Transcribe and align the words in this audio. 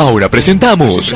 Ahora 0.00 0.30
presentamos 0.30 1.14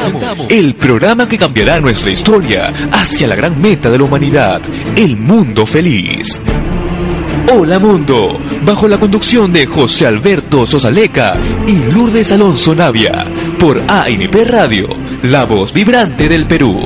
el 0.51 0.74
programa 0.74 1.27
que 1.27 1.38
cambiará 1.38 1.80
nuestra 1.80 2.11
historia 2.11 2.66
hacia 2.92 3.27
la 3.27 3.34
gran 3.34 3.59
meta 3.59 3.88
de 3.88 3.97
la 3.97 4.05
humanidad, 4.05 4.61
el 4.95 5.16
mundo 5.16 5.65
feliz. 5.65 6.38
Hola 7.56 7.78
Mundo, 7.78 8.39
bajo 8.62 8.87
la 8.87 9.01
conducción 9.01 9.51
de 9.51 9.65
José 9.65 10.06
Alberto 10.06 10.66
Sosaleca 10.66 11.41
y 11.66 11.92
Lourdes 11.95 12.30
Alonso 12.33 12.75
Navia, 12.75 13.27
por 13.59 13.83
ANP 13.89 14.34
Radio, 14.45 14.87
la 15.23 15.47
voz 15.47 15.73
vibrante 15.73 16.28
del 16.28 16.45
Perú. 16.45 16.83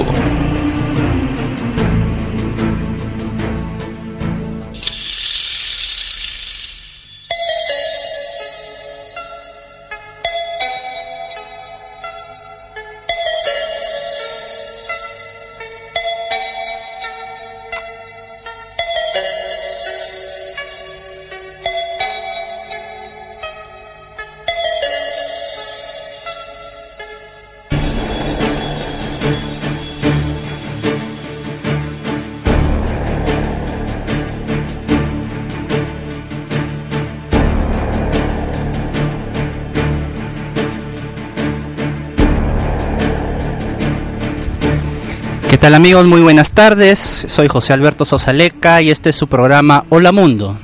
¿Qué 45.58 45.62
tal 45.62 45.74
amigos? 45.74 46.06
Muy 46.06 46.20
buenas 46.20 46.52
tardes. 46.52 47.26
Soy 47.26 47.48
José 47.48 47.72
Alberto 47.72 48.04
Sosaleca 48.04 48.80
y 48.80 48.90
este 48.90 49.10
es 49.10 49.16
su 49.16 49.26
programa 49.26 49.84
Hola 49.88 50.12
Mundo. 50.12 50.56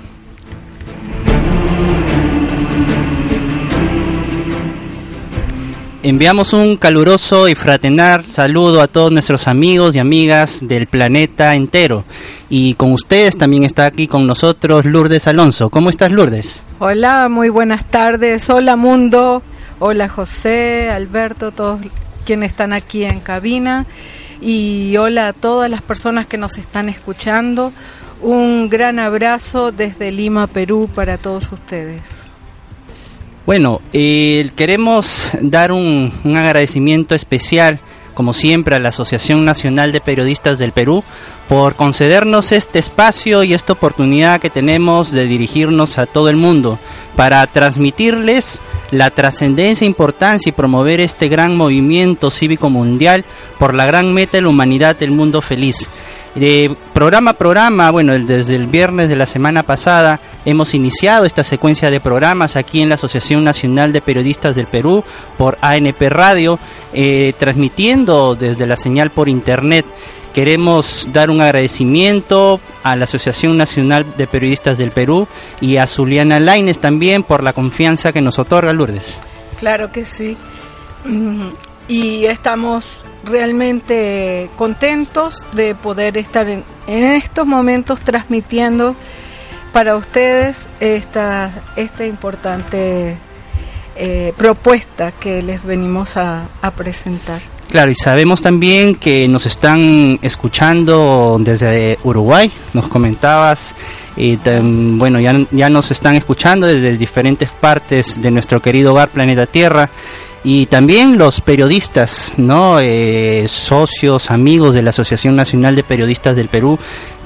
Enviamos 6.04 6.52
un 6.52 6.76
caluroso 6.76 7.48
y 7.48 7.56
fraternal 7.56 8.24
saludo 8.24 8.80
a 8.80 8.86
todos 8.86 9.10
nuestros 9.10 9.48
amigos 9.48 9.96
y 9.96 9.98
amigas 9.98 10.60
del 10.62 10.86
planeta 10.86 11.56
entero. 11.56 12.04
Y 12.48 12.74
con 12.74 12.92
ustedes 12.92 13.36
también 13.36 13.64
está 13.64 13.86
aquí 13.86 14.06
con 14.06 14.28
nosotros 14.28 14.84
Lourdes 14.84 15.26
Alonso. 15.26 15.70
¿Cómo 15.70 15.90
estás 15.90 16.12
Lourdes? 16.12 16.64
Hola, 16.78 17.28
muy 17.28 17.48
buenas 17.48 17.84
tardes. 17.90 18.48
Hola 18.48 18.76
mundo. 18.76 19.42
Hola 19.80 20.08
José, 20.08 20.88
Alberto, 20.88 21.50
todos 21.50 21.80
quienes 22.24 22.50
están 22.50 22.72
aquí 22.72 23.02
en 23.02 23.18
cabina. 23.18 23.86
Y 24.40 24.96
hola 24.96 25.28
a 25.28 25.32
todas 25.32 25.70
las 25.70 25.82
personas 25.82 26.26
que 26.26 26.36
nos 26.36 26.58
están 26.58 26.88
escuchando. 26.88 27.72
Un 28.20 28.68
gran 28.68 28.98
abrazo 28.98 29.72
desde 29.72 30.10
Lima, 30.10 30.46
Perú, 30.46 30.88
para 30.94 31.18
todos 31.18 31.52
ustedes. 31.52 32.24
Bueno, 33.46 33.82
eh, 33.92 34.48
queremos 34.56 35.30
dar 35.42 35.70
un, 35.70 36.12
un, 36.24 36.36
agradecimiento 36.36 37.14
especial, 37.14 37.80
como 38.14 38.32
siempre, 38.32 38.74
a 38.74 38.78
la 38.78 38.88
Asociación 38.88 39.44
Nacional 39.44 39.92
de 39.92 40.00
Periodistas 40.00 40.58
del 40.58 40.72
Perú 40.72 41.04
por 41.48 41.74
concedernos 41.74 42.52
este 42.52 42.78
espacio 42.78 43.42
y 43.42 43.52
esta 43.52 43.74
oportunidad 43.74 44.40
que 44.40 44.48
tenemos 44.48 45.10
de 45.10 45.26
dirigirnos 45.26 45.98
a 45.98 46.06
todo 46.06 46.30
el 46.30 46.36
mundo 46.36 46.78
para 47.16 47.46
transmitirles 47.46 48.60
la 48.98 49.10
trascendencia, 49.10 49.86
importancia 49.86 50.50
y 50.50 50.52
promover 50.52 51.00
este 51.00 51.28
gran 51.28 51.56
movimiento 51.56 52.30
cívico 52.30 52.70
mundial 52.70 53.24
por 53.58 53.74
la 53.74 53.86
gran 53.86 54.12
meta 54.12 54.38
de 54.38 54.42
la 54.42 54.48
humanidad 54.48 54.96
del 54.96 55.10
mundo 55.10 55.40
feliz. 55.40 55.88
Programa 56.92 57.30
a 57.30 57.34
programa, 57.34 57.92
bueno, 57.92 58.18
desde 58.18 58.56
el 58.56 58.66
viernes 58.66 59.08
de 59.08 59.14
la 59.14 59.26
semana 59.26 59.62
pasada 59.62 60.18
hemos 60.44 60.74
iniciado 60.74 61.26
esta 61.26 61.44
secuencia 61.44 61.92
de 61.92 62.00
programas 62.00 62.56
aquí 62.56 62.80
en 62.80 62.88
la 62.88 62.96
Asociación 62.96 63.44
Nacional 63.44 63.92
de 63.92 64.00
Periodistas 64.00 64.56
del 64.56 64.66
Perú 64.66 65.04
por 65.38 65.56
ANP 65.60 66.02
Radio, 66.08 66.58
eh, 66.92 67.34
transmitiendo 67.38 68.34
desde 68.34 68.66
la 68.66 68.74
señal 68.74 69.10
por 69.10 69.28
internet. 69.28 69.86
Queremos 70.34 71.08
dar 71.12 71.30
un 71.30 71.40
agradecimiento 71.40 72.58
a 72.82 72.96
la 72.96 73.04
Asociación 73.04 73.56
Nacional 73.56 74.16
de 74.16 74.26
Periodistas 74.26 74.76
del 74.78 74.90
Perú 74.90 75.28
y 75.60 75.76
a 75.76 75.86
Zuliana 75.86 76.40
Laines 76.40 76.80
también 76.80 77.22
por 77.22 77.44
la 77.44 77.52
confianza 77.52 78.12
que 78.12 78.20
nos 78.20 78.40
otorga 78.40 78.72
Lourdes. 78.72 79.20
Claro 79.60 79.92
que 79.92 80.04
sí. 80.04 80.36
Y 81.86 82.24
estamos 82.24 83.04
realmente 83.22 84.50
contentos 84.56 85.44
de 85.52 85.76
poder 85.76 86.18
estar 86.18 86.48
en, 86.48 86.64
estos 86.88 87.46
momentos 87.46 88.00
transmitiendo 88.00 88.96
para 89.72 89.94
ustedes 89.94 90.68
esta, 90.80 91.52
importante 92.04 93.16
eh, 93.94 94.34
propuesta 94.36 95.12
que 95.12 95.42
les 95.42 95.62
venimos 95.62 96.16
a 96.16 96.48
presentar. 96.76 97.53
Claro, 97.74 97.90
y 97.90 97.96
sabemos 97.96 98.40
también 98.40 98.94
que 98.94 99.26
nos 99.26 99.46
están 99.46 100.20
escuchando 100.22 101.38
desde 101.40 101.98
Uruguay, 102.04 102.48
nos 102.72 102.86
comentabas, 102.86 103.74
y 104.16 104.36
bueno, 104.36 105.18
ya, 105.18 105.44
ya 105.50 105.68
nos 105.68 105.90
están 105.90 106.14
escuchando 106.14 106.68
desde 106.68 106.96
diferentes 106.96 107.50
partes 107.50 108.22
de 108.22 108.30
nuestro 108.30 108.62
querido 108.62 108.92
hogar 108.92 109.08
Planeta 109.08 109.46
Tierra, 109.46 109.90
y 110.44 110.66
también 110.66 111.18
los 111.18 111.40
periodistas, 111.40 112.34
¿no? 112.36 112.78
Eh, 112.78 113.46
socios, 113.48 114.30
amigos 114.30 114.76
de 114.76 114.82
la 114.82 114.90
Asociación 114.90 115.34
Nacional 115.34 115.74
de 115.74 115.82
Periodistas 115.82 116.36
del 116.36 116.46
Perú, 116.46 116.78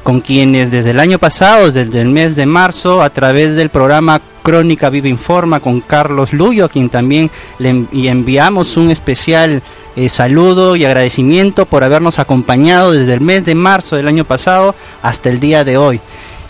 con 0.03 0.23
quienes 0.23 0.71
desde 0.71 0.93
el 0.93 1.01
año 1.01 1.19
pasado, 1.19 1.71
desde 1.71 2.01
el 2.01 2.09
mes 2.09 2.37
de 2.37 2.47
marzo, 2.47 3.03
a 3.03 3.11
través 3.11 3.55
del 3.55 3.69
programa 3.69 4.19
Crónica 4.43 4.89
Viva 4.89 5.09
Informa 5.09 5.61
con 5.61 5.83
Carlos 5.83 6.33
Luyo, 6.33 6.65
a 6.65 6.69
quien 6.71 6.89
también 6.89 7.31
le 7.59 7.87
enviamos 8.09 8.79
un 8.79 8.91
especial 8.91 9.63
eh, 9.99 10.09
saludo 10.11 10.77
y 10.77 10.85
agradecimiento 10.85 11.67
por 11.67 11.83
habernos 11.83 12.21
acompañado 12.21 12.93
desde 12.93 13.15
el 13.15 13.21
mes 13.21 13.45
de 13.45 13.57
marzo 13.57 13.97
del 13.97 14.07
año 14.07 14.25
pasado 14.25 14.77
hasta 15.03 15.29
el 15.29 15.41
día 15.41 15.65
de 15.65 15.77
hoy. 15.77 16.01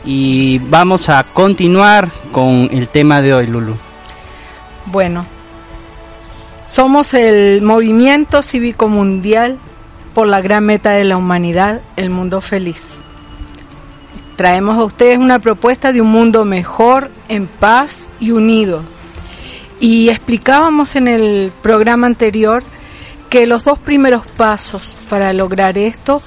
Y 0.04 0.59
vamos 0.59 1.09
a 1.09 1.25
continuar 1.25 2.10
con 2.31 2.69
el 2.70 2.88
tema 2.88 3.22
de 3.22 3.32
hoy, 3.32 3.47
Lulu. 3.47 3.75
Bueno, 4.84 5.25
somos 6.66 7.14
el 7.14 7.62
movimiento 7.62 8.42
cívico 8.42 8.86
mundial 8.86 9.56
por 10.12 10.26
la 10.26 10.42
gran 10.42 10.66
meta 10.66 10.91
de 10.91 11.04
la 11.04 11.16
humanidad, 11.16 11.80
el 11.97 12.10
mundo 12.10 12.42
feliz. 12.42 12.97
Traemos 14.36 14.76
a 14.76 14.84
ustedes 14.84 15.16
una 15.16 15.38
propuesta 15.38 15.91
de 15.91 16.03
un 16.03 16.10
mundo 16.10 16.44
mejor, 16.44 17.10
en 17.30 17.47
paz 17.47 18.10
y 18.20 18.30
unido. 18.30 18.82
Y 19.80 20.10
explicábamos 20.10 20.97
en 20.97 21.09
el 21.09 21.50
programa 21.62 22.06
anterior 22.06 22.62
que 23.28 23.47
los 23.47 23.65
dos 23.65 23.78
primeros 23.78 24.27
pasos 24.27 24.97
para 25.09 25.33
lograr 25.33 25.78
esto 25.78 26.22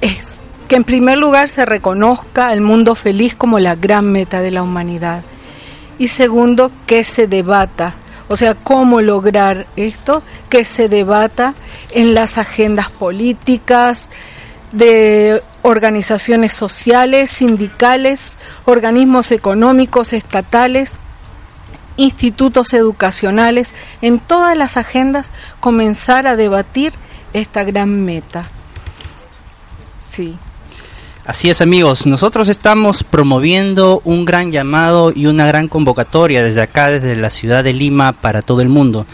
es 0.00 0.34
que 0.68 0.76
en 0.76 0.84
primer 0.84 1.18
lugar 1.18 1.48
se 1.48 1.64
reconozca 1.64 2.52
el 2.52 2.60
mundo 2.60 2.94
feliz 2.94 3.34
como 3.34 3.58
la 3.58 3.74
gran 3.74 4.10
meta 4.12 4.40
de 4.40 4.50
la 4.50 4.62
humanidad. 4.62 5.22
Y 5.98 6.08
segundo, 6.08 6.70
que 6.86 7.04
se 7.04 7.26
debata 7.26 7.96
o 8.28 8.36
sea, 8.36 8.54
cómo 8.54 9.00
lograr 9.00 9.66
esto, 9.76 10.22
que 10.50 10.64
se 10.64 10.88
debata 10.88 11.54
en 11.90 12.14
las 12.14 12.36
agendas 12.36 12.90
políticas, 12.90 14.10
de 14.70 15.42
organizaciones 15.62 16.52
sociales, 16.52 17.30
sindicales, 17.30 18.36
organismos 18.66 19.32
económicos, 19.32 20.12
estatales, 20.12 21.00
institutos 21.98 22.72
educacionales, 22.72 23.74
en 24.00 24.18
todas 24.18 24.56
las 24.56 24.78
agendas 24.78 25.32
comenzar 25.60 26.26
a 26.26 26.36
debatir 26.36 26.94
esta 27.34 27.64
gran 27.64 28.06
meta. 28.06 28.48
Sí. 30.00 30.36
Así 31.26 31.50
es 31.50 31.60
amigos, 31.60 32.06
nosotros 32.06 32.48
estamos 32.48 33.04
promoviendo 33.04 34.00
un 34.04 34.24
gran 34.24 34.50
llamado 34.50 35.12
y 35.14 35.26
una 35.26 35.46
gran 35.46 35.68
convocatoria 35.68 36.42
desde 36.42 36.62
acá, 36.62 36.88
desde 36.88 37.16
la 37.16 37.28
ciudad 37.28 37.62
de 37.62 37.74
Lima, 37.74 38.12
para 38.12 38.40
todo 38.40 38.62
el 38.62 38.70
mundo 38.70 39.04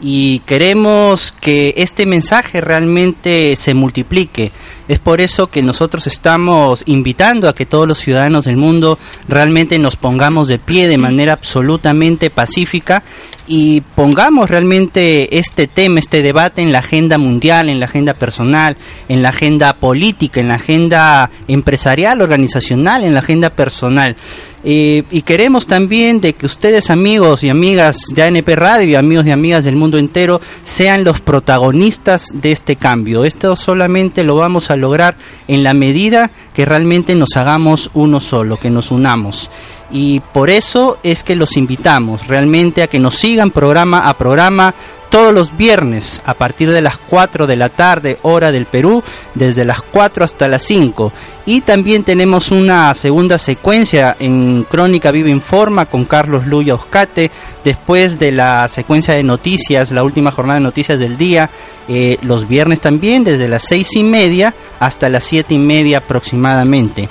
y 0.00 0.40
queremos 0.40 1.32
que 1.32 1.74
este 1.76 2.06
mensaje 2.06 2.60
realmente 2.60 3.54
se 3.56 3.74
multiplique. 3.74 4.50
Es 4.90 4.98
por 4.98 5.20
eso 5.20 5.46
que 5.46 5.62
nosotros 5.62 6.08
estamos 6.08 6.82
invitando 6.84 7.48
a 7.48 7.54
que 7.54 7.64
todos 7.64 7.86
los 7.86 7.98
ciudadanos 7.98 8.46
del 8.46 8.56
mundo 8.56 8.98
realmente 9.28 9.78
nos 9.78 9.94
pongamos 9.94 10.48
de 10.48 10.58
pie 10.58 10.88
de 10.88 10.98
manera 10.98 11.34
absolutamente 11.34 12.28
pacífica 12.28 13.04
y 13.46 13.82
pongamos 13.82 14.50
realmente 14.50 15.38
este 15.38 15.68
tema, 15.68 16.00
este 16.00 16.22
debate 16.22 16.60
en 16.62 16.72
la 16.72 16.80
agenda 16.80 17.18
mundial, 17.18 17.68
en 17.68 17.78
la 17.78 17.86
agenda 17.86 18.14
personal, 18.14 18.76
en 19.08 19.22
la 19.22 19.28
agenda 19.28 19.74
política, 19.74 20.40
en 20.40 20.48
la 20.48 20.54
agenda 20.54 21.30
empresarial, 21.46 22.20
organizacional, 22.20 23.04
en 23.04 23.14
la 23.14 23.20
agenda 23.20 23.50
personal. 23.50 24.16
Eh, 24.62 25.04
y 25.10 25.22
queremos 25.22 25.66
también 25.66 26.20
de 26.20 26.34
que 26.34 26.44
ustedes 26.44 26.90
amigos 26.90 27.42
y 27.42 27.48
amigas 27.48 28.02
de 28.14 28.22
ANP 28.22 28.48
Radio 28.50 28.90
y 28.90 28.94
amigos 28.94 29.26
y 29.26 29.30
amigas 29.30 29.64
del 29.64 29.74
mundo 29.74 29.96
entero 29.96 30.40
sean 30.64 31.02
los 31.02 31.20
protagonistas 31.20 32.28
de 32.34 32.52
este 32.52 32.76
cambio. 32.76 33.24
Esto 33.24 33.56
solamente 33.56 34.22
lo 34.22 34.36
vamos 34.36 34.70
a 34.70 34.76
lograr 34.80 35.16
en 35.46 35.62
la 35.62 35.74
medida 35.74 36.30
que 36.54 36.64
realmente 36.64 37.14
nos 37.14 37.36
hagamos 37.36 37.90
uno 37.94 38.18
solo, 38.20 38.56
que 38.58 38.70
nos 38.70 38.90
unamos 38.90 39.48
y 39.90 40.20
por 40.20 40.50
eso 40.50 40.98
es 41.02 41.22
que 41.22 41.36
los 41.36 41.56
invitamos 41.56 42.26
realmente 42.26 42.82
a 42.82 42.86
que 42.86 42.98
nos 42.98 43.16
sigan 43.16 43.50
programa 43.50 44.08
a 44.08 44.14
programa 44.14 44.74
todos 45.10 45.34
los 45.34 45.56
viernes 45.56 46.22
a 46.24 46.34
partir 46.34 46.72
de 46.72 46.80
las 46.80 46.96
4 46.96 47.46
de 47.46 47.56
la 47.56 47.68
tarde 47.68 48.18
hora 48.22 48.52
del 48.52 48.64
Perú, 48.64 49.02
desde 49.34 49.64
las 49.64 49.82
4 49.82 50.24
hasta 50.24 50.48
las 50.48 50.62
5. 50.62 51.12
Y 51.46 51.62
también 51.62 52.04
tenemos 52.04 52.52
una 52.52 52.94
segunda 52.94 53.36
secuencia 53.38 54.16
en 54.20 54.64
Crónica 54.70 55.10
Viva 55.10 55.28
Informa 55.28 55.86
con 55.86 56.04
Carlos 56.04 56.46
Luya 56.46 56.76
Oscate, 56.76 57.30
después 57.64 58.20
de 58.20 58.30
la 58.30 58.68
secuencia 58.68 59.14
de 59.14 59.24
noticias, 59.24 59.90
la 59.90 60.04
última 60.04 60.30
jornada 60.30 60.60
de 60.60 60.64
noticias 60.64 60.98
del 60.98 61.16
día, 61.16 61.50
eh, 61.88 62.16
los 62.22 62.46
viernes 62.46 62.80
también, 62.80 63.24
desde 63.24 63.48
las 63.48 63.64
6 63.64 63.96
y 63.96 64.04
media 64.04 64.54
hasta 64.78 65.08
las 65.08 65.24
7 65.24 65.54
y 65.54 65.58
media 65.58 65.98
aproximadamente. 65.98 67.08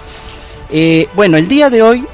Eh, 0.71 1.09
bueno, 1.15 1.35
el 1.35 1.49
día 1.49 1.69
de 1.69 1.81
hoy 1.81 2.05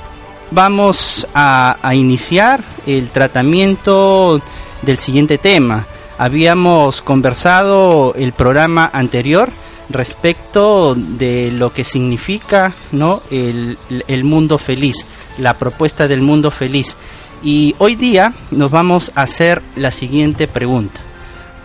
vamos 0.51 1.27
a, 1.33 1.77
iniciar 1.93 2.63
el 2.85 3.09
tratamiento 3.09 4.41
del 4.81 4.99
siguiente 4.99 5.37
tema. 5.37 5.85
Habíamos 6.17 7.01
conversado 7.01 8.13
el 8.15 8.33
programa 8.33 8.89
anterior 8.93 9.51
respecto 9.89 10.95
de 10.95 11.51
lo 11.51 11.71
que 11.71 11.83
significa 11.83 12.73
¿no? 12.91 13.21
el, 13.29 13.77
el, 14.07 14.23
mundo 14.23 14.57
feliz, 14.57 15.05
la 15.37 15.57
propuesta 15.57 16.07
del 16.07 16.21
mundo 16.21 16.51
feliz. 16.51 16.95
Y 17.43 17.75
hoy 17.77 17.95
día 17.95 18.33
nos 18.51 18.71
vamos 18.71 19.11
a 19.13 19.23
hacer 19.23 19.61
la 19.75 19.91
siguiente 19.91 20.47
pregunta. 20.47 21.01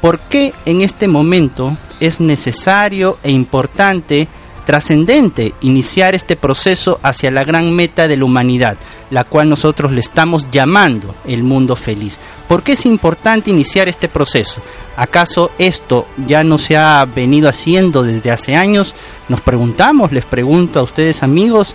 ¿Por 0.01 0.21
qué 0.21 0.53
en 0.65 0.81
este 0.81 1.09
momento 1.09 1.77
es 2.01 2.21
necesario 2.21 3.19
e 3.23 3.31
importante 3.31 4.29
trascendente 4.65 5.55
iniciar 5.61 6.15
este 6.15 6.37
proceso 6.37 7.01
hacia 7.03 7.31
la 7.31 7.45
gran 7.45 7.73
meta 7.73 8.09
de 8.09 8.17
la 8.17 8.25
humanidad, 8.25 8.77
la 9.11 9.25
cual 9.25 9.49
nosotros 9.49 9.93
le 9.93 10.01
estamos 10.01 10.47
llamando 10.51 11.15
el 11.27 11.43
mundo 11.43 11.77
feliz. 11.77 12.19
¿Por 12.49 12.63
qué 12.63 12.73
es 12.73 12.87
importante 12.87 13.51
iniciar 13.51 13.89
este 13.89 14.09
proceso? 14.09 14.61
¿Acaso 14.97 15.51
esto 15.59 16.07
ya 16.27 16.45
no 16.45 16.59
se 16.59 16.77
ha 16.77 17.05
venido 17.05 17.49
haciendo 17.49 18.03
desde 18.03 18.31
hace 18.31 18.55
años? 18.55 18.95
Nos 19.29 19.41
preguntamos, 19.41 20.13
les 20.13 20.25
pregunto 20.25 20.81
a 20.81 20.85
ustedes 20.85 21.23
amigos 21.23 21.75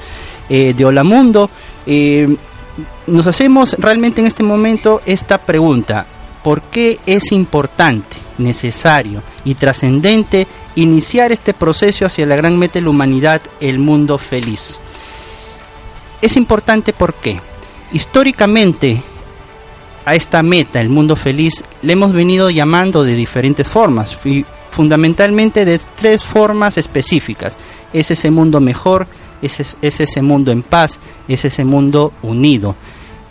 eh, 0.49 0.73
de 0.75 0.85
Hola 0.85 1.03
Mundo, 1.03 1.49
eh, 1.85 2.35
nos 3.07 3.27
hacemos 3.27 3.75
realmente 3.79 4.21
en 4.21 4.27
este 4.27 4.43
momento 4.43 5.01
esta 5.05 5.37
pregunta. 5.37 6.07
¿Por 6.45 6.61
qué 6.61 6.99
es 7.07 7.31
importante, 7.31 8.15
necesario 8.37 9.23
y 9.43 9.55
trascendente 9.55 10.45
iniciar 10.75 11.31
este 11.31 11.55
proceso 11.55 12.05
hacia 12.05 12.27
la 12.27 12.35
gran 12.35 12.59
meta 12.59 12.75
de 12.75 12.81
la 12.81 12.91
humanidad, 12.91 13.41
el 13.59 13.79
mundo 13.79 14.19
feliz. 14.19 14.77
Es 16.21 16.37
importante 16.37 16.93
porque 16.93 17.41
históricamente 17.91 19.01
a 20.05 20.13
esta 20.13 20.43
meta, 20.43 20.81
el 20.81 20.89
mundo 20.89 21.15
feliz, 21.15 21.63
le 21.81 21.93
hemos 21.93 22.13
venido 22.13 22.51
llamando 22.51 23.03
de 23.03 23.15
diferentes 23.15 23.67
formas, 23.67 24.15
y 24.23 24.45
fundamentalmente 24.69 25.65
de 25.65 25.79
tres 25.95 26.21
formas 26.21 26.77
específicas. 26.77 27.57
Es 27.91 28.11
ese 28.11 28.29
mundo 28.29 28.61
mejor, 28.61 29.07
es, 29.41 29.75
es 29.81 29.99
ese 29.99 30.21
mundo 30.21 30.51
en 30.51 30.61
paz, 30.61 30.99
es 31.27 31.43
ese 31.45 31.63
mundo 31.63 32.13
unido. 32.21 32.75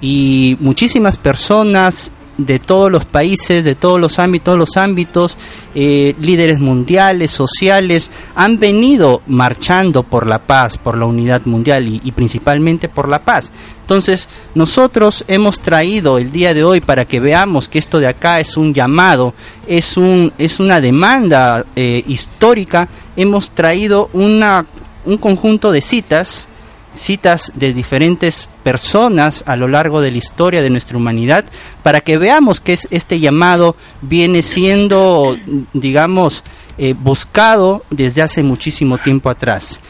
Y 0.00 0.56
muchísimas 0.58 1.16
personas 1.16 2.10
de 2.36 2.58
todos 2.58 2.90
los 2.90 3.04
países, 3.04 3.64
de 3.64 3.74
todos 3.74 4.00
los 4.00 4.18
ámbitos, 4.18 4.58
los 4.58 4.76
ámbitos, 4.76 5.36
eh, 5.74 6.14
líderes 6.20 6.58
mundiales, 6.58 7.30
sociales, 7.30 8.10
han 8.34 8.58
venido 8.58 9.22
marchando 9.26 10.02
por 10.02 10.26
la 10.26 10.38
paz, 10.38 10.76
por 10.78 10.96
la 10.98 11.06
unidad 11.06 11.42
mundial 11.44 11.88
y, 11.88 12.12
principalmente 12.12 12.88
por 12.88 13.08
la 13.08 13.20
paz. 13.24 13.52
Entonces, 13.80 14.28
nosotros 14.54 15.24
hemos 15.28 15.60
traído 15.60 16.18
el 16.18 16.32
día 16.32 16.54
de 16.54 16.64
hoy 16.64 16.80
para 16.80 17.04
que 17.04 17.20
veamos 17.20 17.68
que 17.68 17.78
esto 17.78 18.00
de 18.00 18.08
acá 18.08 18.40
es 18.40 18.56
un 18.56 18.72
llamado, 18.72 19.34
es, 19.66 19.96
un, 19.96 20.32
es 20.38 20.60
una 20.60 20.80
demanda 20.80 21.64
eh, 21.76 22.02
histórica, 22.06 22.88
hemos 23.16 23.50
traído 23.50 24.10
una, 24.12 24.64
un 25.04 25.18
conjunto 25.18 25.70
de 25.70 25.80
citas 25.80 26.48
citas 26.94 27.52
de 27.54 27.72
diferentes 27.72 28.48
personas 28.62 29.42
a 29.46 29.56
lo 29.56 29.68
largo 29.68 30.00
de 30.00 30.10
la 30.10 30.18
historia 30.18 30.62
de 30.62 30.70
nuestra 30.70 30.96
humanidad 30.96 31.44
para 31.82 32.00
que 32.00 32.16
veamos 32.16 32.60
que 32.60 32.72
es, 32.72 32.88
este 32.90 33.20
llamado 33.20 33.76
viene 34.00 34.42
siendo, 34.42 35.36
digamos, 35.72 36.44
eh, 36.78 36.94
buscado 36.98 37.84
desde 37.90 38.22
hace 38.22 38.42
muchísimo 38.42 38.98
tiempo 38.98 39.28
atrás. 39.28 39.80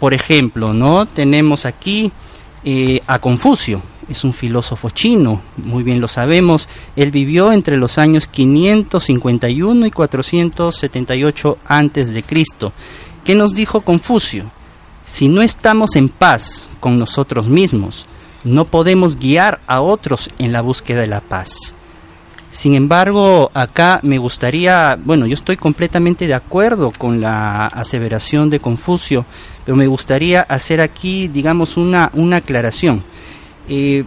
Por 0.00 0.14
ejemplo, 0.14 0.72
¿no? 0.72 1.06
Tenemos 1.06 1.66
aquí 1.66 2.10
eh, 2.64 3.00
a 3.06 3.18
Confucio, 3.18 3.82
es 4.08 4.24
un 4.24 4.32
filósofo 4.32 4.90
chino, 4.90 5.42
muy 5.56 5.82
bien 5.82 6.00
lo 6.00 6.08
sabemos, 6.08 6.68
él 6.96 7.10
vivió 7.10 7.52
entre 7.52 7.76
los 7.76 7.98
años 7.98 8.26
551 8.26 9.86
y 9.86 9.90
478 9.90 11.58
antes 11.66 12.12
de 12.12 12.22
Cristo. 12.22 12.72
¿Qué 13.24 13.34
nos 13.34 13.54
dijo 13.54 13.82
Confucio? 13.82 14.50
Si 15.04 15.28
no 15.28 15.42
estamos 15.42 15.96
en 15.96 16.08
paz 16.08 16.68
con 16.80 16.98
nosotros 16.98 17.46
mismos, 17.46 18.06
no 18.42 18.64
podemos 18.64 19.16
guiar 19.16 19.60
a 19.66 19.80
otros 19.80 20.30
en 20.38 20.52
la 20.52 20.62
búsqueda 20.62 21.02
de 21.02 21.08
la 21.08 21.20
paz. 21.20 21.74
Sin 22.50 22.74
embargo, 22.74 23.50
acá 23.52 24.00
me 24.02 24.16
gustaría, 24.16 24.96
bueno, 25.02 25.26
yo 25.26 25.34
estoy 25.34 25.56
completamente 25.56 26.26
de 26.26 26.34
acuerdo 26.34 26.92
con 26.96 27.20
la 27.20 27.66
aseveración 27.66 28.48
de 28.48 28.60
Confucio, 28.60 29.26
pero 29.64 29.76
me 29.76 29.88
gustaría 29.88 30.42
hacer 30.42 30.80
aquí, 30.80 31.28
digamos, 31.28 31.76
una, 31.76 32.10
una 32.14 32.36
aclaración. 32.36 33.02
Eh, 33.68 34.04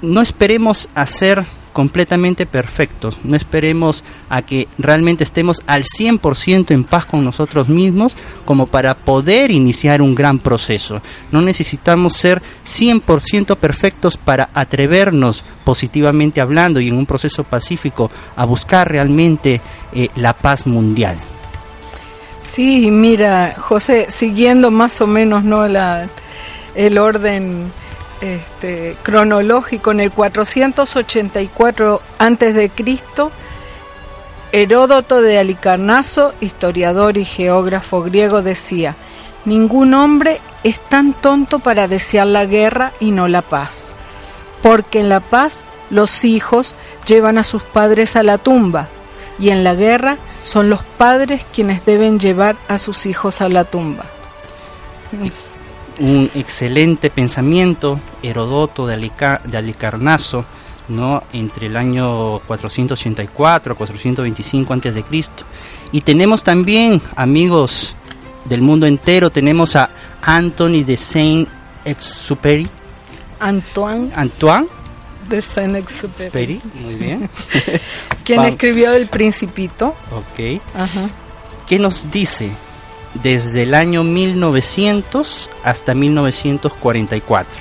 no 0.00 0.22
esperemos 0.22 0.88
hacer 0.94 1.46
completamente 1.72 2.46
perfectos. 2.46 3.18
No 3.24 3.36
esperemos 3.36 4.04
a 4.28 4.42
que 4.42 4.68
realmente 4.78 5.24
estemos 5.24 5.62
al 5.66 5.84
100% 5.84 6.70
en 6.70 6.84
paz 6.84 7.06
con 7.06 7.24
nosotros 7.24 7.68
mismos 7.68 8.16
como 8.44 8.66
para 8.66 8.94
poder 8.94 9.50
iniciar 9.50 10.02
un 10.02 10.14
gran 10.14 10.38
proceso. 10.38 11.02
No 11.30 11.42
necesitamos 11.42 12.14
ser 12.14 12.42
100% 12.64 13.56
perfectos 13.56 14.16
para 14.16 14.50
atrevernos 14.54 15.44
positivamente 15.64 16.40
hablando 16.40 16.80
y 16.80 16.88
en 16.88 16.96
un 16.96 17.06
proceso 17.06 17.44
pacífico 17.44 18.10
a 18.36 18.44
buscar 18.44 18.90
realmente 18.90 19.60
eh, 19.92 20.08
la 20.16 20.34
paz 20.34 20.66
mundial. 20.66 21.16
Sí, 22.42 22.90
mira, 22.90 23.54
José, 23.58 24.06
siguiendo 24.08 24.70
más 24.70 25.00
o 25.00 25.06
menos 25.06 25.44
no 25.44 25.68
la 25.68 26.08
el 26.74 26.98
orden 26.98 27.70
este, 28.22 28.96
cronológico, 29.02 29.90
en 29.90 30.00
el 30.00 30.10
484 30.10 32.00
antes 32.18 32.54
de 32.54 32.70
Cristo, 32.70 33.30
Heródoto 34.52 35.20
de 35.20 35.38
Alicarnaso, 35.38 36.32
historiador 36.40 37.18
y 37.18 37.24
geógrafo 37.24 38.02
griego, 38.02 38.40
decía: 38.42 38.94
Ningún 39.44 39.92
hombre 39.92 40.40
es 40.62 40.80
tan 40.80 41.12
tonto 41.14 41.58
para 41.58 41.88
desear 41.88 42.28
la 42.28 42.46
guerra 42.46 42.92
y 43.00 43.10
no 43.10 43.28
la 43.28 43.42
paz, 43.42 43.94
porque 44.62 45.00
en 45.00 45.08
la 45.08 45.20
paz 45.20 45.64
los 45.90 46.24
hijos 46.24 46.74
llevan 47.06 47.38
a 47.38 47.44
sus 47.44 47.62
padres 47.62 48.14
a 48.16 48.22
la 48.22 48.38
tumba 48.38 48.88
y 49.38 49.50
en 49.50 49.64
la 49.64 49.74
guerra 49.74 50.16
son 50.44 50.70
los 50.70 50.82
padres 50.82 51.44
quienes 51.52 51.84
deben 51.84 52.18
llevar 52.18 52.56
a 52.68 52.78
sus 52.78 53.06
hijos 53.06 53.40
a 53.40 53.48
la 53.48 53.64
tumba 53.64 54.04
un 55.98 56.30
excelente 56.34 57.10
pensamiento, 57.10 57.98
Herodoto 58.22 58.86
de, 58.86 58.96
de 59.44 59.56
Alicarnaso, 59.56 60.44
¿no? 60.88 61.22
entre 61.32 61.66
el 61.66 61.76
año 61.76 62.40
484 62.46 63.72
a 63.72 63.76
425 63.76 64.72
antes 64.72 64.94
de 64.94 65.02
Cristo. 65.02 65.44
Y 65.92 66.00
tenemos 66.00 66.42
también, 66.42 67.00
amigos 67.16 67.94
del 68.44 68.62
mundo 68.62 68.86
entero, 68.86 69.30
tenemos 69.30 69.76
a 69.76 69.90
Anthony 70.22 70.82
de 70.84 70.96
Saint-Exupéry. 70.96 72.68
Antoine 73.38 74.10
Antoine 74.14 74.66
de 75.28 75.42
Saint-Exupéry. 75.42 76.54
Exupéry, 76.54 76.60
muy 76.84 76.94
bien. 76.94 77.30
¿Quién 78.24 78.40
Pam- 78.40 78.48
escribió 78.50 78.92
El 78.92 79.06
Principito? 79.08 79.94
ok. 80.10 80.60
Ajá. 80.74 81.08
¿Qué 81.66 81.78
nos 81.78 82.10
dice? 82.10 82.50
Desde 83.14 83.64
el 83.64 83.74
año 83.74 84.04
1900 84.04 85.50
hasta 85.64 85.94
1944. 85.94 87.52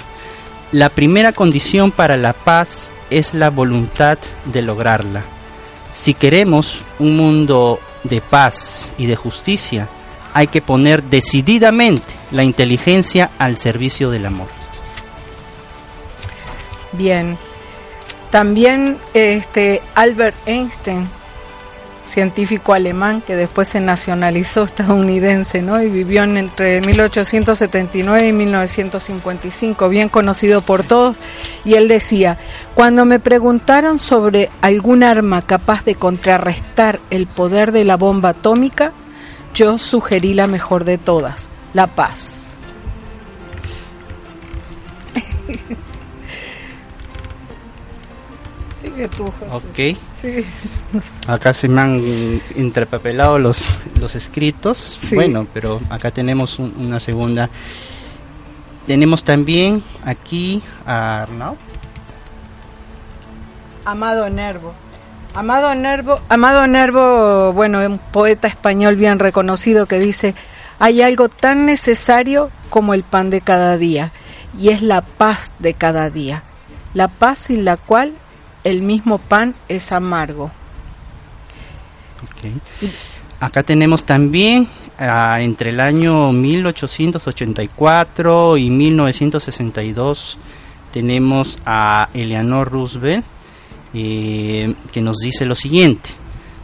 La 0.71 0.89
primera 0.89 1.33
condición 1.33 1.91
para 1.91 2.15
la 2.15 2.33
paz 2.33 2.93
es 3.09 3.33
la 3.33 3.49
voluntad 3.49 4.17
de 4.45 4.61
lograrla. 4.61 5.23
Si 5.93 6.13
queremos 6.13 6.81
un 6.99 7.17
mundo 7.17 7.79
de 8.03 8.21
paz 8.21 8.89
y 8.97 9.05
de 9.05 9.15
justicia, 9.17 9.89
hay 10.33 10.47
que 10.47 10.61
poner 10.61 11.03
decididamente 11.03 12.13
la 12.31 12.43
inteligencia 12.43 13.31
al 13.37 13.57
servicio 13.57 14.09
del 14.09 14.25
amor. 14.25 14.47
Bien. 16.93 17.37
También 18.29 18.97
este 19.13 19.81
Albert 19.93 20.35
Einstein, 20.45 21.09
científico 22.11 22.73
alemán 22.73 23.21
que 23.25 23.35
después 23.35 23.67
se 23.69 23.79
nacionalizó 23.79 24.63
estadounidense, 24.63 25.61
¿no? 25.61 25.81
Y 25.81 25.89
vivió 25.89 26.23
en- 26.23 26.37
entre 26.37 26.81
1879 26.81 28.27
y 28.27 28.33
1955, 28.33 29.89
bien 29.89 30.09
conocido 30.09 30.61
por 30.61 30.83
todos, 30.83 31.15
y 31.65 31.75
él 31.75 31.87
decía, 31.87 32.37
cuando 32.75 33.05
me 33.05 33.19
preguntaron 33.19 33.97
sobre 33.99 34.49
algún 34.61 35.03
arma 35.03 35.41
capaz 35.43 35.83
de 35.85 35.95
contrarrestar 35.95 36.99
el 37.09 37.27
poder 37.27 37.71
de 37.71 37.85
la 37.85 37.97
bomba 37.97 38.29
atómica, 38.29 38.91
yo 39.53 39.77
sugerí 39.77 40.33
la 40.33 40.47
mejor 40.47 40.83
de 40.85 40.97
todas, 40.97 41.49
la 41.73 41.87
paz. 41.87 42.45
José. 49.17 49.95
Ok. 49.95 49.97
Sí. 50.15 50.45
Acá 51.27 51.53
se 51.53 51.67
me 51.67 51.81
han 51.81 52.41
entrepapelado 52.55 53.39
los, 53.39 53.69
los 53.99 54.15
escritos. 54.15 54.99
Sí. 55.01 55.15
Bueno, 55.15 55.47
pero 55.53 55.79
acá 55.89 56.11
tenemos 56.11 56.59
un- 56.59 56.73
una 56.77 56.99
segunda. 56.99 57.49
Tenemos 58.87 59.23
también 59.23 59.83
aquí 60.03 60.61
a 60.85 61.23
Arnaud. 61.23 61.55
Amado 63.85 64.29
Nervo. 64.29 64.73
Amado 65.33 65.73
Nervo, 65.75 66.19
Amado 66.27 66.67
Nervo, 66.67 67.53
bueno, 67.53 67.79
un 67.85 67.99
poeta 67.99 68.49
español 68.49 68.97
bien 68.97 69.17
reconocido 69.17 69.85
que 69.85 69.97
dice, 69.97 70.35
hay 70.77 71.01
algo 71.01 71.29
tan 71.29 71.65
necesario 71.65 72.49
como 72.69 72.93
el 72.93 73.03
pan 73.03 73.29
de 73.29 73.39
cada 73.39 73.77
día, 73.77 74.11
y 74.59 74.69
es 74.69 74.81
la 74.81 75.01
paz 75.01 75.53
de 75.59 75.73
cada 75.73 76.09
día, 76.09 76.43
la 76.93 77.07
paz 77.07 77.39
sin 77.39 77.63
la 77.63 77.77
cual 77.77 78.11
el 78.63 78.81
mismo 78.81 79.17
pan 79.17 79.55
es 79.67 79.91
amargo. 79.91 80.51
Acá 83.39 83.63
tenemos 83.63 84.05
también 84.05 84.67
ah, 84.97 85.39
entre 85.41 85.71
el 85.71 85.79
año 85.79 86.31
1884 86.31 88.57
y 88.57 88.69
1962 88.69 90.37
tenemos 90.91 91.57
a 91.65 92.09
Eleanor 92.13 92.69
Roosevelt 92.69 93.25
eh, 93.93 94.75
que 94.91 95.01
nos 95.01 95.17
dice 95.17 95.45
lo 95.45 95.55
siguiente. 95.55 96.09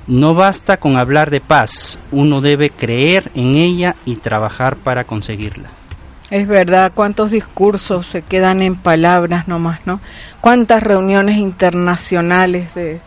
No 0.08 0.36
basta 0.36 0.78
con 0.78 0.98
hablar 0.98 1.32
de 1.32 1.42
paz, 1.42 2.00
uno 2.12 2.40
debe 2.40 2.70
creer 2.70 3.32
en 3.36 3.56
ella 3.56 3.96
y 4.06 4.18
trabajar 4.18 4.78
para 4.78 5.04
conseguirla. 5.04 5.72
Es 6.30 6.46
verdad, 6.46 6.92
cuántos 6.94 7.32
discursos 7.32 8.06
se 8.06 8.22
quedan 8.22 8.62
en 8.62 8.76
palabras 8.76 9.48
nomás, 9.48 9.80
¿no? 9.86 10.02
Cuántas 10.42 10.84
reuniones 10.84 11.38
internacionales 11.38 12.76
de, 12.76 13.00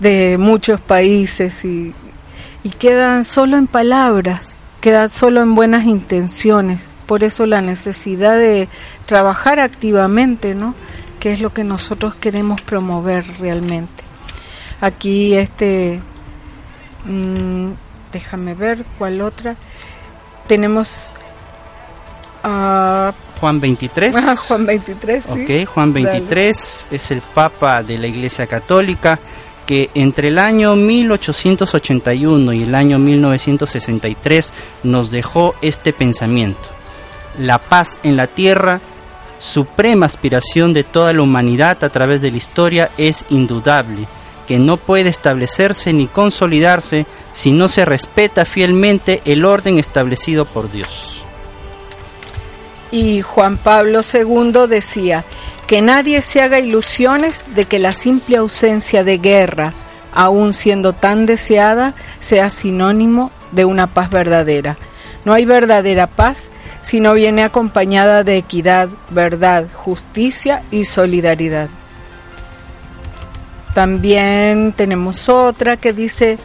de 0.00 0.38
muchos 0.38 0.80
países 0.80 1.62
y, 1.66 1.92
y 2.62 2.70
quedan 2.70 3.24
solo 3.24 3.58
en 3.58 3.66
palabras, 3.66 4.54
quedan 4.80 5.10
solo 5.10 5.42
en 5.42 5.54
buenas 5.54 5.84
intenciones. 5.84 6.80
Por 7.04 7.22
eso 7.22 7.44
la 7.44 7.60
necesidad 7.60 8.38
de 8.38 8.68
trabajar 9.04 9.60
activamente, 9.60 10.54
¿no? 10.54 10.74
Que 11.20 11.32
es 11.32 11.40
lo 11.42 11.52
que 11.52 11.64
nosotros 11.64 12.14
queremos 12.14 12.62
promover 12.62 13.26
realmente. 13.38 14.04
Aquí 14.80 15.34
este, 15.34 16.00
mm, 17.04 17.72
déjame 18.10 18.54
ver 18.54 18.86
cuál 18.96 19.20
otra. 19.20 19.56
Tenemos 20.46 21.12
a 22.42 23.12
Juan 23.40 23.60
23. 23.60 24.16
Ah, 24.16 24.36
Juan 24.36 24.66
23, 24.66 25.24
sí. 25.24 25.42
Ok, 25.42 25.68
Juan 25.72 25.92
23 25.92 26.86
es 26.90 27.10
el 27.10 27.22
Papa 27.22 27.82
de 27.82 27.98
la 27.98 28.06
Iglesia 28.06 28.46
Católica 28.46 29.18
que 29.68 29.90
entre 29.92 30.28
el 30.28 30.38
año 30.38 30.76
1881 30.76 32.54
y 32.54 32.62
el 32.62 32.74
año 32.74 32.98
1963 32.98 34.52
nos 34.82 35.10
dejó 35.10 35.54
este 35.60 35.92
pensamiento. 35.92 36.70
La 37.38 37.58
paz 37.58 38.00
en 38.02 38.16
la 38.16 38.28
tierra, 38.28 38.80
suprema 39.38 40.06
aspiración 40.06 40.72
de 40.72 40.84
toda 40.84 41.12
la 41.12 41.20
humanidad 41.20 41.84
a 41.84 41.90
través 41.90 42.22
de 42.22 42.30
la 42.30 42.38
historia, 42.38 42.90
es 42.96 43.26
indudable, 43.28 44.08
que 44.46 44.58
no 44.58 44.78
puede 44.78 45.10
establecerse 45.10 45.92
ni 45.92 46.06
consolidarse 46.06 47.06
si 47.34 47.52
no 47.52 47.68
se 47.68 47.84
respeta 47.84 48.46
fielmente 48.46 49.20
el 49.26 49.44
orden 49.44 49.78
establecido 49.78 50.46
por 50.46 50.72
Dios. 50.72 51.17
Y 52.90 53.22
Juan 53.22 53.58
Pablo 53.58 54.00
II 54.00 54.66
decía 54.68 55.24
que 55.66 55.82
nadie 55.82 56.22
se 56.22 56.40
haga 56.40 56.58
ilusiones 56.58 57.44
de 57.54 57.66
que 57.66 57.78
la 57.78 57.92
simple 57.92 58.38
ausencia 58.38 59.04
de 59.04 59.18
guerra, 59.18 59.74
aun 60.12 60.54
siendo 60.54 60.94
tan 60.94 61.26
deseada, 61.26 61.94
sea 62.18 62.48
sinónimo 62.48 63.30
de 63.52 63.64
una 63.64 63.86
paz 63.86 64.10
verdadera. 64.10 64.78
No 65.24 65.34
hay 65.34 65.44
verdadera 65.44 66.06
paz 66.06 66.50
si 66.80 67.00
no 67.00 67.12
viene 67.12 67.42
acompañada 67.42 68.24
de 68.24 68.38
equidad, 68.38 68.88
verdad, 69.10 69.66
justicia 69.74 70.62
y 70.70 70.86
solidaridad. 70.86 71.68
También 73.74 74.72
tenemos 74.72 75.28
otra 75.28 75.76
que 75.76 75.92
dice 75.92 76.38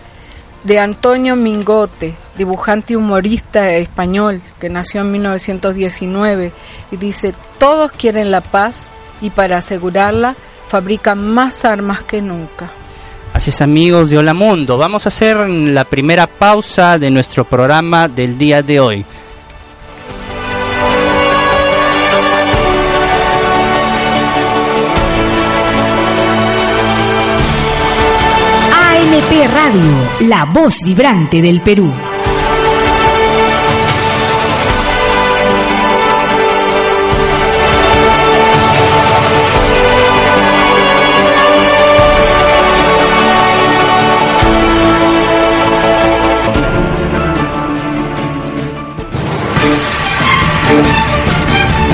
de 0.63 0.79
Antonio 0.79 1.35
Mingote, 1.35 2.15
dibujante 2.37 2.93
y 2.93 2.95
humorista 2.95 3.71
español 3.75 4.41
que 4.59 4.69
nació 4.69 5.01
en 5.01 5.11
1919 5.11 6.51
y 6.91 6.97
dice, 6.97 7.33
todos 7.57 7.91
quieren 7.91 8.31
la 8.31 8.41
paz 8.41 8.91
y 9.21 9.29
para 9.29 9.57
asegurarla 9.57 10.35
fabrican 10.67 11.33
más 11.33 11.65
armas 11.65 12.03
que 12.03 12.21
nunca. 12.21 12.71
Así 13.33 13.49
es 13.49 13.61
amigos 13.61 14.09
de 14.09 14.17
Hola 14.17 14.33
Mundo, 14.33 14.77
vamos 14.77 15.05
a 15.05 15.09
hacer 15.09 15.37
la 15.49 15.85
primera 15.85 16.27
pausa 16.27 16.99
de 16.99 17.09
nuestro 17.09 17.45
programa 17.45 18.07
del 18.07 18.37
día 18.37 18.61
de 18.61 18.79
hoy. 18.79 19.05
ANP 29.23 29.47
Radio, 29.53 30.27
la 30.27 30.45
voz 30.45 30.83
vibrante 30.83 31.41
del 31.41 31.61
Perú. 31.61 31.91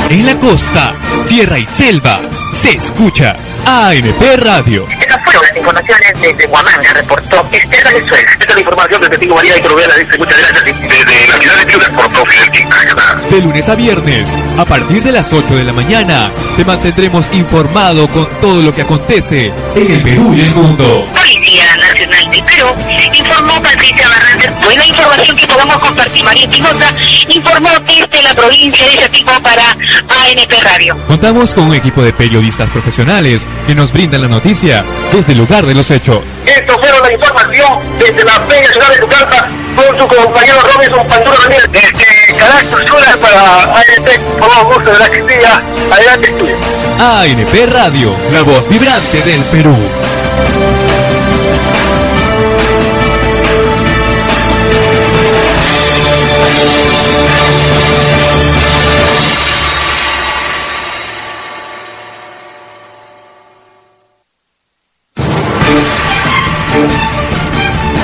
En 0.09 0.25
la 0.25 0.39
costa, 0.39 0.93
sierra 1.23 1.59
y 1.59 1.65
selva, 1.65 2.21
se 2.53 2.71
escucha 2.71 3.35
ANP 3.65 4.21
Radio. 4.37 4.87
Fueron 5.29 5.45
las 5.45 5.57
informaciones 5.57 6.13
desde 6.19 6.47
Huamanga, 6.47 6.91
reportó 6.91 7.47
Esther 7.51 7.93
Venezuela. 7.93 8.31
Esta 8.31 8.45
es 8.45 8.55
la 8.55 8.61
información 8.61 9.01
de 9.03 9.09
Testigo 9.09 9.35
María 9.35 9.57
y 9.59 9.61
Corubela, 9.61 9.95
dice 9.95 10.17
muchas 10.17 10.39
gracias. 10.39 10.81
Desde 10.81 11.27
la 11.27 11.37
ciudad 11.37 11.57
de 11.59 11.65
Piura, 11.67 11.89
por 11.91 12.27
Fidel 12.27 13.29
De 13.29 13.41
lunes 13.41 13.69
a 13.69 13.75
viernes, 13.75 14.29
a 14.57 14.65
partir 14.65 15.03
de 15.03 15.11
las 15.11 15.31
8 15.31 15.55
de 15.55 15.63
la 15.65 15.73
mañana, 15.73 16.31
te 16.57 16.65
mantendremos 16.65 17.27
informado 17.31 18.07
con 18.07 18.27
todo 18.41 18.63
lo 18.63 18.73
que 18.73 18.81
acontece 18.81 19.53
en 19.75 19.91
el 19.91 20.01
Perú 20.01 20.33
y 20.33 20.41
el 20.41 20.55
mundo. 20.55 21.05
Perú 22.29 22.75
informó 23.13 23.61
Patricia 23.61 24.07
Barrantes. 24.07 24.51
Buena 24.63 24.85
información 24.85 25.35
que 25.35 25.47
podamos 25.47 25.77
compartir. 25.77 26.23
María 26.23 26.43
Espinosa 26.43 26.93
informó 27.27 27.69
desde 27.85 28.23
la 28.23 28.33
provincia 28.33 28.85
de 28.85 28.97
Chatico 28.97 29.31
para 29.41 29.63
ANP 29.71 30.51
Radio. 30.63 30.97
Contamos 31.07 31.53
con 31.53 31.65
un 31.65 31.75
equipo 31.75 32.03
de 32.03 32.13
periodistas 32.13 32.69
profesionales 32.69 33.41
que 33.65 33.75
nos 33.75 33.91
brindan 33.91 34.21
la 34.21 34.27
noticia 34.27 34.85
desde 35.11 35.33
el 35.33 35.39
lugar 35.39 35.65
de 35.65 35.73
los 35.73 35.89
hechos. 35.89 36.19
Estos 36.45 36.77
fueron 36.79 37.01
la 37.01 37.13
información 37.13 37.79
desde 37.99 38.23
la 38.23 38.45
Peña 38.45 38.67
Ciudad 38.69 38.91
de 38.91 38.99
Tucalpa 38.99 39.49
con 39.75 39.99
su 39.99 40.07
compañero 40.07 40.59
Robinson 40.73 41.07
Panduro 41.07 41.37
Ramírez 41.37 41.71
desde 41.71 42.37
Carácter 42.37 42.87
Sur 42.87 43.19
para 43.19 43.63
ANP. 43.63 44.19
Por 44.39 44.51
favor, 44.51 44.75
gusto 44.75 44.91
de 44.91 44.99
la 44.99 45.09
Castilla. 45.09 45.63
Adelante, 45.91 46.27
estudio. 46.27 46.55
ANP 46.99 47.73
Radio, 47.73 48.15
la 48.31 48.41
voz 48.43 48.67
vibrante 48.69 49.21
del 49.21 49.41
Perú. 49.45 49.77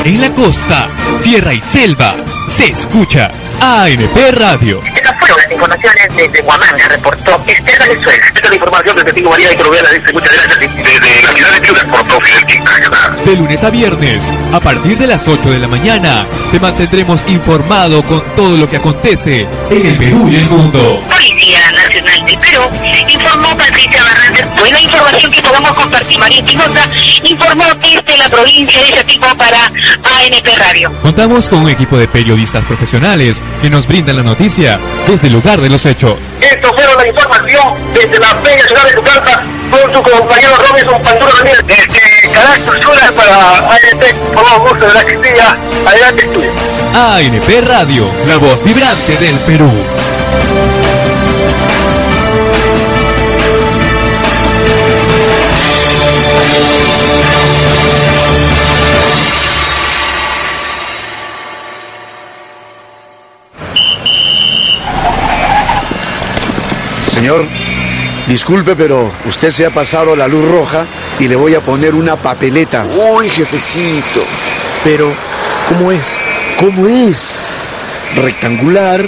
En 0.06 0.22
la 0.22 0.32
costa, 0.36 0.88
sierra 1.18 1.52
y 1.52 1.60
selva, 1.60 2.16
se 2.48 2.68
escucha 2.68 3.32
ANP 3.60 4.16
Radio. 4.34 4.80
Estas 4.86 5.18
fueron 5.18 5.36
las 5.36 5.52
informaciones 5.52 6.08
desde 6.16 6.42
Huamanga, 6.44 6.88
reportó 6.90 7.44
Esther 7.48 7.90
Venezuela. 7.90 8.24
Esta 8.28 8.40
es 8.40 8.50
la 8.50 8.56
información 8.56 8.96
desde 8.98 9.06
Testigo 9.06 9.32
María 9.32 9.52
y 9.52 9.56
Provela. 9.56 9.90
Dice 9.90 10.14
muchas 10.14 10.34
gracias 10.36 10.76
desde 10.76 11.22
la 11.24 11.34
ciudad 11.34 11.54
de 11.54 11.62
Piura 11.62 11.84
por 11.86 12.04
todo 12.06 12.22
Fidel 12.22 12.46
Quintana. 12.46 13.18
De 13.26 13.36
lunes 13.36 13.64
a 13.64 13.70
viernes, 13.72 14.24
a 14.54 14.60
partir 14.60 14.96
de 14.96 15.08
las 15.08 15.28
8 15.28 15.50
de 15.50 15.58
la 15.58 15.68
mañana, 15.68 16.28
te 16.52 16.60
mantendremos 16.60 17.24
informado 17.28 18.04
con 18.04 18.22
todo 18.36 18.58
lo 18.58 18.70
que 18.70 18.78
acontece 18.78 19.48
en 19.72 19.86
el 19.88 19.98
Perú 19.98 20.30
y 20.30 20.36
el 20.36 20.50
mundo. 20.52 21.02
Del 22.26 22.40
Perú 22.40 22.62
informó 23.08 23.56
Patricia 23.56 24.02
Barrantes. 24.04 24.46
Buena 24.60 24.82
información 24.82 25.32
que 25.32 25.42
podamos 25.42 25.74
compartir. 25.74 26.18
María 26.18 26.40
Espinosa 26.40 26.90
informó 27.24 27.66
desde 27.76 28.18
la 28.18 28.30
provincia 28.30 28.82
de 28.82 28.94
Chapingo 28.94 29.28
para 29.38 29.66
ANP 29.66 30.48
Radio. 30.58 30.92
Contamos 31.02 31.48
con 31.48 31.60
un 31.60 31.70
equipo 31.70 31.98
de 31.98 32.08
periodistas 32.08 32.66
profesionales 32.66 33.38
que 33.62 33.70
nos 33.70 33.88
brindan 33.88 34.16
la 34.18 34.24
noticia 34.24 34.80
desde 35.08 35.28
el 35.28 35.34
lugar 35.34 35.62
de 35.62 35.70
los 35.70 35.86
hechos. 35.86 36.18
Esto 36.42 36.74
fueron 36.74 36.98
la 36.98 37.08
información 37.08 37.74
desde 37.94 38.20
la 38.20 38.42
Peña 38.42 38.66
Ciudad 38.66 38.86
de 38.86 38.94
Tucalpa 38.94 39.44
con 39.70 39.94
su 39.94 40.02
compañero 40.02 40.56
Robinson 40.68 41.02
Panduro 41.04 41.32
Ramírez 41.32 41.64
desde 41.68 42.32
Carácter 42.32 42.82
Sur 42.82 43.14
para 43.16 43.60
ANP. 43.72 44.14
Por 44.34 44.46
favor, 44.46 44.70
gusto 44.70 44.88
de 44.88 44.94
la 44.94 45.04
Castilla. 45.04 45.58
Adelante, 45.86 46.22
estudio. 46.26 46.52
ANP 46.94 47.68
Radio, 47.68 48.10
la 48.28 48.38
voz 48.38 48.64
vibrante 48.64 49.16
del 49.18 49.38
Perú. 49.40 49.72
Señor, 67.26 67.48
disculpe, 68.28 68.76
pero 68.76 69.12
usted 69.26 69.50
se 69.50 69.66
ha 69.66 69.72
pasado 69.72 70.16
la 70.16 70.28
luz 70.28 70.46
roja 70.46 70.86
y 71.20 71.28
le 71.28 71.36
voy 71.36 71.56
a 71.56 71.60
poner 71.60 71.96
una 71.96 72.16
papeleta. 72.16 72.86
Uy, 72.86 73.30
jefecito. 73.30 74.22
Pero, 74.84 75.12
¿cómo 75.68 75.92
es? 75.92 76.20
¿Cómo 76.60 76.86
es? 76.86 77.48
Rectangular, 78.16 79.04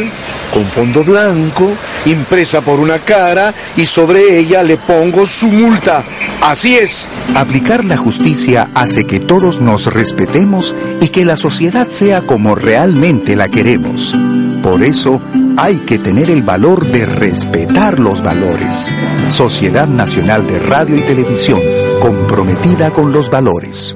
con 0.51 0.65
fondo 0.65 1.03
blanco, 1.03 1.69
impresa 2.07 2.61
por 2.61 2.79
una 2.79 2.97
cara 2.97 3.53
y 3.75 3.85
sobre 3.85 4.39
ella 4.39 4.63
le 4.63 4.77
pongo 4.77 5.23
su 5.27 5.49
multa. 5.49 6.03
Así 6.41 6.75
es. 6.75 7.07
Aplicar 7.35 7.85
la 7.85 7.97
justicia 7.97 8.71
hace 8.73 9.05
que 9.05 9.19
todos 9.19 9.61
nos 9.61 9.93
respetemos 9.93 10.73
y 11.01 11.09
que 11.09 11.23
la 11.23 11.35
sociedad 11.35 11.87
sea 11.87 12.23
como 12.23 12.55
realmente 12.55 13.35
la 13.35 13.47
queremos. 13.47 14.15
Por 14.63 14.81
eso 14.81 15.21
hay 15.57 15.77
que 15.77 15.97
tener 15.97 16.29
el 16.29 16.43
valor 16.43 16.85
de 16.85 17.05
respetar 17.05 17.99
los 17.99 18.21
valores. 18.21 18.91
Sociedad 19.29 19.87
Nacional 19.87 20.45
de 20.45 20.59
Radio 20.59 20.95
y 20.95 21.01
Televisión, 21.01 21.59
comprometida 21.99 22.91
con 22.91 23.11
los 23.11 23.29
valores. 23.31 23.95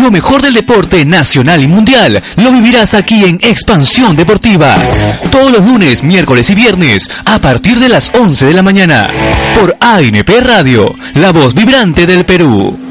Lo 0.00 0.12
mejor 0.12 0.40
del 0.40 0.54
deporte 0.54 1.04
nacional 1.04 1.62
y 1.62 1.66
mundial 1.66 2.22
lo 2.36 2.52
vivirás 2.52 2.94
aquí 2.94 3.24
en 3.24 3.38
Expansión 3.42 4.14
Deportiva. 4.14 4.76
Todos 5.30 5.50
los 5.52 5.64
lunes, 5.66 6.02
miércoles 6.02 6.48
y 6.50 6.54
viernes 6.54 7.10
a 7.24 7.40
partir 7.40 7.78
de 7.80 7.88
las 7.88 8.10
11 8.14 8.46
de 8.46 8.54
la 8.54 8.62
mañana. 8.62 9.08
Por 9.58 9.76
ANP 9.80 10.30
Radio, 10.40 10.94
la 11.14 11.32
voz 11.32 11.54
vibrante 11.54 12.06
del 12.06 12.24
Perú. 12.24 12.87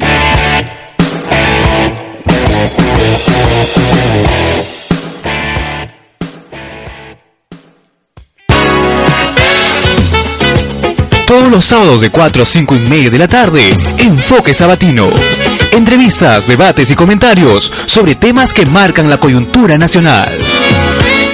Todos 11.38 11.52
los 11.52 11.66
sábados 11.66 12.00
de 12.00 12.10
4 12.10 12.42
a 12.42 12.44
5 12.44 12.74
y 12.74 12.80
media 12.80 13.10
de 13.10 13.18
la 13.18 13.28
tarde, 13.28 13.72
Enfoque 13.98 14.52
Sabatino. 14.52 15.08
Entrevistas, 15.70 16.48
debates 16.48 16.90
y 16.90 16.96
comentarios 16.96 17.72
sobre 17.86 18.16
temas 18.16 18.52
que 18.52 18.66
marcan 18.66 19.08
la 19.08 19.18
coyuntura 19.18 19.78
nacional. 19.78 20.36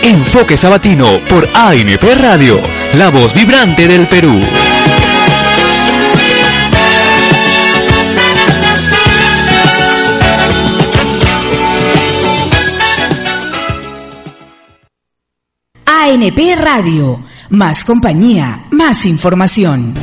Enfoque 0.03 0.59
Sabatino 0.59 1.21
por 1.21 1.49
ANP 1.55 2.03
Radio, 2.21 2.61
la 2.99 3.09
voz 3.09 3.33
vibrante 3.33 3.89
del 3.89 4.07
Perú. 4.07 4.39
ANP 15.87 16.57
Radio, 16.57 17.24
más 17.51 17.85
compañía, 17.85 18.65
más 18.71 19.07
información. 19.07 19.95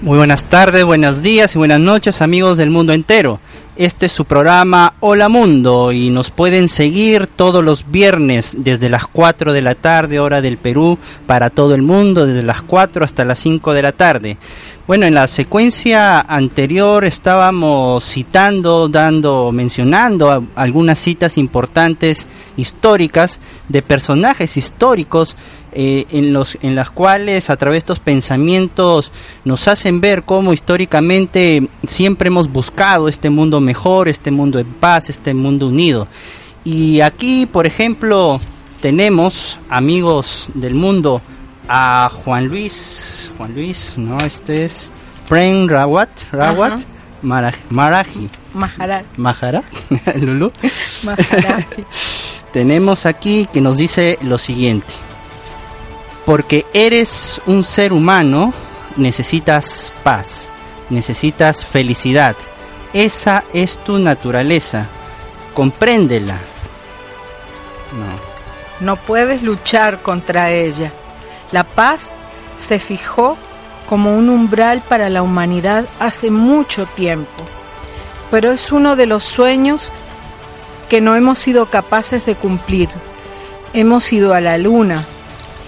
Muy 0.00 0.16
buenas 0.16 0.46
tardes, 0.46 0.84
buenos 0.84 1.20
días 1.20 1.54
y 1.54 1.58
buenas 1.58 1.80
noches 1.80 2.22
amigos 2.22 2.56
del 2.56 2.70
mundo 2.70 2.94
entero. 2.94 3.40
Este 3.78 4.06
es 4.06 4.12
su 4.12 4.24
programa 4.24 4.94
Hola 4.98 5.28
Mundo 5.28 5.92
y 5.92 6.10
nos 6.10 6.32
pueden 6.32 6.66
seguir 6.66 7.28
todos 7.28 7.62
los 7.62 7.88
viernes 7.88 8.56
desde 8.58 8.88
las 8.88 9.06
4 9.06 9.52
de 9.52 9.62
la 9.62 9.76
tarde 9.76 10.18
hora 10.18 10.40
del 10.40 10.58
Perú 10.58 10.98
para 11.28 11.48
todo 11.50 11.76
el 11.76 11.82
mundo, 11.82 12.26
desde 12.26 12.42
las 12.42 12.60
4 12.62 13.04
hasta 13.04 13.24
las 13.24 13.38
5 13.38 13.72
de 13.74 13.82
la 13.82 13.92
tarde. 13.92 14.36
Bueno, 14.88 15.06
en 15.06 15.14
la 15.14 15.28
secuencia 15.28 16.18
anterior 16.18 17.04
estábamos 17.04 18.02
citando, 18.04 18.88
dando, 18.88 19.52
mencionando 19.52 20.48
algunas 20.56 20.98
citas 20.98 21.38
importantes 21.38 22.26
históricas 22.56 23.38
de 23.68 23.82
personajes 23.82 24.56
históricos 24.56 25.36
eh, 25.72 26.06
en 26.10 26.32
los 26.32 26.56
en 26.62 26.74
las 26.74 26.90
cuales 26.90 27.50
a 27.50 27.56
través 27.56 27.76
de 27.76 27.78
estos 27.80 27.98
pensamientos 28.00 29.12
nos 29.44 29.68
hacen 29.68 30.00
ver 30.00 30.22
cómo 30.24 30.52
históricamente 30.52 31.68
siempre 31.86 32.28
hemos 32.28 32.50
buscado 32.50 33.08
este 33.08 33.30
mundo 33.30 33.60
mejor, 33.60 34.08
este 34.08 34.30
mundo 34.30 34.58
en 34.58 34.66
paz, 34.74 35.10
este 35.10 35.34
mundo 35.34 35.68
unido. 35.68 36.08
Y 36.64 37.00
aquí, 37.00 37.46
por 37.46 37.66
ejemplo, 37.66 38.40
tenemos 38.80 39.58
amigos 39.68 40.48
del 40.54 40.74
mundo 40.74 41.22
a 41.68 42.10
Juan 42.10 42.46
Luis, 42.48 43.30
Juan 43.36 43.54
Luis, 43.54 43.94
no, 43.98 44.18
este 44.18 44.64
es 44.64 44.88
Prem 45.28 45.68
Rawat, 45.68 46.08
Rawat 46.32 46.72
Ajá. 46.72 46.82
Maraj- 47.22 47.56
Maraji, 47.70 48.28
Maharaj. 48.54 49.04
Mahara, 49.16 49.62
Lulu. 50.20 50.52
Tenemos 52.52 53.06
aquí 53.06 53.46
que 53.52 53.60
nos 53.60 53.76
dice 53.76 54.18
lo 54.22 54.38
siguiente. 54.38 54.86
Porque 56.28 56.66
eres 56.74 57.40
un 57.46 57.64
ser 57.64 57.90
humano, 57.90 58.52
necesitas 58.98 59.90
paz, 60.02 60.50
necesitas 60.90 61.64
felicidad. 61.64 62.36
Esa 62.92 63.44
es 63.54 63.78
tu 63.78 63.98
naturaleza. 63.98 64.84
Compréndela. 65.54 66.36
No. 67.94 68.84
No 68.86 68.96
puedes 68.96 69.42
luchar 69.42 70.02
contra 70.02 70.50
ella. 70.50 70.92
La 71.50 71.64
paz 71.64 72.10
se 72.58 72.78
fijó 72.78 73.38
como 73.88 74.14
un 74.14 74.28
umbral 74.28 74.82
para 74.86 75.08
la 75.08 75.22
humanidad 75.22 75.86
hace 75.98 76.30
mucho 76.30 76.84
tiempo, 76.84 77.42
pero 78.30 78.52
es 78.52 78.70
uno 78.70 78.96
de 78.96 79.06
los 79.06 79.24
sueños 79.24 79.92
que 80.90 81.00
no 81.00 81.16
hemos 81.16 81.38
sido 81.38 81.64
capaces 81.70 82.26
de 82.26 82.34
cumplir. 82.34 82.90
Hemos 83.72 84.12
ido 84.12 84.34
a 84.34 84.42
la 84.42 84.58
luna. 84.58 85.06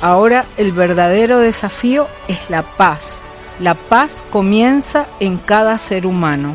Ahora 0.01 0.45
el 0.57 0.73
verdadero 0.73 1.39
desafío 1.39 2.09
es 2.29 2.39
la 2.49 2.63
paz. 2.63 3.23
La 3.59 3.75
paz 3.75 4.25
comienza 4.31 5.07
en 5.21 5.37
cada 5.37 5.77
ser 5.79 6.07
humano. 6.07 6.55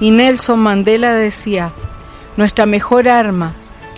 Y 0.00 0.10
Nelson 0.10 0.58
Mandela 0.58 1.14
decía, 1.14 1.70
nuestra 2.36 2.66
mejor 2.66 3.08
arma 3.08 3.54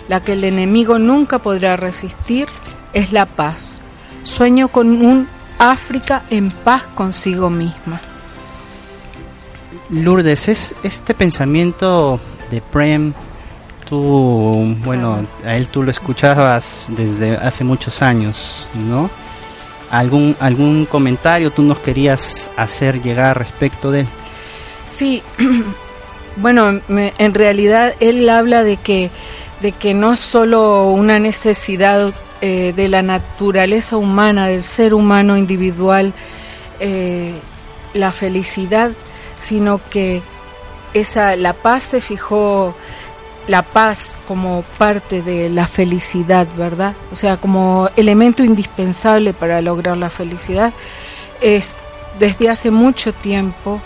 la 0.07 0.21
que 0.21 0.33
el 0.33 0.43
enemigo 0.43 0.99
nunca 0.99 1.39
podrá 1.39 1.77
resistir, 1.77 2.47
es 2.93 3.11
la 3.11 3.25
paz. 3.25 3.81
Sueño 4.23 4.67
con 4.67 5.03
un 5.03 5.27
África 5.57 6.23
en 6.29 6.51
paz 6.51 6.83
consigo 6.95 7.49
misma. 7.49 8.01
Lourdes, 9.89 10.49
es 10.49 10.75
este 10.83 11.13
pensamiento 11.13 12.19
de 12.49 12.61
Prem, 12.61 13.13
tú, 13.85 14.75
bueno, 14.83 15.25
a 15.45 15.55
él 15.55 15.69
tú 15.69 15.83
lo 15.83 15.91
escuchabas 15.91 16.87
desde 16.89 17.35
hace 17.35 17.63
muchos 17.63 18.01
años, 18.01 18.67
¿no? 18.73 19.09
¿Algún, 19.91 20.35
algún 20.39 20.85
comentario 20.85 21.51
tú 21.51 21.61
nos 21.61 21.79
querías 21.79 22.49
hacer 22.57 23.01
llegar 23.01 23.37
respecto 23.37 23.91
de 23.91 24.01
él? 24.01 24.07
Sí, 24.85 25.21
bueno, 26.37 26.81
en 26.89 27.33
realidad 27.33 27.93
él 27.99 28.27
habla 28.29 28.63
de 28.63 28.77
que, 28.77 29.11
de 29.61 29.71
que 29.71 29.93
no 29.93 30.13
es 30.13 30.19
solo 30.19 30.87
una 30.87 31.19
necesidad 31.19 32.13
eh, 32.41 32.73
de 32.75 32.89
la 32.89 33.01
naturaleza 33.01 33.95
humana, 33.95 34.47
del 34.47 34.65
ser 34.65 34.93
humano 34.93 35.37
individual, 35.37 36.13
eh, 36.79 37.33
la 37.93 38.11
felicidad, 38.11 38.91
sino 39.39 39.79
que 39.89 40.21
esa 40.93 41.35
la 41.37 41.53
paz 41.53 41.83
se 41.83 42.01
fijó 42.01 42.75
la 43.47 43.61
paz 43.61 44.19
como 44.27 44.63
parte 44.77 45.21
de 45.21 45.49
la 45.49 45.67
felicidad, 45.67 46.47
¿verdad? 46.57 46.93
O 47.11 47.15
sea, 47.15 47.37
como 47.37 47.89
elemento 47.95 48.43
indispensable 48.43 49.33
para 49.33 49.61
lograr 49.61 49.97
la 49.97 50.09
felicidad, 50.09 50.73
es 51.41 51.75
desde 52.19 52.49
hace 52.49 52.71
mucho 52.71 53.13
tiempo 53.13 53.81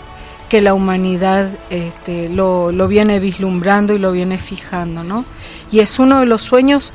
que 0.48 0.60
la 0.60 0.74
humanidad 0.74 1.48
este, 1.70 2.28
lo, 2.28 2.72
lo, 2.72 2.88
viene 2.88 3.20
vislumbrando 3.20 3.94
y 3.94 3.98
lo 3.98 4.12
viene 4.12 4.38
fijando, 4.38 5.04
¿no? 5.04 5.24
Y 5.70 5.78
es 5.78 5.98
uno 5.98 6.20
de 6.20 6.26
los 6.26 6.42
sueños 6.42 6.92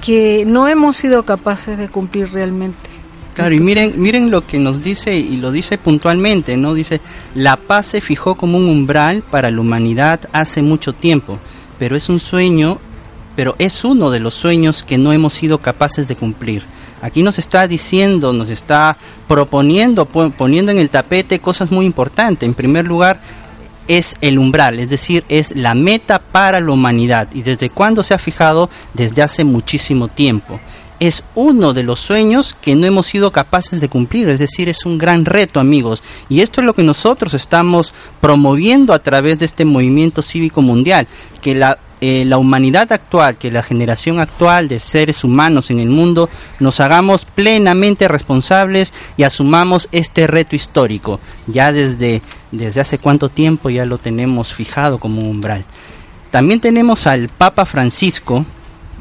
que 0.00 0.44
no 0.46 0.68
hemos 0.68 0.96
sido 0.96 1.24
capaces 1.24 1.78
de 1.78 1.88
cumplir 1.88 2.32
realmente. 2.32 2.96
Claro, 3.34 3.54
y 3.54 3.58
miren, 3.58 4.00
miren 4.00 4.30
lo 4.30 4.46
que 4.46 4.58
nos 4.58 4.82
dice, 4.82 5.14
y 5.16 5.36
lo 5.36 5.50
dice 5.50 5.76
puntualmente, 5.76 6.56
¿no? 6.56 6.72
Dice, 6.72 7.00
la 7.34 7.56
paz 7.56 7.86
se 7.86 8.00
fijó 8.00 8.36
como 8.36 8.56
un 8.56 8.66
umbral 8.68 9.22
para 9.22 9.50
la 9.50 9.60
humanidad 9.60 10.20
hace 10.32 10.62
mucho 10.62 10.94
tiempo, 10.94 11.38
pero 11.78 11.96
es 11.96 12.08
un 12.08 12.20
sueño, 12.20 12.78
pero 13.34 13.54
es 13.58 13.84
uno 13.84 14.10
de 14.10 14.20
los 14.20 14.34
sueños 14.34 14.82
que 14.82 14.98
no 14.98 15.12
hemos 15.12 15.34
sido 15.34 15.58
capaces 15.58 16.08
de 16.08 16.16
cumplir. 16.16 16.64
Aquí 17.02 17.22
nos 17.22 17.38
está 17.38 17.68
diciendo, 17.68 18.32
nos 18.32 18.48
está 18.48 18.96
proponiendo, 19.28 20.06
poniendo 20.06 20.72
en 20.72 20.78
el 20.78 20.90
tapete 20.90 21.38
cosas 21.38 21.70
muy 21.70 21.86
importantes. 21.86 22.46
En 22.46 22.54
primer 22.54 22.86
lugar, 22.86 23.20
es 23.88 24.16
el 24.20 24.38
umbral, 24.38 24.80
es 24.80 24.90
decir, 24.90 25.24
es 25.28 25.54
la 25.54 25.74
meta 25.74 26.18
para 26.18 26.60
la 26.60 26.72
humanidad. 26.72 27.28
¿Y 27.32 27.42
desde 27.42 27.70
cuándo 27.70 28.02
se 28.02 28.14
ha 28.14 28.18
fijado? 28.18 28.68
Desde 28.94 29.22
hace 29.22 29.44
muchísimo 29.44 30.08
tiempo 30.08 30.58
es 31.00 31.22
uno 31.34 31.74
de 31.74 31.82
los 31.82 32.00
sueños 32.00 32.56
que 32.60 32.74
no 32.74 32.86
hemos 32.86 33.06
sido 33.06 33.32
capaces 33.32 33.80
de 33.80 33.88
cumplir, 33.88 34.28
es 34.28 34.38
decir, 34.38 34.68
es 34.68 34.86
un 34.86 34.98
gran 34.98 35.24
reto, 35.24 35.60
amigos. 35.60 36.02
Y 36.28 36.40
esto 36.40 36.60
es 36.60 36.66
lo 36.66 36.74
que 36.74 36.82
nosotros 36.82 37.34
estamos 37.34 37.92
promoviendo 38.20 38.94
a 38.94 38.98
través 38.98 39.38
de 39.38 39.46
este 39.46 39.64
movimiento 39.64 40.22
cívico 40.22 40.62
mundial, 40.62 41.06
que 41.42 41.54
la, 41.54 41.78
eh, 42.00 42.24
la 42.24 42.38
humanidad 42.38 42.92
actual, 42.92 43.36
que 43.36 43.50
la 43.50 43.62
generación 43.62 44.20
actual 44.20 44.68
de 44.68 44.80
seres 44.80 45.24
humanos 45.24 45.70
en 45.70 45.80
el 45.80 45.88
mundo, 45.88 46.30
nos 46.60 46.80
hagamos 46.80 47.24
plenamente 47.24 48.08
responsables 48.08 48.94
y 49.16 49.22
asumamos 49.22 49.88
este 49.92 50.26
reto 50.26 50.56
histórico. 50.56 51.20
Ya 51.46 51.72
desde, 51.72 52.22
desde 52.52 52.80
hace 52.80 52.98
cuánto 52.98 53.28
tiempo 53.28 53.70
ya 53.70 53.84
lo 53.84 53.98
tenemos 53.98 54.54
fijado 54.54 54.98
como 54.98 55.22
umbral. 55.22 55.64
También 56.30 56.60
tenemos 56.60 57.06
al 57.06 57.28
Papa 57.28 57.64
Francisco, 57.64 58.44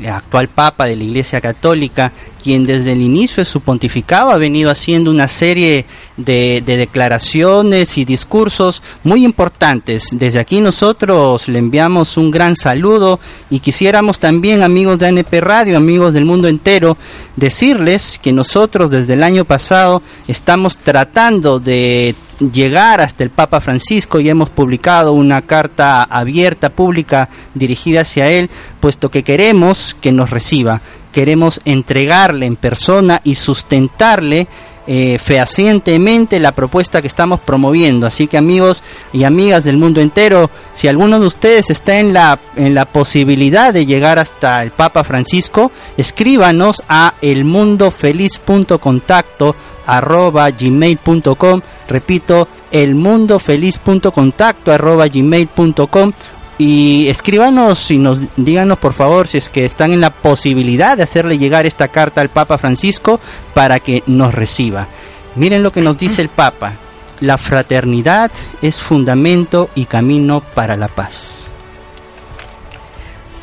actual 0.09 0.47
Papa 0.49 0.85
de 0.85 0.95
la 0.95 1.03
Iglesia 1.03 1.41
Católica, 1.41 2.11
quien 2.45 2.63
desde 2.63 2.91
el 2.91 3.01
inicio 3.01 3.41
de 3.41 3.45
su 3.45 3.61
pontificado 3.61 4.29
ha 4.29 4.37
venido 4.37 4.69
haciendo 4.69 5.09
una 5.09 5.27
serie 5.27 5.87
de, 6.15 6.61
declaraciones 6.63 7.97
y 7.97 8.05
discursos 8.05 8.83
muy 9.03 9.25
importantes. 9.25 10.09
Desde 10.11 10.39
aquí 10.39 10.61
nosotros 10.61 11.47
le 11.47 11.57
enviamos 11.57 12.17
un 12.17 12.29
gran 12.29 12.55
saludo 12.55 13.19
y 13.49 13.61
quisiéramos 13.61 14.19
también, 14.19 14.61
amigos 14.61 14.99
de 14.99 15.07
ANP 15.07 15.33
Radio, 15.41 15.75
amigos 15.75 16.13
del 16.13 16.25
mundo 16.25 16.47
entero, 16.47 16.97
decirles 17.35 18.19
que 18.21 18.31
nosotros 18.31 18.91
desde 18.91 19.13
el 19.13 19.23
año 19.23 19.43
pasado 19.43 20.03
estamos 20.27 20.77
tratando 20.77 21.59
de 21.59 22.13
llegar 22.53 23.01
hasta 23.01 23.23
el 23.23 23.31
Papa 23.31 23.59
Francisco 23.59 24.19
y 24.19 24.29
hemos 24.29 24.51
publicado 24.51 25.13
una 25.13 25.41
carta 25.41 26.03
abierta, 26.03 26.69
pública, 26.69 27.27
dirigida 27.55 28.01
hacia 28.01 28.29
él, 28.29 28.51
puesto 28.79 29.09
que 29.09 29.23
queremos 29.23 29.97
que 29.99 30.11
nos 30.11 30.29
reciba 30.29 30.79
queremos 31.15 31.61
entregarle 31.63 32.45
en 32.45 32.57
persona 32.57 33.21
y 33.23 33.35
sustentarle 33.35 34.49
eh, 34.85 35.17
fehacientemente 35.17 36.41
la 36.41 36.51
propuesta 36.51 37.01
que 37.01 37.07
estamos 37.07 37.39
promoviendo. 37.39 38.05
Así 38.05 38.27
que 38.27 38.37
amigos 38.37 38.83
y 39.13 39.23
amigas 39.23 39.63
del 39.63 39.77
mundo 39.77 40.01
entero, 40.01 40.49
si 40.73 40.89
alguno 40.89 41.17
de 41.17 41.25
ustedes 41.25 41.69
está 41.69 42.01
en 42.01 42.11
la, 42.11 42.37
en 42.57 42.75
la 42.75 42.83
posibilidad 42.83 43.73
de 43.73 43.85
llegar 43.85 44.19
hasta 44.19 44.61
el 44.61 44.71
Papa 44.71 45.05
Francisco, 45.05 45.71
escríbanos 45.95 46.83
a 46.89 47.13
elmundofeliz.contacto 47.21 49.55
arroba 49.87 50.49
gmail.com 50.49 51.61
repito 51.87 52.47
elmundofeliz.contacto 52.71 54.71
arroba 54.71 55.07
gmail.com 55.07 56.11
y 56.57 57.07
escríbanos 57.09 57.91
y 57.91 57.97
nos 57.97 58.19
díganos 58.37 58.77
por 58.77 58.93
favor 58.93 59.27
si 59.27 59.37
es 59.37 59.49
que 59.49 59.65
están 59.65 59.91
en 59.91 60.01
la 60.01 60.09
posibilidad 60.09 60.95
de 60.95 61.03
hacerle 61.03 61.37
llegar 61.37 61.65
esta 61.65 61.89
carta 61.89 62.21
al 62.21 62.29
Papa 62.29 62.57
Francisco 62.57 63.19
para 63.53 63.79
que 63.79 64.03
nos 64.07 64.33
reciba. 64.33 64.87
Miren 65.35 65.63
lo 65.63 65.71
que 65.71 65.81
nos 65.81 65.97
dice 65.97 66.21
el 66.21 66.29
Papa. 66.29 66.73
La 67.19 67.37
fraternidad 67.37 68.31
es 68.61 68.81
fundamento 68.81 69.69
y 69.75 69.85
camino 69.85 70.41
para 70.41 70.75
la 70.75 70.87
paz. 70.87 71.45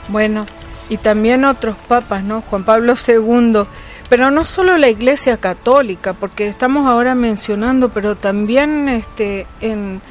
Bueno, 0.09 0.45
y 0.89 0.99
también 0.99 1.45
otros 1.45 1.77
papas, 1.89 2.23
¿no? 2.23 2.43
Juan 2.43 2.65
Pablo 2.65 2.95
II, 2.95 3.65
pero 4.11 4.31
no 4.31 4.45
solo 4.45 4.77
la 4.77 4.89
Iglesia 4.89 5.39
Católica, 5.39 6.13
porque 6.13 6.49
estamos 6.49 6.87
ahora 6.87 7.15
mencionando, 7.15 7.89
pero 7.89 8.15
también 8.15 8.91
este, 8.91 9.47
en, 9.63 10.03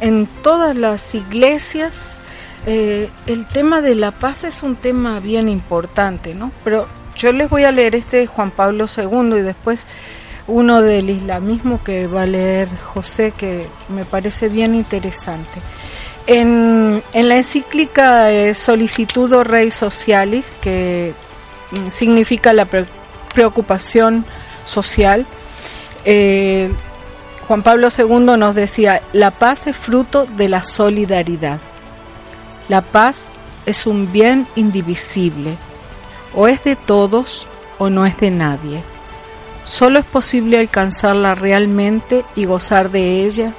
en 0.00 0.28
todas 0.42 0.76
las 0.76 1.14
iglesias 1.16 2.18
eh, 2.66 3.10
el 3.26 3.46
tema 3.46 3.80
de 3.80 3.94
la 3.94 4.10
paz 4.10 4.44
es 4.44 4.62
un 4.62 4.76
tema 4.76 5.20
bien 5.20 5.48
importante, 5.48 6.34
¿no? 6.34 6.52
Pero 6.64 6.88
yo 7.16 7.32
les 7.32 7.48
voy 7.48 7.64
a 7.64 7.72
leer 7.72 7.94
este 7.94 8.18
de 8.18 8.26
Juan 8.26 8.50
Pablo 8.50 8.86
II 8.94 9.38
y 9.38 9.42
después 9.42 9.86
uno 10.46 10.80
del 10.80 11.10
islamismo 11.10 11.82
que 11.84 12.06
va 12.06 12.22
a 12.22 12.26
leer 12.26 12.68
José, 12.78 13.32
que 13.36 13.66
me 13.88 14.04
parece 14.04 14.48
bien 14.48 14.74
interesante. 14.74 15.60
En, 16.26 17.02
la 17.14 17.36
encíclica 17.36 18.30
eh, 18.30 18.54
Solicitudo 18.54 19.44
Rei 19.44 19.70
Socialis, 19.70 20.44
que 20.60 21.14
mm, 21.70 21.88
significa 21.90 22.52
la 22.52 22.66
preocupación 23.34 24.24
social, 24.64 25.26
eh, 26.04 26.70
Juan 27.46 27.62
Pablo 27.62 27.88
II 27.96 28.36
nos 28.38 28.54
decía, 28.54 29.00
la 29.14 29.30
paz 29.30 29.66
es 29.66 29.76
fruto 29.76 30.26
de 30.26 30.50
la 30.50 30.62
solidaridad. 30.62 31.58
La 32.68 32.82
paz 32.82 33.32
es 33.66 33.86
un 33.86 34.12
bien 34.12 34.46
indivisible, 34.56 35.56
o 36.34 36.48
es 36.48 36.62
de 36.64 36.76
todos 36.76 37.46
o 37.78 37.88
no 37.88 38.04
es 38.04 38.18
de 38.18 38.30
nadie. 38.30 38.82
Solo 39.64 39.98
es 39.98 40.04
posible 40.04 40.58
alcanzarla 40.58 41.34
realmente 41.34 42.24
y 42.36 42.44
gozar 42.44 42.90
de 42.90 43.24
ella 43.24 43.52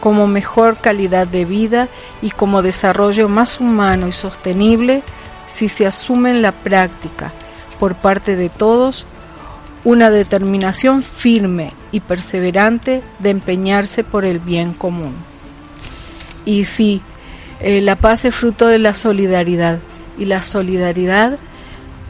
como 0.00 0.26
mejor 0.26 0.78
calidad 0.78 1.26
de 1.26 1.44
vida 1.44 1.88
y 2.22 2.30
como 2.30 2.62
desarrollo 2.62 3.28
más 3.28 3.60
humano 3.60 4.08
y 4.08 4.12
sostenible 4.12 5.02
si 5.48 5.68
se 5.68 5.86
asume 5.86 6.30
en 6.30 6.42
la 6.42 6.52
práctica 6.52 7.32
por 7.78 7.94
parte 7.94 8.36
de 8.36 8.48
todos 8.48 9.06
una 9.84 10.10
determinación 10.10 11.02
firme 11.02 11.72
y 11.92 12.00
perseverante 12.00 13.02
de 13.18 13.30
empeñarse 13.30 14.04
por 14.04 14.24
el 14.24 14.38
bien 14.38 14.74
común. 14.74 15.14
Y 16.44 16.64
si 16.66 17.02
eh, 17.60 17.80
la 17.80 17.96
paz 17.96 18.24
es 18.24 18.34
fruto 18.34 18.66
de 18.66 18.78
la 18.78 18.94
solidaridad 18.94 19.78
y 20.18 20.24
la 20.24 20.42
solidaridad 20.42 21.38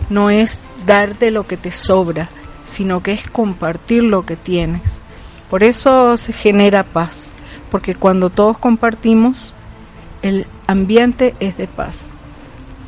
no 0.09 0.31
es 0.31 0.61
darte 0.87 1.31
lo 1.31 1.45
que 1.45 1.57
te 1.57 1.73
sobra, 1.73 2.29
sino 2.65 3.01
que 3.01 3.13
es 3.13 3.29
compartir 3.29 4.05
lo 4.05 4.25
que 4.27 4.37
tienes. 4.37 5.01
Por 5.49 5.63
eso 5.63 6.17
se 6.17 6.33
genera 6.33 6.85
paz, 6.85 7.35
porque 7.71 7.95
cuando 7.95 8.31
todos 8.31 8.59
compartimos, 8.59 9.55
el 10.23 10.47
ambiente 10.67 11.35
es 11.41 11.57
de 11.57 11.67
paz. 11.67 12.13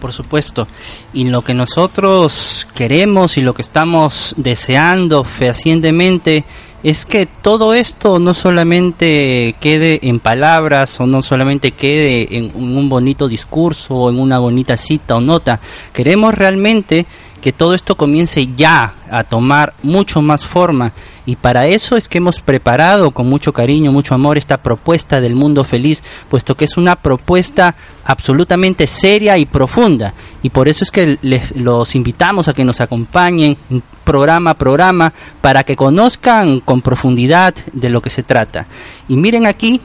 Por 0.01 0.13
supuesto, 0.13 0.67
y 1.13 1.25
lo 1.25 1.43
que 1.43 1.55
nosotros 1.55 2.67
queremos 2.75 3.37
y 3.37 3.41
lo 3.41 3.55
que 3.55 3.63
estamos 3.63 4.35
deseando 4.37 5.23
fehacientemente 5.23 6.45
es 6.83 7.07
que 7.07 7.27
todo 7.27 7.75
esto 7.75 8.19
no 8.19 8.35
solamente 8.35 9.55
quede 9.61 10.01
en 10.03 10.19
palabras 10.19 10.99
o 11.01 11.07
no 11.07 11.23
solamente 11.23 11.73
quede 11.73 12.37
en 12.37 12.51
un 12.55 12.89
bonito 12.89 13.29
discurso 13.29 13.95
o 13.95 14.11
en 14.11 14.19
una 14.19 14.39
bonita 14.39 14.77
cita 14.77 15.17
o 15.17 15.21
nota. 15.21 15.61
Queremos 15.93 16.35
realmente 16.35 17.07
que 17.43 17.53
todo 17.53 17.75
esto 17.75 17.97
comience 17.97 18.49
ya 18.57 18.95
a 19.11 19.25
tomar 19.25 19.75
mucho 19.83 20.23
más 20.23 20.45
forma. 20.45 20.93
Y 21.27 21.37
para 21.37 21.67
eso 21.67 21.97
es 21.97 22.09
que 22.09 22.19
hemos 22.19 22.39
preparado 22.39 23.11
con 23.11 23.29
mucho 23.29 23.53
cariño, 23.53 23.93
mucho 23.93 24.15
amor 24.15 24.39
esta 24.39 24.63
propuesta 24.63 25.21
del 25.21 25.35
mundo 25.35 25.65
feliz, 25.65 26.03
puesto 26.31 26.57
que 26.57 26.65
es 26.65 26.77
una 26.77 26.97
propuesta 26.97 27.75
absolutamente 28.05 28.87
seria 28.87 29.37
y 29.39 29.45
profunda. 29.45 30.15
Y 30.43 30.51
por 30.51 30.69
eso 30.69 30.85
es 30.85 30.91
que 30.91 31.19
les, 31.21 31.55
los 31.57 31.95
invitamos 31.95 32.49
a 32.49 32.55
que 32.55 32.65
nos 32.65 32.81
acompañen 32.81 33.57
programa 34.05 34.53
a 34.53 34.55
programa 34.55 35.13
para 35.41 35.65
que 35.65 35.77
conozcan 35.77 36.61
con 36.61 36.81
profundidad 36.81 37.55
de 37.73 37.91
lo 37.91 38.01
que 38.01 38.11
se 38.11 38.23
trata. 38.23 38.67
Y 39.09 39.17
miren 39.17 39.47
aquí, 39.47 39.81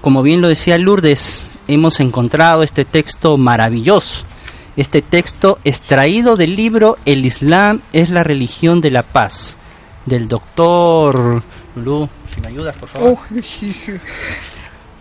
como 0.00 0.22
bien 0.22 0.40
lo 0.40 0.48
decía 0.48 0.78
Lourdes, 0.78 1.48
hemos 1.66 1.98
encontrado 1.98 2.62
este 2.62 2.84
texto 2.84 3.36
maravilloso 3.36 4.24
este 4.76 5.02
texto 5.02 5.58
extraído 5.64 6.36
del 6.36 6.56
libro 6.56 6.96
El 7.04 7.24
Islam 7.26 7.80
es 7.92 8.08
la 8.08 8.24
religión 8.24 8.80
de 8.80 8.90
la 8.90 9.02
paz, 9.02 9.56
del 10.06 10.28
doctor 10.28 11.42
Lu. 11.76 12.08
Si 12.34 12.40
me 12.40 12.48
ayudas, 12.48 12.76
por 12.76 12.88
favor. 12.88 13.18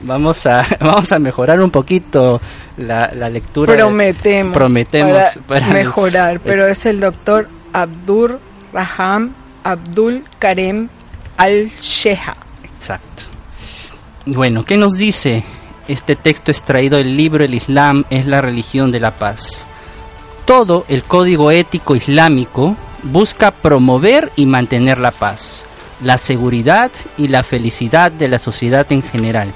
Vamos 0.02 0.46
a, 0.46 0.66
vamos 0.80 1.12
a 1.12 1.20
mejorar 1.20 1.62
un 1.62 1.70
poquito 1.70 2.42
la, 2.78 3.08
lectura. 3.30 3.74
Prometemos. 3.76 4.54
Prometemos. 4.54 5.24
Para, 5.48 5.68
mejorar, 5.68 6.40
pero 6.40 6.68
es 6.68 6.86
el 6.86 7.00
doctor 7.00 7.48
Abdur 7.72 8.40
Raham 8.74 9.34
Abdul 9.64 10.24
Karem 10.40 10.90
Al-Sheha. 11.38 12.36
Exacto. 12.64 13.24
Bueno, 14.26 14.66
¿qué 14.66 14.78
nos 14.78 14.94
dice 14.94 15.44
este 15.92 16.16
texto 16.16 16.52
extraído 16.52 16.98
del 16.98 17.18
libro 17.18 17.44
El 17.44 17.54
Islam 17.54 18.06
es 18.10 18.26
la 18.26 18.40
religión 18.40 18.92
de 18.92 19.02
la 19.02 19.12
paz. 19.12 19.68
Todo 20.46 20.86
el 20.88 21.04
código 21.04 21.52
ético 21.52 21.96
islámico 21.96 22.78
busca 23.04 23.52
promover 23.52 24.32
y 24.38 24.46
mantener 24.46 25.00
la 25.00 25.12
paz, 25.12 25.66
la 26.02 26.18
seguridad 26.18 26.92
y 27.18 27.28
la 27.28 27.44
felicidad 27.44 28.12
de 28.12 28.30
la 28.30 28.40
sociedad 28.40 28.90
en 28.92 29.04
general. 29.04 29.52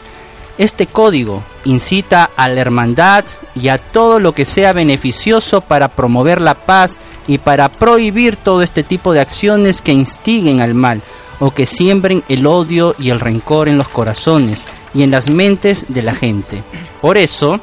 Este 0.57 0.87
código 0.87 1.41
incita 1.63 2.29
a 2.35 2.49
la 2.49 2.61
hermandad 2.61 3.25
y 3.55 3.69
a 3.69 3.77
todo 3.77 4.19
lo 4.19 4.33
que 4.33 4.45
sea 4.45 4.73
beneficioso 4.73 5.61
para 5.61 5.87
promover 5.89 6.41
la 6.41 6.55
paz 6.55 6.97
y 7.27 7.37
para 7.37 7.69
prohibir 7.69 8.35
todo 8.35 8.61
este 8.61 8.83
tipo 8.83 9.13
de 9.13 9.21
acciones 9.21 9.81
que 9.81 9.93
instiguen 9.93 10.59
al 10.59 10.73
mal 10.73 11.01
o 11.39 11.51
que 11.51 11.65
siembren 11.65 12.23
el 12.29 12.45
odio 12.45 12.95
y 12.99 13.09
el 13.09 13.19
rencor 13.19 13.67
en 13.67 13.77
los 13.77 13.89
corazones 13.89 14.65
y 14.95 15.03
en 15.03 15.11
las 15.11 15.29
mentes 15.29 15.85
de 15.89 16.01
la 16.01 16.15
gente. 16.15 16.63
Por 17.01 17.17
eso, 17.17 17.59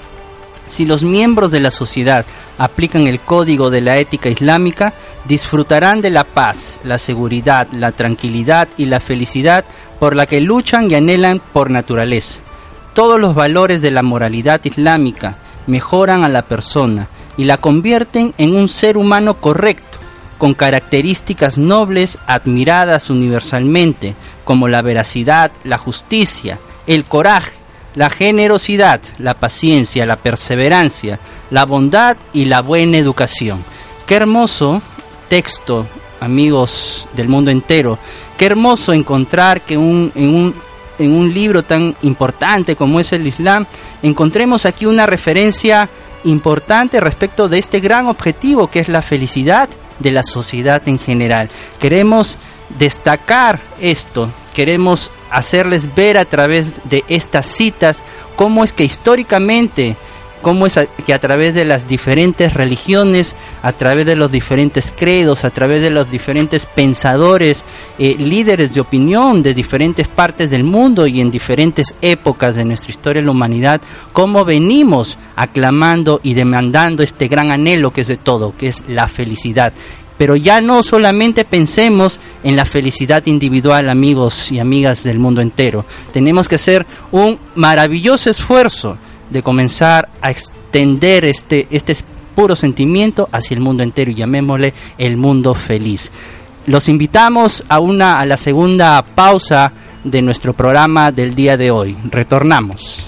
si 0.69 0.85
los 0.85 1.03
miembros 1.03 1.51
de 1.51 1.61
la 1.61 1.71
sociedad 1.71 2.25
aplican 2.59 3.07
el 3.07 3.21
código 3.21 3.71
de 3.71 3.81
la 3.81 3.97
ética 3.97 4.29
islámica, 4.29 4.93
disfrutarán 5.25 6.01
de 6.01 6.11
la 6.11 6.25
paz, 6.25 6.79
la 6.85 6.99
seguridad, 6.99 7.69
la 7.73 7.93
tranquilidad 7.93 8.69
y 8.77 8.87
la 8.87 9.01
felicidad 9.01 9.65
por 9.99 10.15
la 10.15 10.27
que 10.27 10.41
luchan 10.41 10.91
y 10.91 10.95
anhelan 10.95 11.41
por 11.53 11.71
naturaleza. 11.71 12.41
Todos 12.95 13.19
los 13.19 13.35
valores 13.35 13.81
de 13.81 13.91
la 13.91 14.03
moralidad 14.03 14.61
islámica 14.65 15.39
mejoran 15.67 16.25
a 16.25 16.29
la 16.29 16.43
persona 16.43 17.09
y 17.37 17.45
la 17.45 17.57
convierten 17.57 18.35
en 18.37 18.55
un 18.55 18.69
ser 18.69 18.97
humano 18.97 19.41
correcto, 19.41 19.99
con 20.39 20.55
características 20.55 21.57
nobles 21.57 22.19
admiradas 22.27 23.11
universalmente, 23.11 24.15
como 24.45 24.69
la 24.69 24.83
veracidad, 24.83 25.53
la 25.65 25.79
justicia, 25.79 26.59
el 26.87 27.05
coraje, 27.05 27.53
la 27.95 28.11
generosidad, 28.11 29.01
la 29.19 29.35
paciencia, 29.35 30.07
la 30.07 30.17
perseverancia, 30.17 31.19
la 31.51 31.65
bondad 31.65 32.17
y 32.33 32.47
la 32.47 32.63
buena 32.63 32.97
educación. 32.97 33.63
Qué 34.07 34.17
hermoso 34.17 34.83
texto, 35.29 35.87
amigos 36.21 37.09
del 37.15 37.29
mundo 37.29 37.51
entero. 37.51 37.99
Qué 38.37 38.47
hermoso 38.47 38.93
encontrar 38.93 39.61
que 39.63 39.77
un, 39.77 40.13
en, 40.15 40.35
un, 40.35 40.55
en 40.99 41.13
un 41.13 41.33
libro 41.33 41.63
tan 41.63 41.95
importante 42.03 42.77
como 42.77 43.01
es 43.01 43.13
el 43.13 43.27
Islam, 43.27 43.67
encontremos 44.03 44.67
aquí 44.67 44.87
una 44.87 45.07
referencia 45.07 45.89
importante 46.25 47.01
respecto 47.01 47.49
de 47.49 47.59
este 47.59 47.81
gran 47.81 48.07
objetivo 48.07 48.69
que 48.69 48.81
es 48.81 48.89
la 48.89 49.03
felicidad 49.03 49.69
de 49.99 50.13
la 50.13 50.23
sociedad 50.23 50.83
en 50.87 50.99
general. 50.99 51.51
Queremos 51.81 52.39
destacar 52.79 53.61
esto, 53.81 54.31
queremos 54.55 55.11
hacerles 55.33 55.95
ver 55.95 56.19
a 56.19 56.25
través 56.25 56.81
de 56.85 57.05
estas 57.09 57.47
citas 57.47 58.03
cómo 58.37 58.65
es 58.65 58.73
que 58.73 58.85
históricamente, 58.85 59.97
cómo 60.43 60.67
es 60.67 60.79
que 61.07 61.15
a 61.15 61.19
través 61.21 61.55
de 61.55 61.65
las 61.65 61.87
diferentes 61.87 62.55
religiones, 62.55 63.35
a 63.63 63.73
través 63.73 64.07
de 64.07 64.17
los 64.17 64.33
diferentes 64.33 64.93
credos, 64.95 65.45
a 65.45 65.51
través 65.51 65.81
de 65.81 65.91
los 65.91 66.11
diferentes 66.11 66.67
pensadores, 66.67 67.65
eh, 67.99 68.17
líderes 68.19 68.75
de 68.75 68.81
opinión 68.81 69.43
de 69.43 69.55
diferentes 69.55 70.09
partes 70.09 70.51
del 70.51 70.65
mundo 70.65 71.07
y 71.07 71.21
en 71.21 71.31
diferentes 71.31 71.95
épocas 72.03 72.57
de 72.57 72.65
nuestra 72.65 72.91
historia 72.91 73.23
de 73.23 73.27
la 73.27 73.33
humanidad, 73.33 73.81
cómo 74.13 74.45
venimos 74.45 75.19
aclamando 75.37 76.21
y 76.23 76.35
demandando 76.35 77.03
este 77.03 77.29
gran 77.29 77.53
anhelo 77.53 77.93
que 77.93 78.01
es 78.01 78.09
de 78.09 78.17
todo, 78.17 78.55
que 78.57 78.69
es 78.69 78.83
la 78.89 79.09
felicidad 79.09 79.73
pero 80.19 80.37
ya 80.37 80.61
no 80.61 80.83
solamente 80.83 81.45
pensemos 81.45 82.19
en 82.45 82.57
la 82.57 82.65
felicidad 82.65 83.27
individual, 83.27 83.89
amigos 83.89 84.53
y 84.53 84.59
amigas 84.59 85.03
del 85.05 85.19
mundo 85.19 85.41
entero. 85.41 85.85
Tenemos 86.13 86.49
que 86.49 86.57
hacer 86.57 86.87
un 87.11 87.39
maravilloso 87.55 88.31
esfuerzo 88.31 88.99
de 89.31 89.43
comenzar 89.43 90.09
a 90.21 90.31
extender 90.31 91.25
este, 91.25 91.67
este 91.71 91.97
puro 92.35 92.57
sentimiento 92.57 93.29
hacia 93.33 93.55
el 93.55 93.61
mundo 93.61 93.83
entero 93.83 94.11
y 94.11 94.15
llamémosle 94.15 94.75
el 94.99 95.17
mundo 95.17 95.55
feliz. 95.55 96.11
Los 96.67 96.89
invitamos 96.89 97.65
a 97.69 97.81
una 97.81 98.21
a 98.21 98.27
la 98.27 98.37
segunda 98.37 99.03
pausa 99.03 99.73
de 100.05 100.23
nuestro 100.23 100.53
programa 100.53 101.11
del 101.13 101.35
día 101.35 101.57
de 101.57 101.71
hoy. 101.71 101.97
Retornamos. 102.11 103.05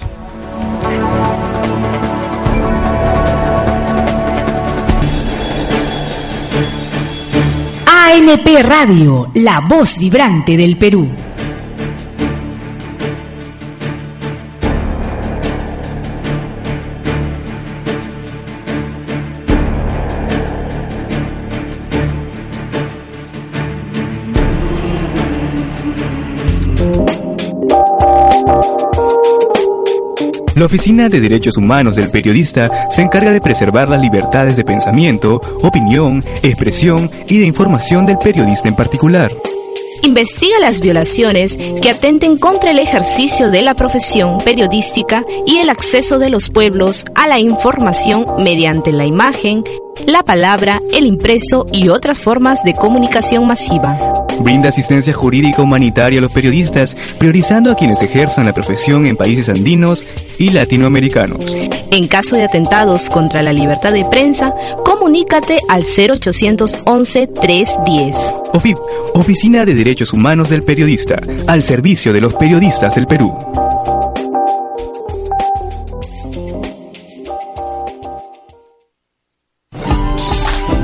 ANP 8.14 8.62
Radio, 8.62 9.28
la 9.34 9.60
voz 9.60 9.98
vibrante 9.98 10.56
del 10.56 10.76
Perú. 10.76 11.23
La 30.64 30.68
Oficina 30.68 31.10
de 31.10 31.20
Derechos 31.20 31.58
Humanos 31.58 31.94
del 31.94 32.10
Periodista 32.10 32.88
se 32.88 33.02
encarga 33.02 33.32
de 33.32 33.42
preservar 33.42 33.86
las 33.90 34.00
libertades 34.00 34.56
de 34.56 34.64
pensamiento, 34.64 35.38
opinión, 35.60 36.24
expresión 36.42 37.10
y 37.28 37.38
de 37.38 37.44
información 37.44 38.06
del 38.06 38.16
periodista 38.16 38.68
en 38.68 38.74
particular. 38.74 39.30
Investiga 40.02 40.58
las 40.60 40.80
violaciones 40.80 41.58
que 41.58 41.90
atenten 41.90 42.38
contra 42.38 42.70
el 42.70 42.78
ejercicio 42.78 43.50
de 43.50 43.60
la 43.60 43.74
profesión 43.74 44.38
periodística 44.38 45.22
y 45.46 45.58
el 45.58 45.68
acceso 45.68 46.18
de 46.18 46.30
los 46.30 46.48
pueblos 46.48 47.04
a 47.14 47.28
la 47.28 47.38
información 47.38 48.24
mediante 48.38 48.90
la 48.90 49.04
imagen, 49.04 49.64
la 50.06 50.22
palabra, 50.22 50.80
el 50.94 51.04
impreso 51.04 51.66
y 51.72 51.90
otras 51.90 52.20
formas 52.20 52.64
de 52.64 52.72
comunicación 52.72 53.46
masiva. 53.46 54.23
Brinda 54.40 54.68
asistencia 54.68 55.12
jurídica 55.12 55.62
humanitaria 55.62 56.18
a 56.18 56.22
los 56.22 56.32
periodistas, 56.32 56.96
priorizando 57.18 57.70
a 57.70 57.76
quienes 57.76 58.02
ejerzan 58.02 58.46
la 58.46 58.52
profesión 58.52 59.06
en 59.06 59.16
países 59.16 59.48
andinos 59.48 60.06
y 60.38 60.50
latinoamericanos. 60.50 61.44
En 61.90 62.08
caso 62.08 62.36
de 62.36 62.44
atentados 62.44 63.08
contra 63.08 63.42
la 63.42 63.52
libertad 63.52 63.92
de 63.92 64.04
prensa, 64.04 64.52
comunícate 64.84 65.60
al 65.68 65.84
0811 65.84 67.26
310. 67.28 68.16
OFIP, 68.52 68.78
Oficina 69.14 69.64
de 69.64 69.74
Derechos 69.74 70.12
Humanos 70.12 70.50
del 70.50 70.62
Periodista, 70.62 71.20
al 71.46 71.62
servicio 71.62 72.12
de 72.12 72.20
los 72.20 72.34
periodistas 72.34 72.94
del 72.94 73.06
Perú. 73.06 73.36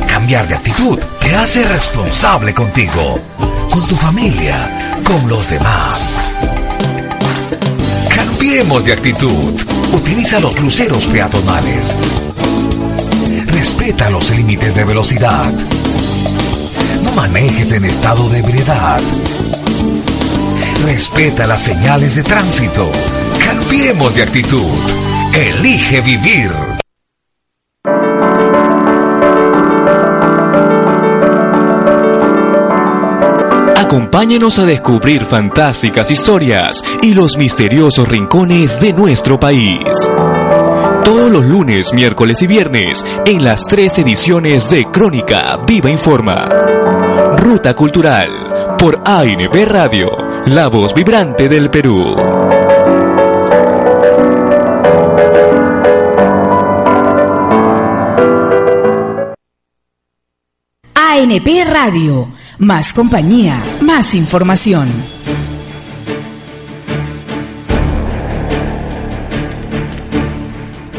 Cambiar 0.06 0.46
de 0.48 0.54
actitud 0.54 0.98
te 1.30 1.36
hace 1.36 1.62
responsable 1.62 2.52
contigo, 2.52 3.20
con 3.38 3.86
tu 3.86 3.94
familia, 3.94 4.98
con 5.04 5.28
los 5.28 5.48
demás. 5.48 6.18
Cambiemos 8.12 8.84
de 8.84 8.94
actitud. 8.94 9.54
Utiliza 9.92 10.40
los 10.40 10.56
cruceros 10.56 11.06
peatonales. 11.06 11.94
Respeta 13.46 14.10
los 14.10 14.28
límites 14.30 14.74
de 14.74 14.82
velocidad. 14.82 15.52
No 17.04 17.12
manejes 17.12 17.70
en 17.70 17.84
estado 17.84 18.28
de 18.28 18.40
ebriedad. 18.40 19.00
Respeta 20.84 21.46
las 21.46 21.62
señales 21.62 22.16
de 22.16 22.24
tránsito. 22.24 22.90
Cambiemos 23.44 24.16
de 24.16 24.24
actitud. 24.24 24.66
Elige 25.32 26.00
vivir. 26.00 26.50
Acompáñenos 33.90 34.60
a 34.60 34.66
descubrir 34.66 35.26
fantásticas 35.26 36.12
historias 36.12 36.80
y 37.02 37.12
los 37.12 37.36
misteriosos 37.36 38.06
rincones 38.06 38.78
de 38.78 38.92
nuestro 38.92 39.40
país. 39.40 39.80
Todos 41.04 41.28
los 41.28 41.44
lunes, 41.44 41.92
miércoles 41.92 42.40
y 42.42 42.46
viernes 42.46 43.04
en 43.26 43.42
las 43.42 43.62
tres 43.66 43.98
ediciones 43.98 44.70
de 44.70 44.84
Crónica 44.92 45.58
Viva 45.66 45.90
Informa. 45.90 46.48
Ruta 47.36 47.74
Cultural 47.74 48.76
por 48.78 49.02
ANB 49.04 49.66
Radio, 49.66 50.12
la 50.46 50.68
voz 50.68 50.94
vibrante 50.94 51.48
del 51.48 51.68
Perú. 51.68 52.14
ANP 60.94 61.64
Radio, 61.68 62.39
más 62.60 62.92
compañía, 62.92 63.62
más 63.80 64.14
información. 64.14 64.86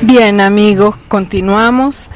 Bien 0.02 0.42
amigos, 0.42 0.96
continuamos. 1.08 2.10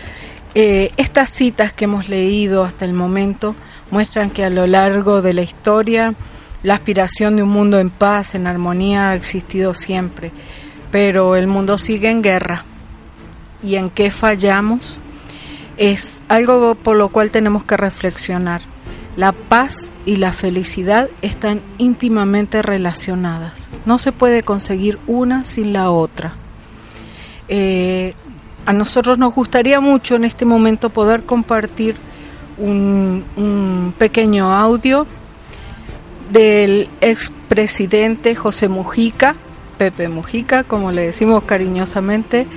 Eh, 0.55 0.91
estas 0.97 1.29
citas 1.29 1.73
que 1.73 1.85
hemos 1.85 2.09
leído 2.09 2.63
hasta 2.63 2.85
el 2.85 2.93
momento 2.93 3.55
muestran 3.91 4.31
que 4.31 4.43
a 4.43 4.49
lo 4.49 4.65
largo 4.65 5.21
de 5.21 5.33
la 5.33 5.43
historia 5.43 6.15
la 6.63 6.73
aspiración 6.73 7.35
de 7.35 7.43
un 7.43 7.49
mundo 7.49 7.77
en 7.77 7.91
paz, 7.91 8.33
en 8.33 8.47
armonía, 8.47 9.11
ha 9.11 9.15
existido 9.15 9.75
siempre, 9.75 10.31
pero 10.89 11.35
el 11.35 11.45
mundo 11.45 11.77
sigue 11.77 12.09
en 12.09 12.23
guerra. 12.23 12.65
¿Y 13.61 13.75
en 13.75 13.91
qué 13.91 14.09
fallamos? 14.09 14.99
Es 15.77 16.23
algo 16.29 16.73
por 16.73 16.95
lo 16.95 17.09
cual 17.09 17.29
tenemos 17.29 17.63
que 17.63 17.77
reflexionar. 17.77 18.74
La 19.15 19.31
paz 19.31 19.91
y 20.05 20.17
la 20.17 20.33
felicidad 20.33 21.09
están 21.21 21.61
íntimamente 21.77 22.61
relacionadas. 22.61 23.69
No 23.85 23.97
se 23.97 24.11
puede 24.11 24.43
conseguir 24.43 24.99
una 25.07 25.45
sin 25.45 25.71
la 25.71 25.89
otra. 25.89 26.33
Eh, 27.47 28.13
a 28.65 28.73
nosotros 28.73 29.17
nos 29.17 29.33
gustaría 29.33 29.79
mucho 29.79 30.15
en 30.15 30.25
este 30.25 30.43
momento 30.43 30.89
poder 30.89 31.23
compartir 31.23 31.95
un, 32.57 33.23
un 33.37 33.93
pequeño 33.97 34.51
audio 34.53 35.05
del 36.31 36.89
expresidente 37.01 38.35
José 38.35 38.67
Mujica, 38.67 39.35
Pepe 39.77 40.07
Mujica, 40.07 40.63
como 40.63 40.91
le 40.91 41.05
decimos 41.05 41.43
cariñosamente, 41.43 42.47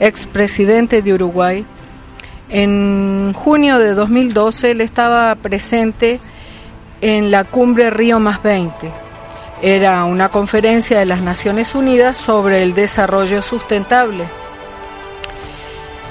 expresidente 0.00 1.02
de 1.02 1.14
Uruguay. 1.14 1.64
En 2.54 3.32
junio 3.32 3.78
de 3.78 3.94
2012 3.94 4.72
él 4.72 4.80
estaba 4.82 5.34
presente 5.34 6.20
en 7.00 7.30
la 7.30 7.44
cumbre 7.44 7.90
Río 7.90 8.20
más 8.20 8.42
20. 8.42 8.92
Era 9.62 10.04
una 10.04 10.28
conferencia 10.28 10.98
de 10.98 11.06
las 11.06 11.22
Naciones 11.22 11.74
Unidas 11.74 12.18
sobre 12.18 12.62
el 12.62 12.74
desarrollo 12.74 13.42
sustentable 13.42 14.24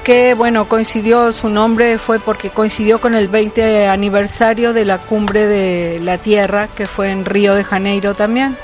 que 0.04 0.34
bueno, 0.34 0.68
coincidió, 0.68 1.32
su 1.32 1.50
nombre 1.50 1.98
fue 1.98 2.20
porque 2.20 2.50
coincidió 2.50 3.00
con 3.00 3.14
el 3.14 3.28
20 3.28 3.88
aniversario 3.88 4.74
de 4.74 4.86
la 4.86 4.98
cumbre 4.98 5.46
de 5.46 6.00
la 6.00 6.18
Tierra, 6.18 6.68
que 6.68 6.88
fue 6.88 7.12
en 7.12 7.26
Río 7.26 7.54
de 7.54 7.64
Janeiro 7.64 8.16
también. 8.16 8.58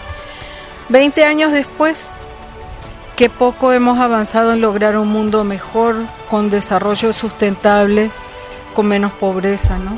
20 0.89 1.23
años 1.25 1.51
después, 1.51 2.17
qué 3.17 3.31
poco 3.31 3.73
hemos 3.73 3.99
avanzado 3.99 4.53
en 4.53 4.61
lograr 4.61 4.95
un 4.95 5.07
mundo 5.07 5.43
mejor, 5.43 5.95
con 6.29 6.51
desarrollo 6.51 7.11
sustentable, 7.13 8.11
con 8.75 8.85
menos 8.87 9.11
pobreza, 9.11 9.79
¿no? 9.79 9.97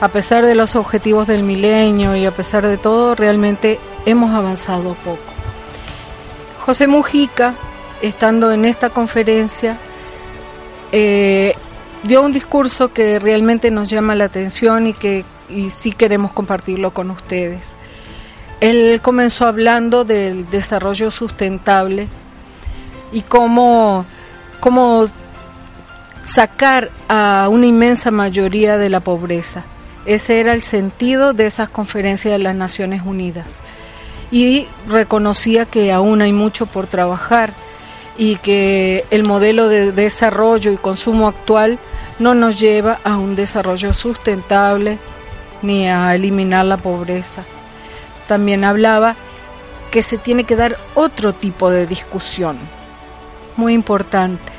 A 0.00 0.08
pesar 0.08 0.44
de 0.44 0.54
los 0.54 0.76
objetivos 0.76 1.26
del 1.26 1.42
milenio 1.42 2.14
y 2.14 2.26
a 2.26 2.30
pesar 2.32 2.66
de 2.66 2.76
todo, 2.76 3.14
realmente 3.14 3.80
hemos 4.04 4.30
avanzado 4.34 4.92
poco. 4.92 5.32
José 6.66 6.86
Mujica, 6.86 7.54
estando 8.02 8.52
en 8.52 8.66
esta 8.66 8.90
conferencia, 8.90 9.78
eh, 10.92 11.54
dio 12.02 12.20
un 12.20 12.32
discurso 12.32 12.92
que 12.92 13.18
realmente 13.18 13.70
nos 13.70 13.88
llama 13.88 14.14
la 14.14 14.26
atención 14.26 14.86
y 14.86 14.92
que 14.92 15.24
y 15.48 15.70
sí 15.70 15.92
queremos 15.92 16.32
compartirlo 16.32 16.92
con 16.92 17.10
ustedes. 17.10 17.74
Él 18.60 19.00
comenzó 19.02 19.46
hablando 19.46 20.04
del 20.04 20.50
desarrollo 20.50 21.10
sustentable 21.10 22.08
y 23.14 23.22
cómo, 23.22 24.04
cómo 24.60 25.06
sacar 26.26 26.90
a 27.08 27.48
una 27.50 27.66
inmensa 27.66 28.10
mayoría 28.10 28.76
de 28.76 28.90
la 28.90 29.00
pobreza. 29.00 29.62
Ese 30.04 30.40
era 30.40 30.52
el 30.52 30.62
sentido 30.62 31.32
de 31.32 31.46
esas 31.46 31.68
conferencias 31.70 32.32
de 32.32 32.38
las 32.40 32.56
Naciones 32.56 33.02
Unidas. 33.04 33.62
Y 34.30 34.66
reconocía 34.88 35.64
que 35.64 35.92
aún 35.92 36.22
hay 36.22 36.32
mucho 36.32 36.66
por 36.66 36.88
trabajar 36.88 37.52
y 38.18 38.36
que 38.36 39.04
el 39.10 39.22
modelo 39.22 39.68
de 39.68 39.92
desarrollo 39.92 40.72
y 40.72 40.76
consumo 40.76 41.28
actual 41.28 41.78
no 42.18 42.34
nos 42.34 42.58
lleva 42.58 42.98
a 43.04 43.16
un 43.16 43.36
desarrollo 43.36 43.94
sustentable 43.94 44.98
ni 45.62 45.88
a 45.88 46.14
eliminar 46.14 46.64
la 46.64 46.78
pobreza. 46.78 47.42
También 48.26 48.64
hablaba 48.64 49.14
que 49.90 50.02
se 50.02 50.18
tiene 50.18 50.42
que 50.42 50.56
dar 50.56 50.76
otro 50.94 51.32
tipo 51.32 51.70
de 51.70 51.86
discusión, 51.86 52.58
muy 53.56 53.74
importante. 53.74 54.52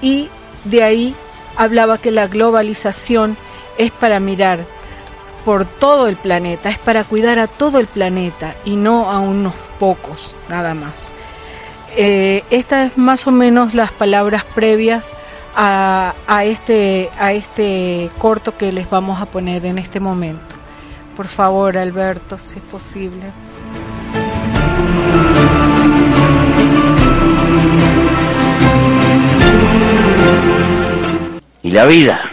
Y 0.00 0.28
de 0.64 0.82
ahí 0.82 1.14
hablaba 1.56 1.98
que 1.98 2.10
la 2.10 2.26
globalización 2.26 3.36
es 3.78 3.90
para 3.90 4.20
mirar 4.20 4.60
por 5.44 5.64
todo 5.64 6.06
el 6.06 6.16
planeta, 6.16 6.70
es 6.70 6.78
para 6.78 7.04
cuidar 7.04 7.38
a 7.38 7.46
todo 7.46 7.78
el 7.78 7.86
planeta 7.86 8.54
y 8.64 8.76
no 8.76 9.10
a 9.10 9.20
unos 9.20 9.54
pocos 9.78 10.34
nada 10.48 10.74
más. 10.74 11.10
Eh, 11.96 12.44
estas 12.50 12.92
es 12.92 12.98
más 12.98 13.26
o 13.26 13.32
menos 13.32 13.74
las 13.74 13.92
palabras 13.92 14.44
previas 14.54 15.12
a, 15.56 16.14
a, 16.26 16.44
este, 16.44 17.10
a 17.18 17.32
este 17.32 18.10
corto 18.18 18.56
que 18.56 18.72
les 18.72 18.88
vamos 18.88 19.20
a 19.20 19.26
poner 19.26 19.66
en 19.66 19.78
este 19.78 20.00
momento. 20.00 20.56
Por 21.16 21.28
favor, 21.28 21.76
Alberto, 21.76 22.38
si 22.38 22.58
es 22.58 22.64
posible. 22.64 23.30
Y 31.62 31.70
la 31.70 31.86
vida. 31.86 32.30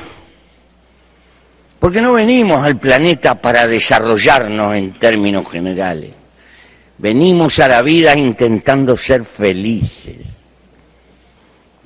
Porque 1.80 2.02
no 2.02 2.14
venimos 2.14 2.60
al 2.60 2.78
planeta 2.80 3.36
para 3.36 3.66
desarrollarnos 3.66 4.76
en 4.76 4.94
términos 5.00 5.50
generales. 5.50 6.14
Venimos 6.98 7.58
a 7.60 7.68
la 7.70 7.82
vida 7.82 8.14
intentando 8.18 8.98
ser 8.98 9.26
felices. 9.38 10.28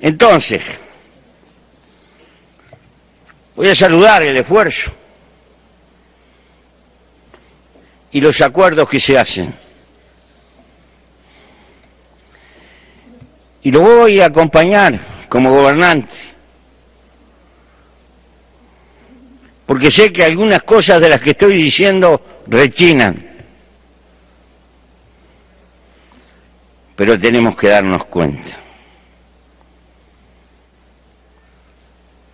Entonces, 0.00 0.60
voy 3.54 3.68
a 3.68 3.74
saludar 3.74 4.24
el 4.24 4.36
esfuerzo 4.36 4.90
y 8.10 8.20
los 8.20 8.40
acuerdos 8.40 8.88
que 8.88 9.00
se 9.00 9.16
hacen. 9.16 9.54
Y 13.62 13.70
lo 13.70 13.80
voy 13.80 14.20
a 14.20 14.26
acompañar 14.26 15.26
como 15.28 15.50
gobernante, 15.50 16.12
porque 19.66 19.88
sé 19.94 20.12
que 20.12 20.24
algunas 20.24 20.60
cosas 20.60 21.00
de 21.00 21.08
las 21.08 21.20
que 21.20 21.30
estoy 21.30 21.62
diciendo 21.62 22.20
rechinan. 22.46 23.34
pero 26.96 27.18
tenemos 27.18 27.56
que 27.56 27.68
darnos 27.68 28.06
cuenta 28.06 28.60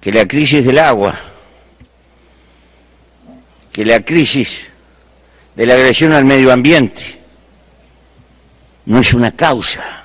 que 0.00 0.12
la 0.12 0.24
crisis 0.24 0.64
del 0.64 0.78
agua, 0.78 1.18
que 3.72 3.84
la 3.84 4.00
crisis 4.00 4.48
de 5.54 5.66
la 5.66 5.74
agresión 5.74 6.12
al 6.12 6.24
medio 6.24 6.52
ambiente 6.52 7.20
no 8.86 9.00
es 9.00 9.12
una 9.12 9.30
causa. 9.32 10.04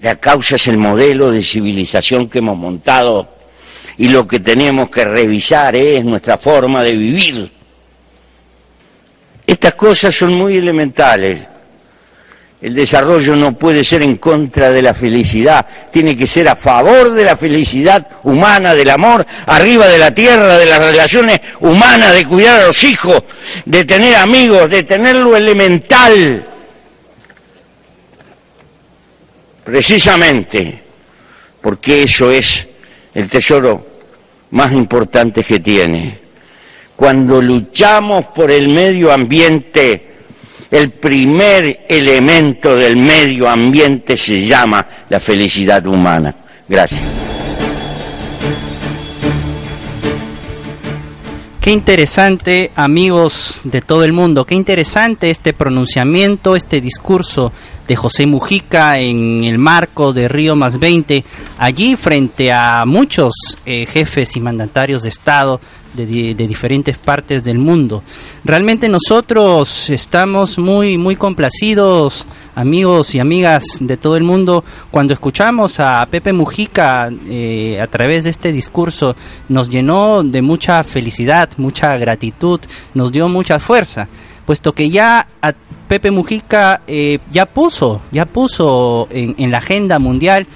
La 0.00 0.16
causa 0.16 0.56
es 0.56 0.66
el 0.66 0.78
modelo 0.78 1.30
de 1.30 1.42
civilización 1.44 2.28
que 2.28 2.40
hemos 2.40 2.56
montado 2.56 3.35
y 3.98 4.08
lo 4.10 4.26
que 4.26 4.40
tenemos 4.40 4.90
que 4.90 5.04
revisar 5.04 5.74
es 5.74 6.04
nuestra 6.04 6.38
forma 6.38 6.82
de 6.82 6.92
vivir. 6.92 7.52
Estas 9.46 9.72
cosas 9.72 10.10
son 10.18 10.34
muy 10.34 10.56
elementales 10.56 11.46
El 12.60 12.74
desarrollo 12.74 13.36
no 13.36 13.52
puede 13.52 13.84
ser 13.84 14.02
en 14.02 14.16
contra 14.16 14.70
de 14.70 14.82
la 14.82 14.94
felicidad, 14.94 15.90
tiene 15.92 16.16
que 16.16 16.26
ser 16.34 16.48
a 16.48 16.56
favor 16.56 17.14
de 17.14 17.24
la 17.24 17.36
felicidad 17.36 18.04
humana, 18.24 18.74
del 18.74 18.90
amor, 18.90 19.24
arriba 19.46 19.86
de 19.86 19.98
la 19.98 20.10
tierra, 20.10 20.56
de 20.56 20.66
las 20.66 20.78
relaciones 20.78 21.38
humanas, 21.60 22.14
de 22.14 22.24
cuidar 22.24 22.62
a 22.62 22.66
los 22.66 22.82
hijos, 22.82 23.22
de 23.64 23.84
tener 23.84 24.16
amigos, 24.16 24.68
de 24.68 24.82
tener 24.82 25.16
lo 25.16 25.36
elemental. 25.36 26.48
Precisamente 29.64 30.86
porque 31.66 32.04
eso 32.04 32.30
es 32.30 32.44
el 33.12 33.28
tesoro 33.28 33.85
más 34.56 34.72
importante 34.72 35.42
que 35.42 35.60
tiene. 35.60 36.18
Cuando 36.96 37.42
luchamos 37.42 38.22
por 38.34 38.50
el 38.50 38.68
medio 38.68 39.12
ambiente, 39.12 40.16
el 40.70 40.92
primer 40.92 41.84
elemento 41.86 42.74
del 42.74 42.96
medio 42.96 43.46
ambiente 43.48 44.14
se 44.16 44.46
llama 44.48 45.04
la 45.10 45.20
felicidad 45.20 45.86
humana. 45.86 46.34
Gracias. 46.66 47.02
Qué 51.60 51.72
interesante, 51.72 52.70
amigos 52.76 53.60
de 53.64 53.82
todo 53.82 54.04
el 54.04 54.12
mundo, 54.12 54.46
qué 54.46 54.54
interesante 54.54 55.30
este 55.30 55.52
pronunciamiento, 55.52 56.56
este 56.56 56.80
discurso 56.80 57.52
de 57.86 57.96
José 57.96 58.26
Mujica 58.26 58.98
en 58.98 59.44
el 59.44 59.58
marco 59.58 60.12
de 60.12 60.28
Río 60.28 60.56
Más 60.56 60.78
20, 60.78 61.24
allí 61.58 61.96
frente 61.96 62.52
a 62.52 62.84
muchos 62.86 63.32
eh, 63.64 63.86
jefes 63.86 64.36
y 64.36 64.40
mandatarios 64.40 65.02
de 65.02 65.08
Estado 65.08 65.60
de, 65.94 66.34
diferentes 66.34 66.98
partes 66.98 67.42
del 67.42 67.58
mundo. 67.58 68.02
Realmente 68.44 68.88
nosotros 68.88 69.88
estamos 69.90 70.58
muy, 70.58 70.98
muy 70.98 71.16
complacidos, 71.16 72.26
amigos 72.54 73.14
y 73.14 73.18
amigas 73.18 73.64
de 73.80 73.96
todo 73.96 74.16
el 74.16 74.22
mundo, 74.22 74.64
cuando 74.90 75.14
escuchamos 75.14 75.80
a 75.80 76.06
Pepe 76.10 76.32
Mujica 76.32 77.10
eh, 77.26 77.80
a 77.80 77.86
través 77.86 78.24
de 78.24 78.30
este 78.30 78.52
discurso, 78.52 79.16
nos 79.48 79.70
llenó 79.70 80.22
de 80.22 80.42
mucha 80.42 80.84
felicidad, 80.84 81.48
mucha 81.56 81.96
gratitud, 81.96 82.60
nos 82.94 83.10
dio 83.10 83.28
mucha 83.28 83.58
fuerza 83.58 84.08
puesto 84.46 84.72
que 84.72 84.88
ya 84.88 85.26
Pepe 85.88 86.10
Mujica 86.10 86.80
eh, 86.86 87.18
ya 87.30 87.46
puso, 87.46 88.00
ya 88.10 88.24
puso 88.24 89.08
en 89.10 89.50
la 89.50 89.58
agenda 89.58 89.98
mundial 89.98 90.46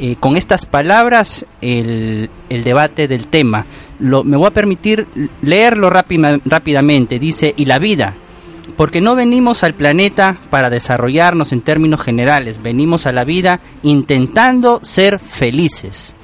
eh, 0.00 0.14
con 0.20 0.36
estas 0.36 0.64
palabras 0.64 1.44
el, 1.60 2.30
debate 2.48 3.08
del 3.08 3.26
tema. 3.26 3.66
Me 3.98 4.36
voy 4.36 4.46
a 4.46 4.52
permitir 4.52 5.08
leerlo 5.42 5.90
rápidamente. 5.90 7.18
Dice, 7.18 7.52
y 7.56 7.64
la 7.64 7.80
vida, 7.80 8.14
porque 8.76 9.00
no 9.00 9.16
venimos 9.16 9.64
al 9.64 9.74
planeta 9.74 10.38
para 10.50 10.70
desarrollarnos 10.70 11.50
en 11.50 11.62
términos 11.62 12.00
generales, 12.00 12.62
venimos 12.62 13.06
a 13.06 13.12
la 13.12 13.24
vida 13.24 13.58
intentando 13.82 14.78
ser 14.84 15.18
felices. 15.18 16.14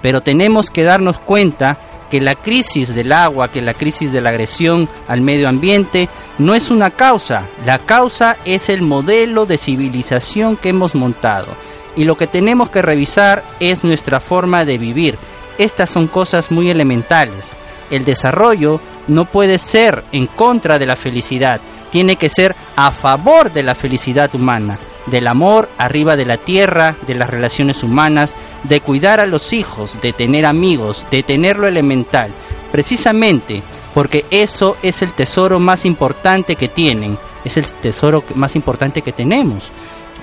Pero 0.00 0.20
tenemos 0.20 0.70
que 0.70 0.84
darnos 0.84 1.18
cuenta 1.18 1.76
que 2.08 2.20
la 2.20 2.36
crisis 2.36 2.94
del 2.94 3.12
agua, 3.12 3.48
que 3.48 3.62
la 3.62 3.74
crisis 3.74 4.12
de 4.12 4.20
la 4.20 4.30
agresión 4.30 4.88
al 5.08 5.22
medio 5.22 5.48
ambiente 5.48 6.08
no 6.38 6.54
es 6.54 6.70
una 6.70 6.90
causa, 6.90 7.42
la 7.66 7.78
causa 7.78 8.36
es 8.44 8.68
el 8.68 8.82
modelo 8.82 9.44
de 9.44 9.58
civilización 9.58 10.56
que 10.56 10.68
hemos 10.68 10.94
montado 10.94 11.48
y 11.96 12.04
lo 12.04 12.16
que 12.16 12.28
tenemos 12.28 12.70
que 12.70 12.80
revisar 12.80 13.42
es 13.58 13.82
nuestra 13.82 14.20
forma 14.20 14.64
de 14.64 14.78
vivir. 14.78 15.18
Estas 15.58 15.90
son 15.90 16.06
cosas 16.06 16.52
muy 16.52 16.70
elementales. 16.70 17.52
El 17.90 18.04
desarrollo 18.04 18.80
no 19.08 19.24
puede 19.24 19.58
ser 19.58 20.04
en 20.12 20.28
contra 20.28 20.78
de 20.78 20.86
la 20.86 20.94
felicidad, 20.94 21.60
tiene 21.90 22.14
que 22.14 22.28
ser 22.28 22.54
a 22.76 22.92
favor 22.92 23.52
de 23.52 23.64
la 23.64 23.74
felicidad 23.74 24.32
humana, 24.32 24.78
del 25.06 25.26
amor 25.26 25.68
arriba 25.76 26.16
de 26.16 26.26
la 26.26 26.36
tierra, 26.36 26.94
de 27.06 27.16
las 27.16 27.30
relaciones 27.30 27.82
humanas, 27.82 28.36
de 28.62 28.80
cuidar 28.80 29.18
a 29.18 29.26
los 29.26 29.52
hijos, 29.52 30.00
de 30.00 30.12
tener 30.12 30.46
amigos, 30.46 31.04
de 31.10 31.24
tener 31.24 31.58
lo 31.58 31.66
elemental, 31.66 32.30
precisamente 32.70 33.62
porque 33.98 34.24
eso 34.30 34.76
es 34.80 35.02
el 35.02 35.10
tesoro 35.10 35.58
más 35.58 35.84
importante 35.84 36.54
que 36.54 36.68
tienen, 36.68 37.18
es 37.44 37.56
el 37.56 37.64
tesoro 37.64 38.22
más 38.36 38.54
importante 38.54 39.02
que 39.02 39.10
tenemos. 39.10 39.72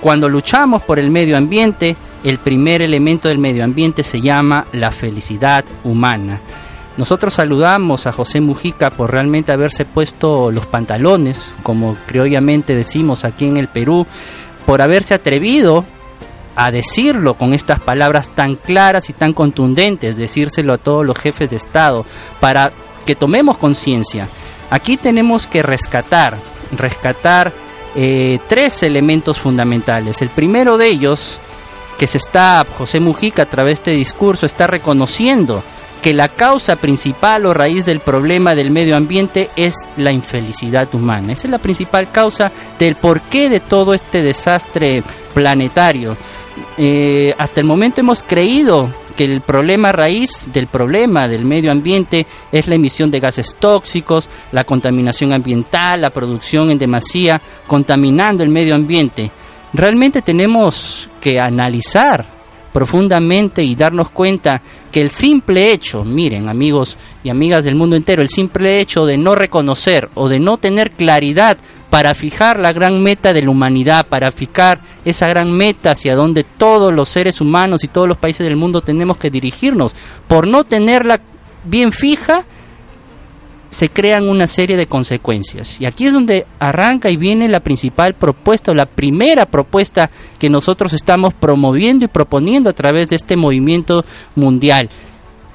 Cuando 0.00 0.30
luchamos 0.30 0.82
por 0.82 0.98
el 0.98 1.10
medio 1.10 1.36
ambiente, 1.36 1.94
el 2.24 2.38
primer 2.38 2.80
elemento 2.80 3.28
del 3.28 3.36
medio 3.36 3.62
ambiente 3.62 4.02
se 4.02 4.22
llama 4.22 4.66
la 4.72 4.90
felicidad 4.90 5.62
humana. 5.84 6.40
Nosotros 6.96 7.34
saludamos 7.34 8.06
a 8.06 8.12
José 8.12 8.40
Mujica 8.40 8.88
por 8.88 9.12
realmente 9.12 9.52
haberse 9.52 9.84
puesto 9.84 10.50
los 10.50 10.64
pantalones, 10.64 11.52
como 11.62 11.98
criollamente 12.06 12.74
decimos 12.74 13.26
aquí 13.26 13.44
en 13.44 13.58
el 13.58 13.68
Perú, 13.68 14.06
por 14.64 14.80
haberse 14.80 15.12
atrevido 15.12 15.84
a 16.54 16.70
decirlo 16.70 17.34
con 17.34 17.52
estas 17.52 17.80
palabras 17.80 18.30
tan 18.34 18.56
claras 18.56 19.10
y 19.10 19.12
tan 19.12 19.34
contundentes, 19.34 20.16
decírselo 20.16 20.72
a 20.72 20.78
todos 20.78 21.04
los 21.04 21.18
jefes 21.18 21.50
de 21.50 21.56
Estado, 21.56 22.06
para 22.40 22.72
que 23.06 23.14
tomemos 23.14 23.56
conciencia. 23.56 24.28
Aquí 24.68 24.96
tenemos 24.96 25.46
que 25.46 25.62
rescatar, 25.62 26.38
rescatar 26.76 27.52
eh, 27.94 28.38
tres 28.48 28.82
elementos 28.82 29.38
fundamentales. 29.38 30.20
El 30.20 30.28
primero 30.28 30.76
de 30.76 30.88
ellos, 30.88 31.38
que 31.98 32.06
se 32.06 32.18
está, 32.18 32.66
José 32.76 33.00
Mujica 33.00 33.42
a 33.42 33.46
través 33.46 33.68
de 33.68 33.74
este 33.74 33.90
discurso, 33.92 34.44
está 34.44 34.66
reconociendo 34.66 35.62
que 36.02 36.12
la 36.12 36.28
causa 36.28 36.76
principal 36.76 37.46
o 37.46 37.54
raíz 37.54 37.84
del 37.84 38.00
problema 38.00 38.54
del 38.54 38.70
medio 38.70 38.96
ambiente 38.96 39.50
es 39.56 39.74
la 39.96 40.12
infelicidad 40.12 40.94
humana. 40.94 41.32
Esa 41.32 41.46
es 41.46 41.50
la 41.50 41.58
principal 41.58 42.10
causa 42.12 42.52
del 42.78 42.96
porqué 42.96 43.48
de 43.48 43.60
todo 43.60 43.94
este 43.94 44.22
desastre 44.22 45.02
planetario. 45.32 46.16
Eh, 46.76 47.34
hasta 47.38 47.60
el 47.60 47.66
momento 47.66 48.02
hemos 48.02 48.22
creído 48.22 48.88
que 49.16 49.24
el 49.24 49.40
problema 49.40 49.92
raíz 49.92 50.46
del 50.52 50.66
problema 50.66 51.26
del 51.26 51.44
medio 51.44 51.72
ambiente 51.72 52.26
es 52.52 52.68
la 52.68 52.74
emisión 52.74 53.10
de 53.10 53.20
gases 53.20 53.54
tóxicos, 53.58 54.28
la 54.52 54.64
contaminación 54.64 55.32
ambiental, 55.32 56.02
la 56.02 56.10
producción 56.10 56.70
en 56.70 56.78
demasía, 56.78 57.40
contaminando 57.66 58.42
el 58.42 58.50
medio 58.50 58.74
ambiente. 58.74 59.30
Realmente 59.72 60.22
tenemos 60.22 61.08
que 61.20 61.40
analizar 61.40 62.35
profundamente 62.76 63.62
y 63.62 63.74
darnos 63.74 64.10
cuenta 64.10 64.60
que 64.92 65.00
el 65.00 65.08
simple 65.08 65.72
hecho, 65.72 66.04
miren 66.04 66.46
amigos 66.46 66.98
y 67.24 67.30
amigas 67.30 67.64
del 67.64 67.74
mundo 67.74 67.96
entero, 67.96 68.20
el 68.20 68.28
simple 68.28 68.80
hecho 68.80 69.06
de 69.06 69.16
no 69.16 69.34
reconocer 69.34 70.10
o 70.12 70.28
de 70.28 70.38
no 70.40 70.58
tener 70.58 70.90
claridad 70.90 71.56
para 71.88 72.12
fijar 72.12 72.60
la 72.60 72.74
gran 72.74 73.02
meta 73.02 73.32
de 73.32 73.40
la 73.40 73.48
humanidad, 73.48 74.06
para 74.08 74.30
fijar 74.30 74.82
esa 75.06 75.26
gran 75.26 75.52
meta 75.52 75.92
hacia 75.92 76.14
donde 76.14 76.44
todos 76.44 76.92
los 76.92 77.08
seres 77.08 77.40
humanos 77.40 77.82
y 77.82 77.88
todos 77.88 78.08
los 78.08 78.18
países 78.18 78.46
del 78.46 78.56
mundo 78.56 78.82
tenemos 78.82 79.16
que 79.16 79.30
dirigirnos. 79.30 79.94
Por 80.28 80.46
no 80.46 80.64
tenerla 80.64 81.22
bien 81.64 81.92
fija, 81.92 82.44
se 83.68 83.88
crean 83.88 84.28
una 84.28 84.46
serie 84.46 84.76
de 84.76 84.86
consecuencias. 84.86 85.80
Y 85.80 85.86
aquí 85.86 86.06
es 86.06 86.12
donde 86.12 86.46
arranca 86.58 87.10
y 87.10 87.16
viene 87.16 87.48
la 87.48 87.60
principal 87.60 88.14
propuesta, 88.14 88.72
o 88.72 88.74
la 88.74 88.86
primera 88.86 89.46
propuesta 89.46 90.10
que 90.38 90.50
nosotros 90.50 90.92
estamos 90.92 91.34
promoviendo 91.34 92.04
y 92.04 92.08
proponiendo 92.08 92.70
a 92.70 92.74
través 92.74 93.08
de 93.08 93.16
este 93.16 93.36
movimiento 93.36 94.04
mundial 94.34 94.90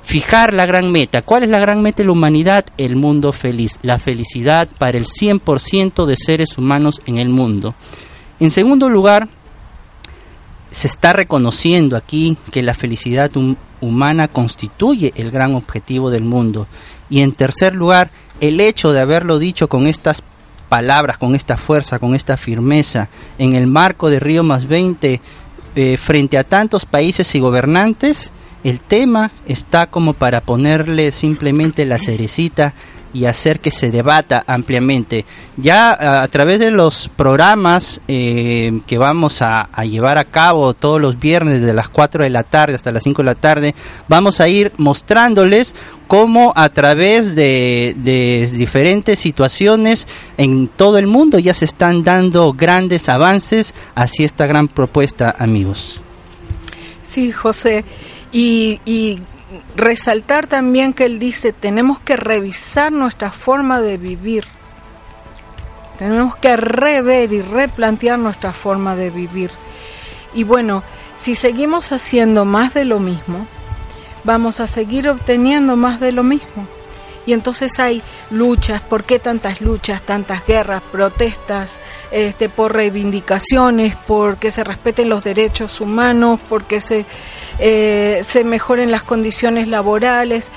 fijar 0.03 0.53
la 0.53 0.65
gran 0.65 0.91
meta. 0.91 1.21
¿Cuál 1.21 1.43
es 1.43 1.49
la 1.49 1.59
gran 1.59 1.81
meta 1.81 1.97
de 1.97 2.05
la 2.05 2.11
humanidad? 2.11 2.65
El 2.77 2.95
mundo 2.95 3.31
feliz, 3.31 3.79
la 3.81 3.99
felicidad 3.99 4.67
para 4.77 4.97
el 4.97 5.05
100% 5.05 6.05
de 6.05 6.17
seres 6.17 6.57
humanos 6.57 7.01
en 7.05 7.17
el 7.17 7.29
mundo. 7.29 7.75
En 8.39 8.49
segundo 8.49 8.89
lugar, 8.89 9.29
se 10.71 10.87
está 10.87 11.13
reconociendo 11.13 11.97
aquí 11.97 12.37
que 12.51 12.63
la 12.63 12.73
felicidad 12.73 13.29
humana 13.81 14.27
constituye 14.29 15.13
el 15.17 15.29
gran 15.29 15.53
objetivo 15.53 16.09
del 16.09 16.23
mundo. 16.23 16.67
Y 17.09 17.21
en 17.21 17.33
tercer 17.33 17.75
lugar, 17.75 18.09
el 18.39 18.61
hecho 18.61 18.93
de 18.93 19.01
haberlo 19.01 19.37
dicho 19.37 19.67
con 19.67 19.85
estas 19.85 20.23
palabras, 20.69 21.17
con 21.17 21.35
esta 21.35 21.57
fuerza, 21.57 21.99
con 21.99 22.15
esta 22.15 22.37
firmeza, 22.37 23.09
en 23.37 23.53
el 23.53 23.67
marco 23.67 24.09
de 24.09 24.21
Río 24.21 24.43
más 24.43 24.65
20, 24.65 25.19
eh, 25.75 25.97
frente 25.97 26.37
a 26.37 26.45
tantos 26.45 26.85
países 26.85 27.35
y 27.35 27.39
gobernantes, 27.39 28.31
el 28.63 28.79
tema 28.79 29.31
está 29.45 29.87
como 29.87 30.13
para 30.13 30.41
ponerle 30.41 31.11
simplemente 31.11 31.85
la 31.85 31.97
cerecita 31.97 32.73
y 33.13 33.25
hacer 33.25 33.59
que 33.59 33.71
se 33.71 33.91
debata 33.91 34.43
ampliamente. 34.47 35.25
Ya 35.57 36.21
a, 36.23 36.27
través 36.27 36.59
de 36.59 36.71
los 36.71 37.09
programas 37.15 38.01
eh, 38.07 38.81
que 38.87 38.97
vamos 38.97 39.41
a, 39.41 39.69
llevar 39.83 40.17
a 40.17 40.25
cabo 40.25 40.73
todos 40.73 41.01
los 41.01 41.19
viernes 41.19 41.61
de 41.61 41.73
las 41.73 41.89
4 41.89 42.23
de 42.23 42.29
la 42.29 42.43
tarde 42.43 42.75
hasta 42.75 42.91
las 42.91 43.03
5 43.03 43.21
de 43.21 43.25
la 43.25 43.35
tarde, 43.35 43.75
vamos 44.07 44.39
a 44.39 44.47
ir 44.47 44.71
mostrándoles 44.77 45.75
cómo 46.07 46.53
a 46.55 46.69
través 46.69 47.35
de, 47.35 47.95
de 47.97 48.49
diferentes 48.53 49.19
situaciones 49.19 50.07
en 50.37 50.67
todo 50.67 50.97
el 50.97 51.07
mundo 51.07 51.39
ya 51.39 51.53
se 51.53 51.65
están 51.65 52.03
dando 52.03 52.53
grandes 52.53 53.09
avances 53.09 53.73
hacia 53.95 54.25
esta 54.25 54.45
gran 54.45 54.67
propuesta, 54.67 55.35
amigos. 55.37 56.01
Sí, 57.03 57.31
José. 57.31 57.83
Y, 58.31 59.19
resaltar 59.75 60.47
también 60.47 60.93
que 60.93 61.05
él 61.05 61.19
dice, 61.19 61.53
tenemos 61.53 61.99
que 61.99 62.15
revisar 62.15 62.91
nuestra 62.91 63.31
forma 63.31 63.81
de 63.81 63.97
vivir. 63.97 64.45
Tenemos 65.97 66.35
que 66.35 66.57
rever 66.57 67.31
y 67.31 67.41
replantear 67.41 68.17
nuestra 68.17 68.51
forma 68.51 68.95
de 68.95 69.09
vivir. 69.09 69.51
Y 70.33 70.43
bueno, 70.43 70.83
si 71.15 71.35
seguimos 71.35 71.91
haciendo 71.91 72.45
más 72.45 72.73
de 72.73 72.85
lo 72.85 72.99
mismo, 72.99 73.45
vamos 74.23 74.59
a 74.59 74.67
seguir 74.67 75.09
obteniendo 75.09 75.75
más 75.75 75.99
de 75.99 76.11
lo 76.11 76.23
mismo. 76.23 76.67
Y 77.25 77.33
entonces 77.33 77.79
hay 77.79 78.01
luchas, 78.31 78.81
¿por 78.81 79.03
qué 79.03 79.19
tantas 79.19 79.61
luchas, 79.61 80.01
tantas 80.01 80.45
guerras, 80.45 80.81
protestas, 80.91 81.79
este, 82.11 82.49
por 82.49 82.73
reivindicaciones, 82.73 83.95
porque 84.07 84.49
se 84.51 84.63
respeten 84.63 85.09
los 85.09 85.23
derechos 85.23 85.81
humanos, 85.81 86.39
porque 86.49 86.79
se, 86.79 87.05
eh, 87.59 88.21
se 88.23 88.43
mejoren 88.43 88.91
las 88.91 89.03
condiciones 89.03 89.67
laborales? 89.67 90.51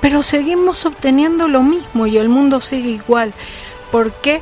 Pero 0.00 0.22
seguimos 0.22 0.86
obteniendo 0.86 1.48
lo 1.48 1.62
mismo 1.62 2.06
y 2.06 2.18
el 2.18 2.28
mundo 2.28 2.60
sigue 2.60 2.90
igual. 2.90 3.32
¿Por 3.90 4.12
qué? 4.12 4.40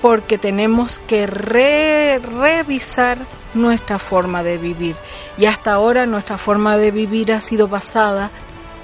Porque 0.00 0.38
tenemos 0.38 0.98
que 0.98 1.26
revisar 1.26 3.18
nuestra 3.54 3.98
forma 3.98 4.42
de 4.42 4.58
vivir. 4.58 4.96
Y 5.38 5.46
hasta 5.46 5.72
ahora 5.72 6.06
nuestra 6.06 6.38
forma 6.38 6.76
de 6.76 6.90
vivir 6.90 7.32
ha 7.32 7.40
sido 7.40 7.68
basada 7.68 8.30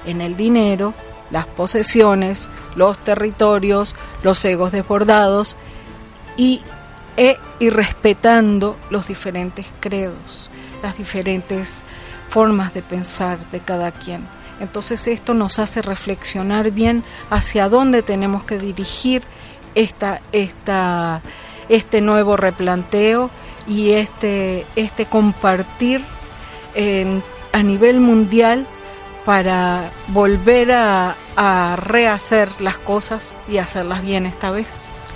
en 0.05 0.21
el 0.21 0.35
dinero, 0.35 0.93
las 1.31 1.45
posesiones, 1.45 2.49
los 2.75 2.97
territorios, 2.97 3.95
los 4.23 4.43
egos 4.45 4.71
desbordados 4.71 5.55
y, 6.37 6.61
e, 7.17 7.37
respetando 7.59 8.77
los 8.89 9.07
diferentes 9.07 9.65
credos, 9.79 10.49
las 10.81 10.97
diferentes 10.97 11.83
formas 12.29 12.73
de 12.73 12.81
pensar 12.81 13.39
de 13.51 13.59
cada 13.59 13.91
quien. 13.91 14.25
Entonces 14.59 15.07
esto 15.07 15.33
nos 15.33 15.57
hace 15.59 15.81
reflexionar 15.81 16.71
bien 16.71 17.03
hacia 17.29 17.67
dónde 17.67 18.03
tenemos 18.03 18.43
que 18.43 18.59
dirigir 18.59 19.23
esta, 19.73 20.21
esta, 20.31 21.21
este 21.67 22.01
nuevo 22.01 22.37
replanteo 22.37 23.31
y 23.67 23.91
este, 23.91 24.65
este 24.75 25.05
compartir 25.05 26.01
a 27.53 27.63
nivel 27.63 27.99
mundial 27.99 28.65
para 29.25 29.91
volver 30.07 30.71
a, 30.71 31.15
rehacer 31.75 32.49
las 32.59 32.77
cosas 32.77 33.35
y 33.49 33.57
hacerlas 33.57 34.03
bien 34.03 34.25
esta 34.27 34.51
vez. 34.51 34.67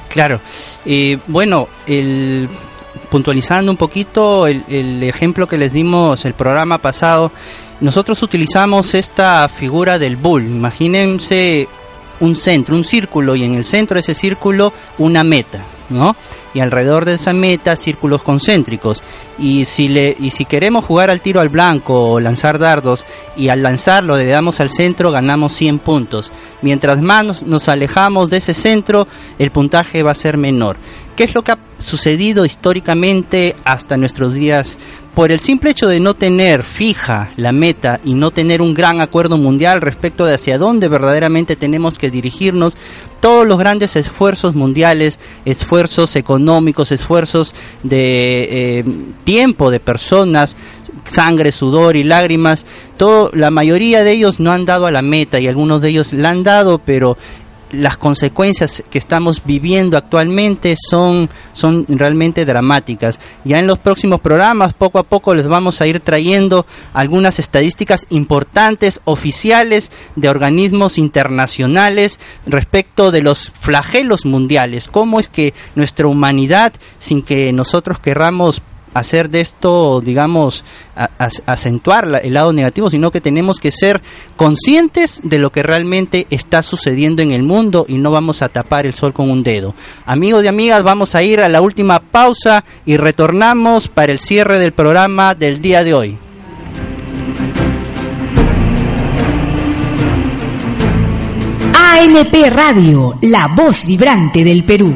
Claro, 0.09 0.39
y 0.85 1.15
bueno, 1.27 1.67
el, 1.85 2.49
puntualizando 3.11 3.71
un 3.71 3.77
poquito 3.77 4.47
el, 4.47 4.63
el 4.67 5.03
ejemplo 5.03 5.47
que 5.47 5.57
les 5.57 5.73
dimos 5.73 6.25
el 6.25 6.33
programa 6.33 6.79
pasado, 6.79 7.31
nosotros 7.79 8.23
utilizamos 8.23 8.93
esta 8.95 9.47
figura 9.49 9.99
del 9.99 10.15
bull. 10.15 10.47
Imagínense 10.47 11.67
un 12.19 12.35
centro, 12.35 12.75
un 12.75 12.83
círculo 12.83 13.35
y 13.35 13.43
en 13.43 13.55
el 13.55 13.65
centro 13.65 13.95
de 13.95 14.01
ese 14.01 14.13
círculo 14.13 14.73
una 14.97 15.23
meta, 15.23 15.59
¿no? 15.89 16.15
Y 16.53 16.59
alrededor 16.59 17.05
de 17.05 17.15
esa 17.15 17.33
meta 17.33 17.75
círculos 17.75 18.23
concéntricos. 18.23 19.01
Y 19.37 19.65
si 19.65 19.87
le 19.89 20.15
y 20.17 20.29
si 20.29 20.45
queremos 20.45 20.85
jugar 20.85 21.09
al 21.09 21.21
tiro 21.21 21.41
al 21.41 21.49
blanco 21.49 22.11
o 22.11 22.19
lanzar 22.19 22.57
dardos 22.57 23.05
y 23.35 23.49
al 23.49 23.61
lanzarlo 23.61 24.15
le 24.15 24.25
damos 24.25 24.59
al 24.61 24.69
centro 24.69 25.11
ganamos 25.11 25.53
100 25.53 25.79
puntos. 25.79 26.31
Mientras 26.61 27.01
más 27.01 27.43
nos 27.43 27.67
alejamos 27.67 28.29
de 28.29 28.37
ese 28.37 28.53
centro, 28.53 29.07
el 29.37 29.51
puntaje 29.51 30.03
va 30.03 30.11
a 30.11 30.15
ser 30.15 30.37
menor. 30.37 30.77
¿Qué 31.15 31.23
es 31.23 31.33
lo 31.33 31.43
que 31.43 31.53
ha 31.53 31.59
sucedido 31.79 32.45
históricamente 32.45 33.55
hasta 33.63 33.97
nuestros 33.97 34.33
días. 34.33 34.77
Por 35.13 35.31
el 35.31 35.39
simple 35.39 35.69
hecho 35.69 35.87
de 35.87 36.01
no 36.01 36.13
tener 36.13 36.63
fija 36.63 37.31
la 37.37 37.53
meta 37.53 38.01
y 38.03 38.15
no 38.15 38.31
tener 38.31 38.61
un 38.61 38.73
gran 38.73 38.99
acuerdo 38.99 39.37
mundial 39.37 39.79
respecto 39.79 40.25
de 40.25 40.33
hacia 40.33 40.57
dónde 40.57 40.89
verdaderamente 40.89 41.55
tenemos 41.55 41.97
que 41.97 42.11
dirigirnos, 42.11 42.75
todos 43.21 43.47
los 43.47 43.57
grandes 43.57 43.95
esfuerzos 43.95 44.55
mundiales, 44.55 45.17
esfuerzos 45.45 46.17
económicos, 46.17 46.91
esfuerzos 46.91 47.53
de 47.83 48.79
eh, 48.79 48.85
tiempo 49.23 49.71
de 49.71 49.79
personas, 49.79 50.57
sangre, 51.05 51.53
sudor 51.53 51.95
y 51.95 52.03
lágrimas, 52.03 52.65
todo, 52.97 53.31
la 53.33 53.51
mayoría 53.51 54.03
de 54.03 54.11
ellos 54.11 54.41
no 54.41 54.51
han 54.51 54.65
dado 54.65 54.85
a 54.85 54.91
la 54.91 55.01
meta 55.01 55.39
y 55.39 55.47
algunos 55.47 55.81
de 55.81 55.89
ellos 55.89 56.11
la 56.11 56.31
han 56.31 56.43
dado, 56.43 56.79
pero 56.79 57.17
las 57.71 57.97
consecuencias 57.97 58.83
que 58.89 58.97
estamos 58.97 59.41
viviendo 59.43 59.97
actualmente 59.97 60.75
son, 60.77 61.29
son 61.53 61.85
realmente 61.87 62.45
dramáticas. 62.45 63.19
Ya 63.43 63.59
en 63.59 63.67
los 63.67 63.79
próximos 63.79 64.21
programas, 64.21 64.73
poco 64.73 64.99
a 64.99 65.03
poco, 65.03 65.33
les 65.33 65.47
vamos 65.47 65.81
a 65.81 65.87
ir 65.87 65.99
trayendo 65.99 66.65
algunas 66.93 67.39
estadísticas 67.39 68.05
importantes, 68.09 69.01
oficiales, 69.05 69.91
de 70.15 70.29
organismos 70.29 70.97
internacionales 70.97 72.19
respecto 72.45 73.11
de 73.11 73.21
los 73.21 73.51
flagelos 73.51 74.25
mundiales. 74.25 74.87
Cómo 74.87 75.19
es 75.19 75.27
que 75.27 75.53
nuestra 75.75 76.07
humanidad, 76.07 76.73
sin 76.99 77.21
que 77.21 77.51
nosotros 77.51 77.99
querramos 77.99 78.61
hacer 78.95 79.29
de 79.29 79.41
esto, 79.41 80.01
digamos, 80.01 80.63
acentuar 81.45 82.21
el 82.23 82.33
lado 82.33 82.53
negativo, 82.53 82.89
sino 82.89 83.11
que 83.11 83.19
tenemos 83.21 83.59
que 83.59 83.71
ser 83.71 84.01
conscientes 84.37 85.19
de 85.21 85.37
lo 85.37 85.51
que 85.51 85.63
realmente 85.63 86.27
está 86.29 86.61
sucediendo 86.61 87.21
en 87.21 87.31
el 87.31 87.43
mundo 87.43 87.85
y 87.89 87.97
no 87.97 88.09
vamos 88.09 88.41
a 88.41 88.49
tapar 88.49 88.85
el 88.85 88.93
sol 88.93 89.13
con 89.13 89.29
un 89.29 89.43
dedo. 89.43 89.75
Amigos 90.05 90.45
y 90.45 90.47
amigas, 90.47 90.81
vamos 90.81 91.13
a 91.13 91.21
ir 91.21 91.41
a 91.41 91.49
la 91.49 91.61
última 91.61 91.99
pausa 91.99 92.63
y 92.85 92.95
retornamos 92.95 93.89
para 93.89 94.13
el 94.13 94.19
cierre 94.19 94.59
del 94.59 94.71
programa 94.71 95.35
del 95.35 95.61
día 95.61 95.83
de 95.83 95.93
hoy. 95.93 96.17
ANP 101.73 102.49
Radio, 102.49 103.17
la 103.23 103.47
voz 103.47 103.85
vibrante 103.85 104.45
del 104.45 104.63
Perú. 104.63 104.95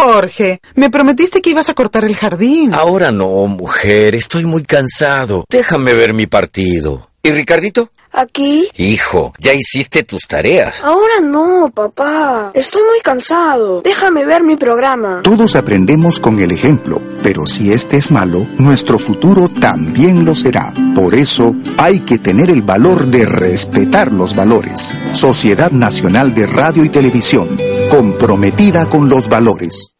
Jorge, 0.00 0.60
me 0.76 0.90
prometiste 0.90 1.42
que 1.42 1.50
ibas 1.50 1.68
a 1.70 1.74
cortar 1.74 2.04
el 2.04 2.14
jardín. 2.14 2.72
Ahora 2.72 3.10
no, 3.10 3.48
mujer, 3.48 4.14
estoy 4.14 4.44
muy 4.44 4.62
cansado. 4.62 5.44
Déjame 5.50 5.92
ver 5.92 6.14
mi 6.14 6.28
partido. 6.28 7.10
¿Y 7.20 7.32
Ricardito? 7.32 7.90
Aquí. 8.12 8.68
Hijo, 8.76 9.32
ya 9.38 9.52
hiciste 9.52 10.02
tus 10.02 10.26
tareas. 10.26 10.82
Ahora 10.82 11.20
no, 11.22 11.70
papá. 11.74 12.50
Estoy 12.54 12.82
muy 12.82 13.00
cansado. 13.00 13.82
Déjame 13.82 14.24
ver 14.24 14.42
mi 14.42 14.56
programa. 14.56 15.20
Todos 15.22 15.56
aprendemos 15.56 16.18
con 16.20 16.38
el 16.38 16.52
ejemplo, 16.52 17.00
pero 17.22 17.46
si 17.46 17.70
este 17.70 17.96
es 17.96 18.10
malo, 18.10 18.46
nuestro 18.58 18.98
futuro 18.98 19.48
también 19.48 20.24
lo 20.24 20.34
será. 20.34 20.72
Por 20.94 21.14
eso 21.14 21.54
hay 21.76 22.00
que 22.00 22.18
tener 22.18 22.50
el 22.50 22.62
valor 22.62 23.06
de 23.06 23.26
respetar 23.26 24.12
los 24.12 24.34
valores. 24.34 24.94
Sociedad 25.12 25.70
Nacional 25.70 26.34
de 26.34 26.46
Radio 26.46 26.84
y 26.84 26.88
Televisión, 26.88 27.48
comprometida 27.90 28.88
con 28.88 29.08
los 29.08 29.28
valores. 29.28 29.94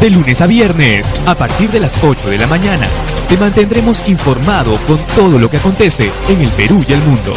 De 0.00 0.10
lunes 0.10 0.40
a 0.40 0.46
viernes, 0.46 1.06
a 1.26 1.34
partir 1.34 1.70
de 1.70 1.80
las 1.80 1.92
8 2.02 2.28
de 2.28 2.38
la 2.38 2.46
mañana 2.46 2.86
te 3.28 3.36
mantendremos 3.36 4.08
informado 4.08 4.76
con 4.86 4.98
todo 5.16 5.38
lo 5.38 5.50
que 5.50 5.56
acontece 5.56 6.10
en 6.28 6.40
el 6.40 6.50
Perú 6.50 6.84
y 6.86 6.92
el 6.92 7.02
mundo. 7.02 7.32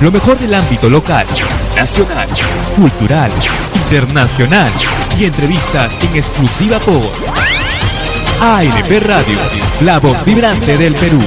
Lo 0.00 0.10
mejor 0.10 0.38
del 0.38 0.54
ámbito 0.54 0.88
local, 0.88 1.26
nacional, 1.74 2.28
cultural, 2.76 3.30
internacional 3.74 4.70
y 5.18 5.24
entrevistas 5.24 5.92
en 6.02 6.16
exclusiva 6.16 6.78
por 6.78 7.02
ANP 8.40 9.00
Radio, 9.00 9.38
la 9.80 9.98
voz 9.98 10.24
vibrante 10.24 10.76
del 10.76 10.94
Perú. 10.94 11.20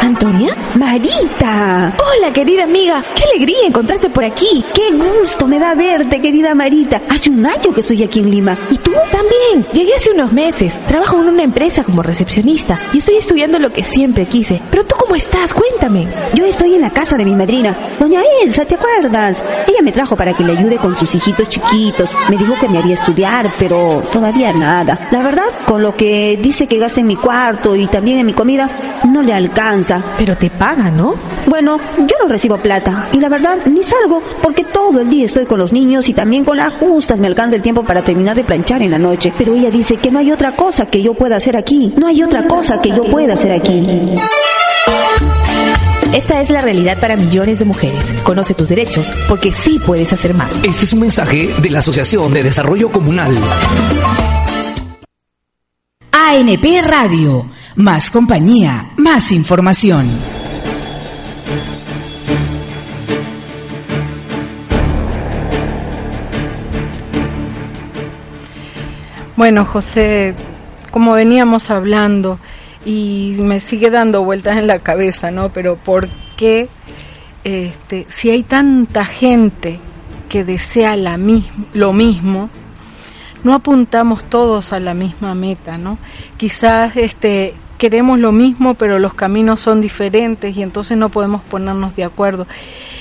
¿Antonia? 0.00 0.56
Marita. 0.76 1.92
Hola, 1.98 2.32
querida 2.32 2.64
amiga. 2.64 3.04
Qué 3.14 3.24
alegría 3.24 3.66
encontrarte 3.66 4.08
por 4.08 4.24
aquí. 4.24 4.64
Qué 4.74 4.96
gusto 4.96 5.46
me 5.46 5.58
da 5.58 5.74
verte, 5.74 6.20
querida 6.20 6.54
Marita. 6.54 7.02
Hace 7.08 7.30
un 7.30 7.44
año 7.44 7.72
que 7.72 7.80
estoy 7.82 8.02
aquí 8.02 8.20
en 8.20 8.30
Lima. 8.30 8.56
¿Y 8.70 8.78
tú? 8.78 8.92
También 9.12 9.29
bien, 9.48 9.66
llegué 9.72 9.94
hace 9.94 10.10
unos 10.10 10.32
meses. 10.32 10.78
Trabajo 10.86 11.20
en 11.20 11.28
una 11.28 11.42
empresa 11.42 11.84
como 11.84 12.02
recepcionista 12.02 12.78
y 12.92 12.98
estoy 12.98 13.16
estudiando 13.16 13.58
lo 13.58 13.72
que 13.72 13.84
siempre 13.84 14.26
quise. 14.26 14.60
Pero 14.70 14.84
tú 14.84 14.94
cómo 14.98 15.14
estás? 15.14 15.54
Cuéntame. 15.54 16.08
Yo 16.34 16.44
estoy 16.44 16.74
en 16.74 16.82
la 16.82 16.90
casa 16.90 17.16
de 17.16 17.24
mi 17.24 17.34
madrina, 17.34 17.76
doña 17.98 18.20
Elsa, 18.42 18.64
¿te 18.64 18.74
acuerdas? 18.74 19.42
Ella 19.66 19.82
me 19.82 19.92
trajo 19.92 20.16
para 20.16 20.34
que 20.34 20.44
le 20.44 20.56
ayude 20.56 20.78
con 20.78 20.96
sus 20.96 21.14
hijitos 21.14 21.48
chiquitos. 21.48 22.14
Me 22.28 22.36
dijo 22.36 22.54
que 22.60 22.68
me 22.68 22.78
haría 22.78 22.94
estudiar, 22.94 23.50
pero 23.58 24.02
todavía 24.12 24.52
nada. 24.52 25.08
La 25.10 25.22
verdad, 25.22 25.44
con 25.66 25.82
lo 25.82 25.94
que 25.94 26.38
dice 26.40 26.66
que 26.66 26.78
gasta 26.78 27.00
en 27.00 27.06
mi 27.06 27.16
cuarto 27.16 27.76
y 27.76 27.86
también 27.86 28.18
en 28.18 28.26
mi 28.26 28.32
comida, 28.32 28.68
no 29.08 29.22
le 29.22 29.32
alcanza. 29.32 30.02
Pero 30.18 30.36
te 30.36 30.50
paga, 30.50 30.90
¿no? 30.90 31.14
Bueno, 31.46 31.80
yo 31.98 32.16
no 32.22 32.28
recibo 32.28 32.58
plata 32.58 33.08
y 33.12 33.18
la 33.18 33.28
verdad 33.28 33.58
ni 33.66 33.82
salgo 33.82 34.22
porque 34.42 34.64
todo 34.64 35.00
el 35.00 35.10
día 35.10 35.26
estoy 35.26 35.46
con 35.46 35.58
los 35.58 35.72
niños 35.72 36.08
y 36.08 36.14
también 36.14 36.44
con 36.44 36.56
las 36.56 36.72
justas 36.74 37.18
me 37.18 37.26
alcanza 37.26 37.56
el 37.56 37.62
tiempo 37.62 37.82
para 37.82 38.02
terminar 38.02 38.36
de 38.36 38.44
planchar 38.44 38.82
en 38.82 38.90
la 38.90 38.98
noche. 38.98 39.29
Pero 39.36 39.54
ella 39.54 39.70
dice 39.70 39.96
que 39.96 40.10
no 40.10 40.18
hay 40.18 40.32
otra 40.32 40.52
cosa 40.52 40.86
que 40.86 41.02
yo 41.02 41.14
pueda 41.14 41.36
hacer 41.36 41.56
aquí. 41.56 41.92
No 41.96 42.06
hay 42.06 42.22
otra 42.22 42.46
cosa 42.46 42.80
que 42.80 42.90
yo 42.90 43.04
pueda 43.04 43.34
hacer 43.34 43.52
aquí. 43.52 44.16
Esta 46.12 46.40
es 46.40 46.50
la 46.50 46.60
realidad 46.60 46.98
para 46.98 47.16
millones 47.16 47.60
de 47.60 47.64
mujeres. 47.64 48.12
Conoce 48.24 48.54
tus 48.54 48.68
derechos 48.68 49.12
porque 49.28 49.52
sí 49.52 49.78
puedes 49.84 50.12
hacer 50.12 50.34
más. 50.34 50.64
Este 50.64 50.84
es 50.84 50.92
un 50.92 51.00
mensaje 51.00 51.48
de 51.62 51.70
la 51.70 51.78
Asociación 51.78 52.32
de 52.32 52.42
Desarrollo 52.42 52.90
Comunal. 52.90 53.36
ANP 56.10 56.64
Radio. 56.82 57.46
Más 57.76 58.10
compañía, 58.10 58.90
más 58.96 59.30
información. 59.30 60.39
Bueno, 69.40 69.64
José, 69.64 70.34
como 70.90 71.14
veníamos 71.14 71.70
hablando, 71.70 72.38
y 72.84 73.36
me 73.38 73.58
sigue 73.60 73.88
dando 73.88 74.22
vueltas 74.22 74.58
en 74.58 74.66
la 74.66 74.80
cabeza, 74.80 75.30
¿no? 75.30 75.48
Pero 75.48 75.76
¿por 75.76 76.10
qué 76.36 76.68
este, 77.42 78.04
si 78.10 78.28
hay 78.28 78.42
tanta 78.42 79.06
gente 79.06 79.80
que 80.28 80.44
desea 80.44 80.94
la 80.96 81.18
lo 81.72 81.94
mismo, 81.94 82.50
no 83.42 83.54
apuntamos 83.54 84.24
todos 84.24 84.74
a 84.74 84.78
la 84.78 84.92
misma 84.92 85.34
meta, 85.34 85.78
¿no? 85.78 85.96
Quizás 86.36 86.98
este 86.98 87.54
queremos 87.78 88.18
lo 88.18 88.32
mismo, 88.32 88.74
pero 88.74 88.98
los 88.98 89.14
caminos 89.14 89.60
son 89.60 89.80
diferentes 89.80 90.54
y 90.54 90.62
entonces 90.62 90.98
no 90.98 91.08
podemos 91.08 91.40
ponernos 91.40 91.96
de 91.96 92.04
acuerdo. 92.04 92.46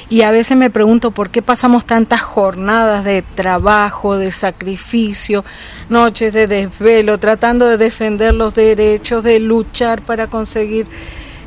Y 0.09 0.23
a 0.23 0.31
veces 0.31 0.57
me 0.57 0.71
pregunto 0.71 1.11
por 1.11 1.29
qué 1.29 1.43
pasamos 1.43 1.85
tantas 1.85 2.21
jornadas 2.21 3.03
de 3.03 3.21
trabajo, 3.21 4.17
de 4.17 4.31
sacrificio, 4.31 5.45
noches 5.87 6.33
de 6.33 6.47
desvelo, 6.47 7.19
tratando 7.19 7.67
de 7.67 7.77
defender 7.77 8.33
los 8.33 8.55
derechos, 8.55 9.23
de 9.23 9.39
luchar 9.39 10.01
para 10.01 10.25
conseguir 10.25 10.87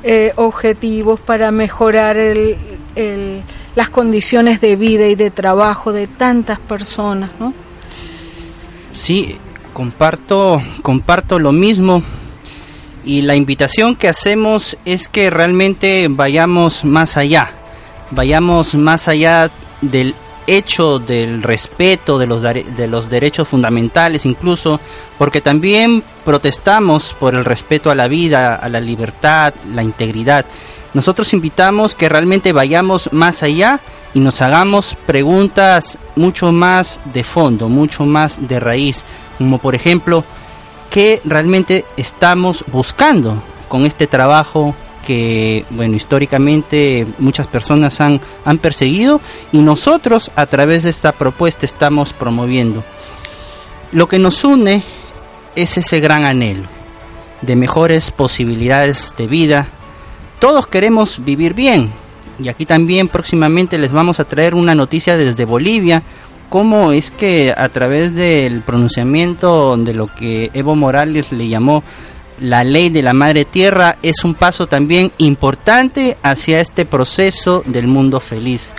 eh, 0.04 0.32
objetivos, 0.36 1.20
para 1.20 1.50
mejorar 1.50 2.16
el, 2.16 2.56
las 3.74 3.90
condiciones 3.90 4.60
de 4.60 4.76
vida 4.76 5.06
y 5.06 5.16
de 5.16 5.30
trabajo 5.30 5.92
de 5.92 6.06
tantas 6.06 6.60
personas, 6.60 7.30
¿no? 7.40 7.52
Sí, 8.92 9.38
comparto, 9.72 10.62
comparto 10.82 11.38
lo 11.38 11.50
mismo 11.52 12.02
y 13.04 13.22
la 13.22 13.34
invitación 13.34 13.96
que 13.96 14.08
hacemos 14.08 14.76
es 14.84 15.08
que 15.08 15.30
realmente 15.30 16.06
vayamos 16.10 16.84
más 16.84 17.16
allá, 17.16 17.52
vayamos 18.12 18.74
más 18.74 19.08
allá 19.08 19.50
del 19.80 20.14
hecho 20.46 20.98
del 20.98 21.42
respeto 21.42 22.18
de 22.18 22.26
los, 22.26 22.42
de 22.42 22.88
los 22.88 23.08
derechos 23.08 23.48
fundamentales 23.48 24.26
incluso, 24.26 24.80
porque 25.18 25.40
también 25.40 26.02
protestamos 26.24 27.14
por 27.14 27.34
el 27.34 27.44
respeto 27.44 27.90
a 27.90 27.94
la 27.94 28.08
vida, 28.08 28.56
a 28.56 28.68
la 28.68 28.80
libertad, 28.80 29.54
la 29.72 29.82
integridad. 29.82 30.44
Nosotros 30.94 31.32
invitamos 31.32 31.94
que 31.94 32.08
realmente 32.08 32.52
vayamos 32.52 33.12
más 33.12 33.42
allá 33.42 33.80
y 34.14 34.20
nos 34.20 34.42
hagamos 34.42 34.96
preguntas 35.06 35.98
mucho 36.16 36.52
más 36.52 37.00
de 37.12 37.24
fondo, 37.24 37.68
mucho 37.68 38.04
más 38.04 38.46
de 38.46 38.60
raíz, 38.60 39.04
como 39.38 39.58
por 39.58 39.74
ejemplo, 39.74 40.24
¿qué 40.90 41.20
realmente 41.24 41.86
estamos 41.96 42.64
buscando 42.70 43.42
con 43.68 43.86
este 43.86 44.06
trabajo 44.06 44.74
que, 45.04 45.64
bueno, 45.70 45.94
históricamente 45.96 47.06
muchas 47.18 47.46
personas 47.46 48.00
han, 48.00 48.20
han 48.44 48.58
perseguido 48.58 49.20
y 49.52 49.58
nosotros 49.58 50.30
a 50.36 50.46
través 50.46 50.84
de 50.84 50.90
esta 50.90 51.12
propuesta 51.12 51.66
estamos 51.66 52.12
promoviendo. 52.12 52.82
Lo 53.92 54.08
que 54.08 54.18
nos 54.18 54.44
une 54.44 54.82
es 55.54 55.76
ese 55.76 56.00
gran 56.00 56.24
anhelo 56.24 56.68
de 57.42 57.56
mejores 57.56 58.10
posibilidades 58.10 59.14
de 59.18 59.26
vida. 59.26 59.68
Todos 60.38 60.66
queremos 60.66 61.24
vivir 61.24 61.54
bien, 61.54 61.92
y 62.38 62.48
aquí 62.48 62.66
también 62.66 63.08
próximamente 63.08 63.78
les 63.78 63.92
vamos 63.92 64.20
a 64.20 64.24
traer 64.24 64.54
una 64.54 64.74
noticia 64.74 65.16
desde 65.16 65.44
Bolivia, 65.44 66.02
cómo 66.48 66.92
es 66.92 67.10
que 67.10 67.54
a 67.56 67.68
través 67.68 68.14
del 68.14 68.62
pronunciamiento 68.62 69.76
de 69.76 69.94
lo 69.94 70.06
que 70.06 70.50
Evo 70.54 70.74
Morales 70.74 71.32
le 71.32 71.48
llamó 71.48 71.82
la 72.42 72.64
ley 72.64 72.90
de 72.90 73.02
la 73.02 73.14
madre 73.14 73.44
tierra 73.44 73.96
es 74.02 74.24
un 74.24 74.34
paso 74.34 74.66
también 74.66 75.12
importante 75.18 76.18
hacia 76.22 76.60
este 76.60 76.84
proceso 76.84 77.62
del 77.66 77.86
mundo 77.86 78.20
feliz. 78.20 78.74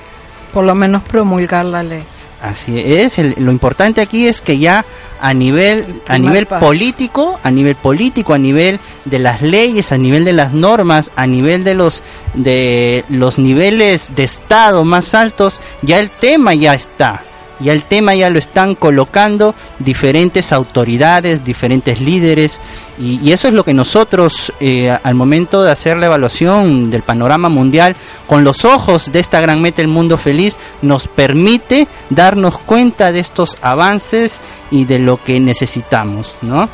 Por 0.53 0.65
lo 0.65 0.75
menos 0.75 1.03
promulgar 1.03 1.65
la 1.65 1.81
ley. 1.81 2.03
Así 2.41 2.77
es, 2.77 3.17
lo 3.39 3.51
importante 3.51 4.01
aquí 4.01 4.27
es 4.27 4.41
que 4.41 4.59
ya 4.59 4.83
a 5.21 5.33
nivel 5.33 6.01
a 6.07 6.17
nivel 6.17 6.45
político, 6.45 7.39
a 7.41 7.49
nivel 7.49 7.75
político, 7.75 8.33
a 8.33 8.37
nivel 8.37 8.81
de 9.05 9.19
las 9.19 9.41
leyes, 9.41 9.93
a 9.93 9.97
nivel 9.97 10.25
de 10.25 10.33
las 10.33 10.51
normas, 10.51 11.09
a 11.15 11.25
nivel 11.25 11.63
de 11.63 11.73
los 11.73 12.03
de 12.33 13.05
los 13.07 13.39
niveles 13.39 14.13
de 14.13 14.25
estado 14.25 14.83
más 14.83 15.13
altos, 15.13 15.61
ya 15.83 15.99
el 15.99 16.09
tema 16.09 16.53
ya 16.53 16.73
está 16.73 17.23
y 17.63 17.69
el 17.69 17.83
tema 17.83 18.13
ya 18.13 18.29
lo 18.29 18.39
están 18.39 18.75
colocando 18.75 19.55
diferentes 19.79 20.51
autoridades, 20.51 21.45
diferentes 21.45 22.01
líderes, 22.01 22.59
y, 22.99 23.31
eso 23.31 23.47
es 23.47 23.53
lo 23.53 23.63
que 23.63 23.73
nosotros, 23.73 24.53
eh, 24.59 24.89
al 24.89 25.15
momento 25.15 25.63
de 25.63 25.71
hacer 25.71 25.97
la 25.97 26.07
evaluación 26.07 26.91
del 26.91 27.01
panorama 27.01 27.49
mundial, 27.49 27.95
con 28.27 28.43
los 28.43 28.65
ojos 28.65 29.11
de 29.11 29.19
esta 29.19 29.39
gran 29.39 29.61
meta, 29.61 29.81
el 29.81 29.87
mundo 29.87 30.17
feliz, 30.17 30.57
nos 30.81 31.07
permite 31.07 31.87
darnos 32.09 32.57
cuenta 32.57 33.11
de 33.11 33.19
estos 33.19 33.57
avances 33.61 34.41
y 34.69 34.85
de 34.85 34.99
lo 34.99 35.23
que 35.23 35.39
necesitamos, 35.39 36.35
¿no? 36.41 36.67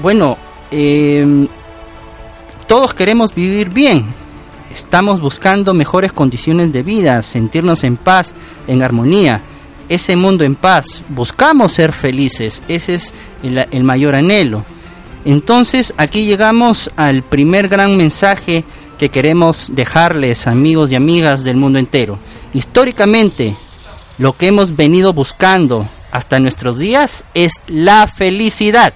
Bueno, 0.00 0.38
em, 0.70 1.46
todos 2.66 2.94
queremos 2.94 3.34
vivir 3.34 3.68
bien, 3.68 4.06
estamos 4.72 5.20
buscando 5.20 5.74
mejores 5.74 6.12
condiciones 6.12 6.72
de 6.72 6.82
vida, 6.82 7.20
sentirnos 7.20 7.84
en 7.84 7.98
paz, 7.98 8.34
en 8.66 8.82
armonía 8.82 9.42
ese 9.88 10.16
mundo 10.16 10.44
en 10.44 10.54
paz, 10.54 11.02
buscamos 11.08 11.72
ser 11.72 11.92
felices, 11.92 12.62
ese 12.68 12.94
es 12.94 13.12
el, 13.42 13.84
mayor 13.84 14.14
anhelo. 14.14 14.64
Entonces 15.24 15.94
aquí 15.96 16.26
llegamos 16.26 16.90
al 16.96 17.22
primer 17.22 17.68
gran 17.68 17.96
mensaje 17.96 18.64
que 18.98 19.08
queremos 19.08 19.70
dejarles 19.74 20.46
amigos 20.46 20.92
y 20.92 20.96
amigas 20.96 21.44
del 21.44 21.56
mundo 21.56 21.78
entero. 21.78 22.18
Históricamente, 22.52 23.54
lo 24.18 24.32
que 24.32 24.46
hemos 24.46 24.76
venido 24.76 25.12
buscando 25.12 25.88
hasta 26.10 26.38
nuestros 26.38 26.78
días 26.78 27.24
es 27.34 27.52
la 27.66 28.06
felicidad, 28.06 28.94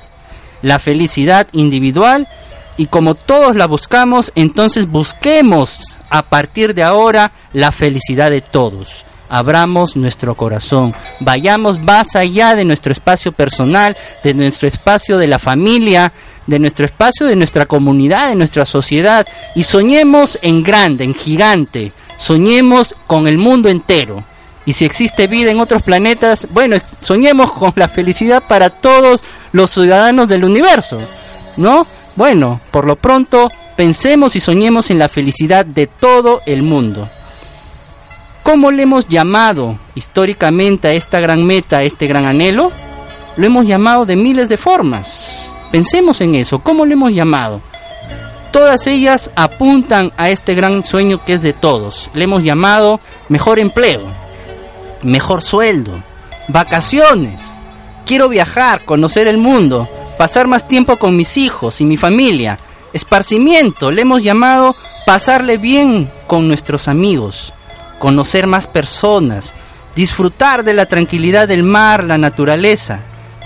la 0.62 0.78
felicidad 0.78 1.49
individual. 1.53 2.28
Y 2.76 2.87
como 2.87 3.14
todos 3.14 3.57
la 3.57 3.66
buscamos, 3.66 4.32
entonces 4.34 4.87
busquemos 4.87 5.80
a 6.11 6.22
partir 6.22 6.74
de 6.74 6.82
ahora 6.82 7.32
la 7.55 7.72
felicidad 7.72 8.30
de 8.30 8.43
todos 8.43 9.05
abramos 9.28 9.96
nuestro 9.96 10.34
corazón, 10.34 10.94
vayamos 11.20 11.80
más 11.80 12.16
allá 12.16 12.54
de 12.54 12.64
nuestro 12.64 12.92
espacio 12.92 13.32
personal, 13.32 13.96
de 14.22 14.34
nuestro 14.34 14.68
espacio 14.68 15.18
de 15.18 15.26
la 15.26 15.38
familia, 15.38 16.12
de 16.46 16.58
nuestro 16.58 16.84
espacio, 16.84 17.26
de 17.26 17.36
nuestra 17.36 17.66
comunidad, 17.66 18.30
de 18.30 18.36
nuestra 18.36 18.66
sociedad, 18.66 19.26
y 19.54 19.64
soñemos 19.64 20.38
en 20.42 20.62
grande, 20.62 21.04
en 21.04 21.14
gigante, 21.14 21.92
soñemos 22.16 22.94
con 23.06 23.26
el 23.26 23.38
mundo 23.38 23.68
entero. 23.68 24.24
Y 24.64 24.72
si 24.72 24.84
existe 24.84 25.28
vida 25.28 25.50
en 25.50 25.60
otros 25.60 25.82
planetas, 25.82 26.52
bueno, 26.52 26.76
soñemos 27.00 27.52
con 27.52 27.72
la 27.76 27.88
felicidad 27.88 28.42
para 28.48 28.70
todos 28.70 29.22
los 29.52 29.70
ciudadanos 29.70 30.26
del 30.26 30.44
universo, 30.44 30.98
¿no? 31.56 31.86
Bueno, 32.16 32.60
por 32.72 32.84
lo 32.84 32.96
pronto, 32.96 33.48
pensemos 33.76 34.34
y 34.34 34.40
soñemos 34.40 34.90
en 34.90 34.98
la 34.98 35.08
felicidad 35.08 35.64
de 35.64 35.86
todo 35.86 36.42
el 36.46 36.62
mundo. 36.62 37.08
¿Cómo 38.47 38.70
le 38.70 38.84
hemos 38.84 39.09
llamado 39.09 39.76
históricamente 39.97 40.86
a 40.86 40.92
esta 40.92 41.18
gran 41.18 41.44
meta, 41.44 41.78
a 41.78 41.82
este 41.82 42.07
gran 42.07 42.26
anhelo? 42.26 42.70
Lo 43.36 43.44
hemos 43.44 43.66
llamado 43.66 44.07
de 44.07 44.14
miles 44.14 44.49
de 44.49 44.57
formas. 44.57 45.36
Pensemos 45.72 46.20
en 46.20 46.36
eso, 46.36 46.61
¿cómo 46.61 46.86
lo 46.86 46.92
hemos 46.92 47.12
llamado? 47.12 47.61
Todas 48.53 48.86
ellas 48.86 49.32
apuntan 49.34 50.12
a 50.16 50.30
este 50.30 50.55
gran 50.55 50.84
sueño 50.84 51.24
que 51.24 51.32
es 51.32 51.42
de 51.42 51.55
todos. 51.55 52.09
Le 52.14 52.22
hemos 52.22 52.44
llamado 52.44 53.01
mejor 53.28 53.59
empleo, 53.59 54.03
mejor 55.03 55.42
sueldo, 55.42 56.01
vacaciones, 56.47 57.57
Quiero 58.07 58.28
viajar, 58.28 58.84
conocer 58.84 59.26
el 59.26 59.38
mundo, 59.38 59.88
pasar 60.16 60.47
más 60.47 60.68
tiempo 60.68 60.97
con 60.99 61.16
mis 61.16 61.36
hijos 61.36 61.80
y 61.80 61.84
mi 61.84 61.97
familia. 61.97 62.61
Esparcimiento, 62.92 63.90
le 63.90 64.03
hemos 64.03 64.22
llamado 64.22 64.72
pasarle 65.05 65.57
bien 65.57 66.09
con 66.28 66.47
nuestros 66.47 66.86
amigos, 66.86 67.53
conocer 68.07 68.46
más 68.46 68.68
personas, 68.68 69.52
disfrutar 69.96 70.62
de 70.62 70.74
la 70.74 70.86
tranquilidad 70.86 71.48
del 71.48 71.64
mar, 71.64 72.04
la 72.04 72.18
naturaleza, 72.18 73.00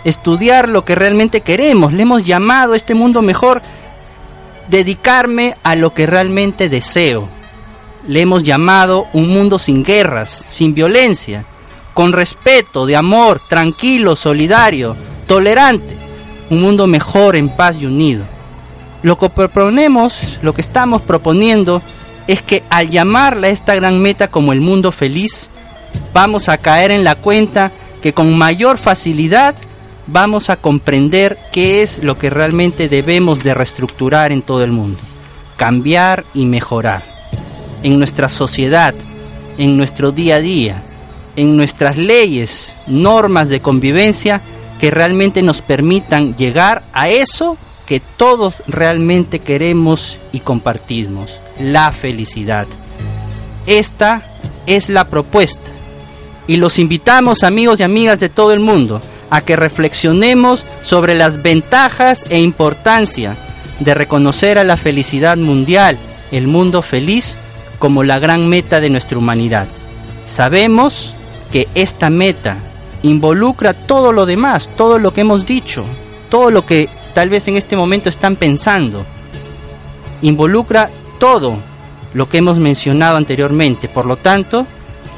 estudiar 0.04 0.68
lo 0.68 0.84
que 0.84 0.94
realmente 0.94 1.40
queremos. 1.40 1.94
Le 1.94 2.02
hemos 2.02 2.24
llamado 2.24 2.74
a 2.74 2.76
este 2.76 2.94
mundo 2.94 3.22
mejor 3.22 3.62
dedicarme 4.68 5.56
a 5.62 5.76
lo 5.76 5.94
que 5.94 6.04
realmente 6.04 6.68
deseo. 6.68 7.26
Le 8.06 8.20
hemos 8.20 8.42
llamado 8.42 9.06
un 9.14 9.30
mundo 9.30 9.58
sin 9.58 9.82
guerras, 9.82 10.44
sin 10.46 10.74
violencia, 10.74 11.46
con 11.94 12.12
respeto, 12.12 12.84
de 12.84 12.96
amor, 12.96 13.40
tranquilo, 13.48 14.14
solidario, 14.14 14.94
tolerante. 15.26 15.96
Un 16.50 16.60
mundo 16.60 16.86
mejor, 16.86 17.34
en 17.34 17.48
paz 17.48 17.76
y 17.80 17.86
unido. 17.86 18.24
Lo 19.02 19.16
que 19.16 19.30
proponemos, 19.30 20.38
lo 20.42 20.52
que 20.52 20.60
estamos 20.60 21.00
proponiendo, 21.00 21.80
es 22.30 22.42
que 22.42 22.62
al 22.70 22.90
llamarla 22.90 23.48
esta 23.48 23.74
gran 23.74 23.98
meta 23.98 24.28
como 24.28 24.52
el 24.52 24.60
mundo 24.60 24.92
feliz, 24.92 25.48
vamos 26.14 26.48
a 26.48 26.58
caer 26.58 26.92
en 26.92 27.02
la 27.02 27.16
cuenta 27.16 27.72
que 28.00 28.14
con 28.14 28.38
mayor 28.38 28.78
facilidad 28.78 29.56
vamos 30.06 30.48
a 30.48 30.56
comprender 30.56 31.36
qué 31.52 31.82
es 31.82 32.04
lo 32.04 32.16
que 32.16 32.30
realmente 32.30 32.88
debemos 32.88 33.42
de 33.42 33.52
reestructurar 33.52 34.30
en 34.30 34.42
todo 34.42 34.62
el 34.62 34.70
mundo, 34.70 35.00
cambiar 35.56 36.24
y 36.32 36.44
mejorar 36.44 37.02
en 37.82 37.98
nuestra 37.98 38.28
sociedad, 38.28 38.94
en 39.58 39.76
nuestro 39.76 40.12
día 40.12 40.36
a 40.36 40.40
día, 40.40 40.82
en 41.34 41.56
nuestras 41.56 41.96
leyes, 41.96 42.76
normas 42.86 43.48
de 43.48 43.58
convivencia 43.58 44.40
que 44.78 44.92
realmente 44.92 45.42
nos 45.42 45.62
permitan 45.62 46.36
llegar 46.36 46.84
a 46.92 47.08
eso 47.08 47.56
que 47.86 47.98
todos 47.98 48.62
realmente 48.68 49.40
queremos 49.40 50.16
y 50.30 50.38
compartimos, 50.38 51.39
la 51.60 51.92
felicidad. 51.92 52.66
Esta 53.66 54.22
es 54.66 54.88
la 54.88 55.04
propuesta 55.04 55.70
y 56.46 56.56
los 56.56 56.78
invitamos 56.78 57.44
amigos 57.44 57.80
y 57.80 57.84
amigas 57.84 58.18
de 58.20 58.28
todo 58.28 58.52
el 58.52 58.60
mundo 58.60 59.00
a 59.30 59.42
que 59.42 59.56
reflexionemos 59.56 60.64
sobre 60.82 61.14
las 61.14 61.42
ventajas 61.42 62.24
e 62.30 62.40
importancia 62.40 63.36
de 63.78 63.94
reconocer 63.94 64.58
a 64.58 64.64
la 64.64 64.76
felicidad 64.76 65.36
mundial, 65.36 65.96
el 66.32 66.48
mundo 66.48 66.82
feliz, 66.82 67.36
como 67.78 68.02
la 68.02 68.18
gran 68.18 68.48
meta 68.48 68.80
de 68.80 68.90
nuestra 68.90 69.18
humanidad. 69.18 69.66
Sabemos 70.26 71.14
que 71.52 71.68
esta 71.74 72.10
meta 72.10 72.56
involucra 73.02 73.72
todo 73.72 74.12
lo 74.12 74.26
demás, 74.26 74.68
todo 74.76 74.98
lo 74.98 75.12
que 75.12 75.22
hemos 75.22 75.46
dicho, 75.46 75.84
todo 76.30 76.50
lo 76.50 76.66
que 76.66 76.88
tal 77.14 77.28
vez 77.28 77.48
en 77.48 77.56
este 77.56 77.76
momento 77.76 78.08
están 78.08 78.36
pensando. 78.36 79.04
Involucra 80.22 80.90
todo 81.20 81.56
lo 82.12 82.28
que 82.28 82.38
hemos 82.38 82.58
mencionado 82.58 83.16
anteriormente. 83.16 83.88
Por 83.88 84.06
lo 84.06 84.16
tanto, 84.16 84.66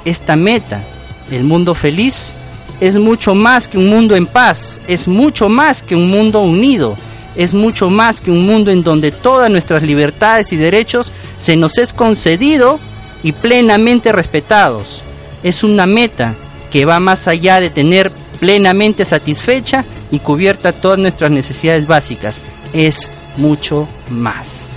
esta 0.05 0.37
meta, 0.37 0.83
el 1.31 1.45
mundo 1.45 1.75
feliz, 1.75 2.35
es 2.81 2.97
mucho 2.97 3.35
más 3.35 3.69
que 3.69 3.79
un 3.79 3.89
mundo 3.89 4.15
en 4.15 4.27
paz, 4.27 4.81
es 4.89 5.09
mucho 5.09 5.49
más 5.49 5.83
que 5.83 5.97
un 5.97 6.11
mundo 6.11 6.43
unido, 6.43 6.97
es 7.37 7.55
mucho 7.55 7.89
más 7.89 8.21
que 8.21 8.31
un 8.31 8.45
mundo 8.45 8.71
en 8.71 8.83
donde 8.83 9.13
todas 9.13 9.49
nuestras 9.51 9.83
libertades 9.83 10.53
y 10.53 10.57
derechos 10.57 11.13
se 11.41 11.57
nos 11.57 11.79
es 11.79 11.95
concedido 11.95 12.79
y 13.23 13.33
plenamente 13.33 14.13
respetados. 14.13 15.01
Es 15.43 15.65
una 15.65 15.87
meta 15.87 16.35
que 16.71 16.85
va 16.85 17.01
más 17.01 17.29
allá 17.29 17.61
de 17.61 17.71
tener 17.71 18.11
plenamente 18.41 19.05
satisfecha 19.05 19.85
y 20.11 20.19
cubierta 20.19 20.73
todas 20.73 20.99
nuestras 20.99 21.31
necesidades 21.31 21.87
básicas. 21.87 22.41
Es 22.73 23.09
mucho 23.37 23.87
más. 24.11 24.72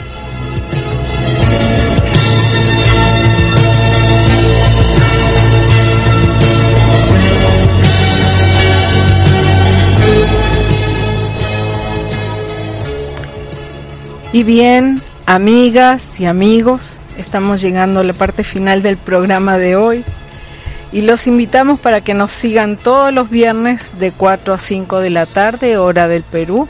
Y 14.36 14.44
bien, 14.44 15.02
amigas 15.26 16.20
y 16.20 16.26
amigos, 16.26 17.00
estamos 17.18 17.62
llegando 17.62 18.02
a 18.02 18.04
la 18.04 18.12
parte 18.12 18.44
final 18.44 18.84
del 18.84 18.98
programa 18.98 19.58
de 19.58 19.78
hoy 19.78 20.04
y 20.92 21.04
los 21.04 21.26
invitamos 21.26 21.80
para 21.80 22.02
que 22.02 22.14
nos 22.14 22.34
sigan 22.34 22.76
todos 22.76 23.14
los 23.14 23.30
viernes 23.30 23.98
de 23.98 24.12
4 24.12 24.54
a 24.54 24.58
5 24.58 25.00
de 25.00 25.10
la 25.10 25.26
tarde, 25.26 25.78
hora 25.78 26.10
del 26.10 26.24
Perú. 26.24 26.68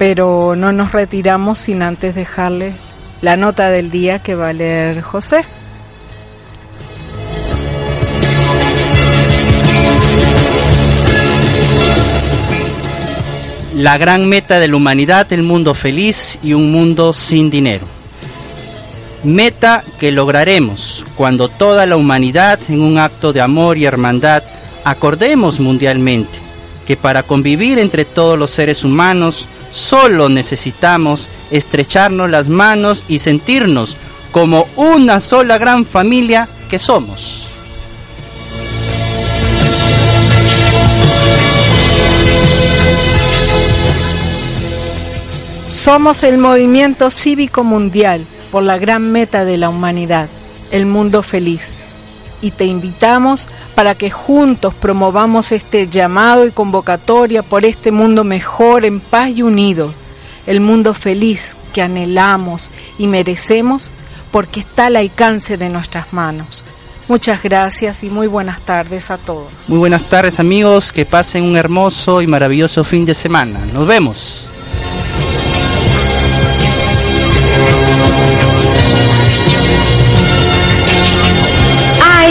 Pero 0.00 0.56
no 0.56 0.72
nos 0.72 0.90
retiramos 0.90 1.60
sin 1.60 1.80
antes 1.80 2.16
dejarles 2.16 2.74
la 3.22 3.36
nota 3.36 3.70
del 3.70 3.92
día 3.92 4.18
que 4.18 4.34
va 4.34 4.48
a 4.48 4.52
leer 4.52 5.02
José. 5.02 5.44
La 13.76 13.98
gran 13.98 14.26
meta 14.26 14.58
de 14.58 14.68
la 14.68 14.76
humanidad, 14.76 15.30
el 15.34 15.42
mundo 15.42 15.74
feliz 15.74 16.38
y 16.42 16.54
un 16.54 16.72
mundo 16.72 17.12
sin 17.12 17.50
dinero. 17.50 17.86
Meta 19.22 19.82
que 20.00 20.10
lograremos 20.12 21.04
cuando 21.14 21.48
toda 21.48 21.84
la 21.84 21.98
humanidad 21.98 22.58
en 22.70 22.80
un 22.80 22.96
acto 22.96 23.34
de 23.34 23.42
amor 23.42 23.76
y 23.76 23.84
hermandad 23.84 24.42
acordemos 24.84 25.60
mundialmente 25.60 26.38
que 26.86 26.96
para 26.96 27.22
convivir 27.22 27.78
entre 27.78 28.06
todos 28.06 28.38
los 28.38 28.50
seres 28.50 28.82
humanos 28.82 29.46
solo 29.72 30.30
necesitamos 30.30 31.28
estrecharnos 31.50 32.30
las 32.30 32.48
manos 32.48 33.02
y 33.08 33.18
sentirnos 33.18 33.96
como 34.32 34.66
una 34.76 35.20
sola 35.20 35.58
gran 35.58 35.84
familia 35.84 36.48
que 36.70 36.78
somos. 36.78 37.45
Somos 45.68 46.22
el 46.22 46.38
movimiento 46.38 47.10
cívico 47.10 47.64
mundial 47.64 48.24
por 48.52 48.62
la 48.62 48.78
gran 48.78 49.10
meta 49.10 49.44
de 49.44 49.56
la 49.56 49.68
humanidad, 49.68 50.28
el 50.70 50.86
mundo 50.86 51.24
feliz. 51.24 51.76
Y 52.40 52.52
te 52.52 52.66
invitamos 52.66 53.48
para 53.74 53.96
que 53.96 54.10
juntos 54.10 54.74
promovamos 54.74 55.50
este 55.50 55.88
llamado 55.88 56.46
y 56.46 56.52
convocatoria 56.52 57.42
por 57.42 57.64
este 57.64 57.90
mundo 57.90 58.22
mejor, 58.22 58.84
en 58.84 59.00
paz 59.00 59.30
y 59.34 59.42
unido, 59.42 59.92
el 60.46 60.60
mundo 60.60 60.94
feliz 60.94 61.56
que 61.74 61.82
anhelamos 61.82 62.70
y 62.96 63.08
merecemos 63.08 63.90
porque 64.30 64.60
está 64.60 64.86
al 64.86 64.96
alcance 64.96 65.56
de 65.56 65.68
nuestras 65.68 66.12
manos. 66.12 66.62
Muchas 67.08 67.42
gracias 67.42 68.04
y 68.04 68.08
muy 68.08 68.28
buenas 68.28 68.60
tardes 68.60 69.10
a 69.10 69.18
todos. 69.18 69.52
Muy 69.68 69.78
buenas 69.78 70.04
tardes 70.04 70.38
amigos, 70.38 70.92
que 70.92 71.04
pasen 71.04 71.42
un 71.42 71.56
hermoso 71.56 72.22
y 72.22 72.28
maravilloso 72.28 72.84
fin 72.84 73.04
de 73.04 73.14
semana. 73.14 73.58
Nos 73.72 73.86
vemos. 73.86 74.55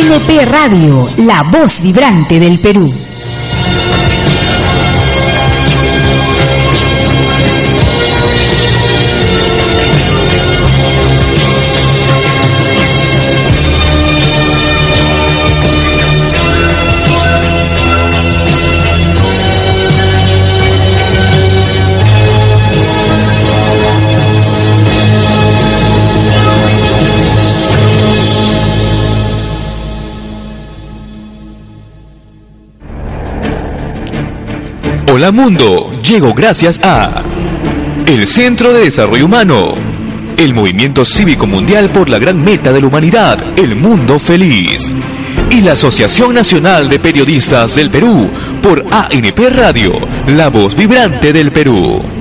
ANP 0.05 0.45
Radio, 0.51 1.07
la 1.17 1.41
voz 1.51 1.81
vibrante 1.81 2.39
del 2.39 2.59
Perú. 2.59 3.04
Hola 35.15 35.31
Mundo 35.31 35.93
llegó 36.01 36.33
gracias 36.33 36.81
a 36.83 37.23
el 38.05 38.27
Centro 38.27 38.73
de 38.73 38.81
Desarrollo 38.81 39.27
Humano, 39.27 39.73
el 40.37 40.53
Movimiento 40.53 41.05
Cívico 41.05 41.47
Mundial 41.47 41.89
por 41.89 42.09
la 42.09 42.19
Gran 42.19 42.43
Meta 42.43 42.73
de 42.73 42.81
la 42.81 42.87
Humanidad, 42.87 43.37
el 43.57 43.77
Mundo 43.77 44.19
Feliz, 44.19 44.91
y 45.51 45.61
la 45.61 45.71
Asociación 45.71 46.33
Nacional 46.33 46.89
de 46.89 46.99
Periodistas 46.99 47.75
del 47.75 47.89
Perú 47.89 48.29
por 48.61 48.83
ANP 48.91 49.39
Radio, 49.51 49.93
la 50.27 50.49
voz 50.49 50.75
vibrante 50.75 51.31
del 51.31 51.49
Perú. 51.49 52.14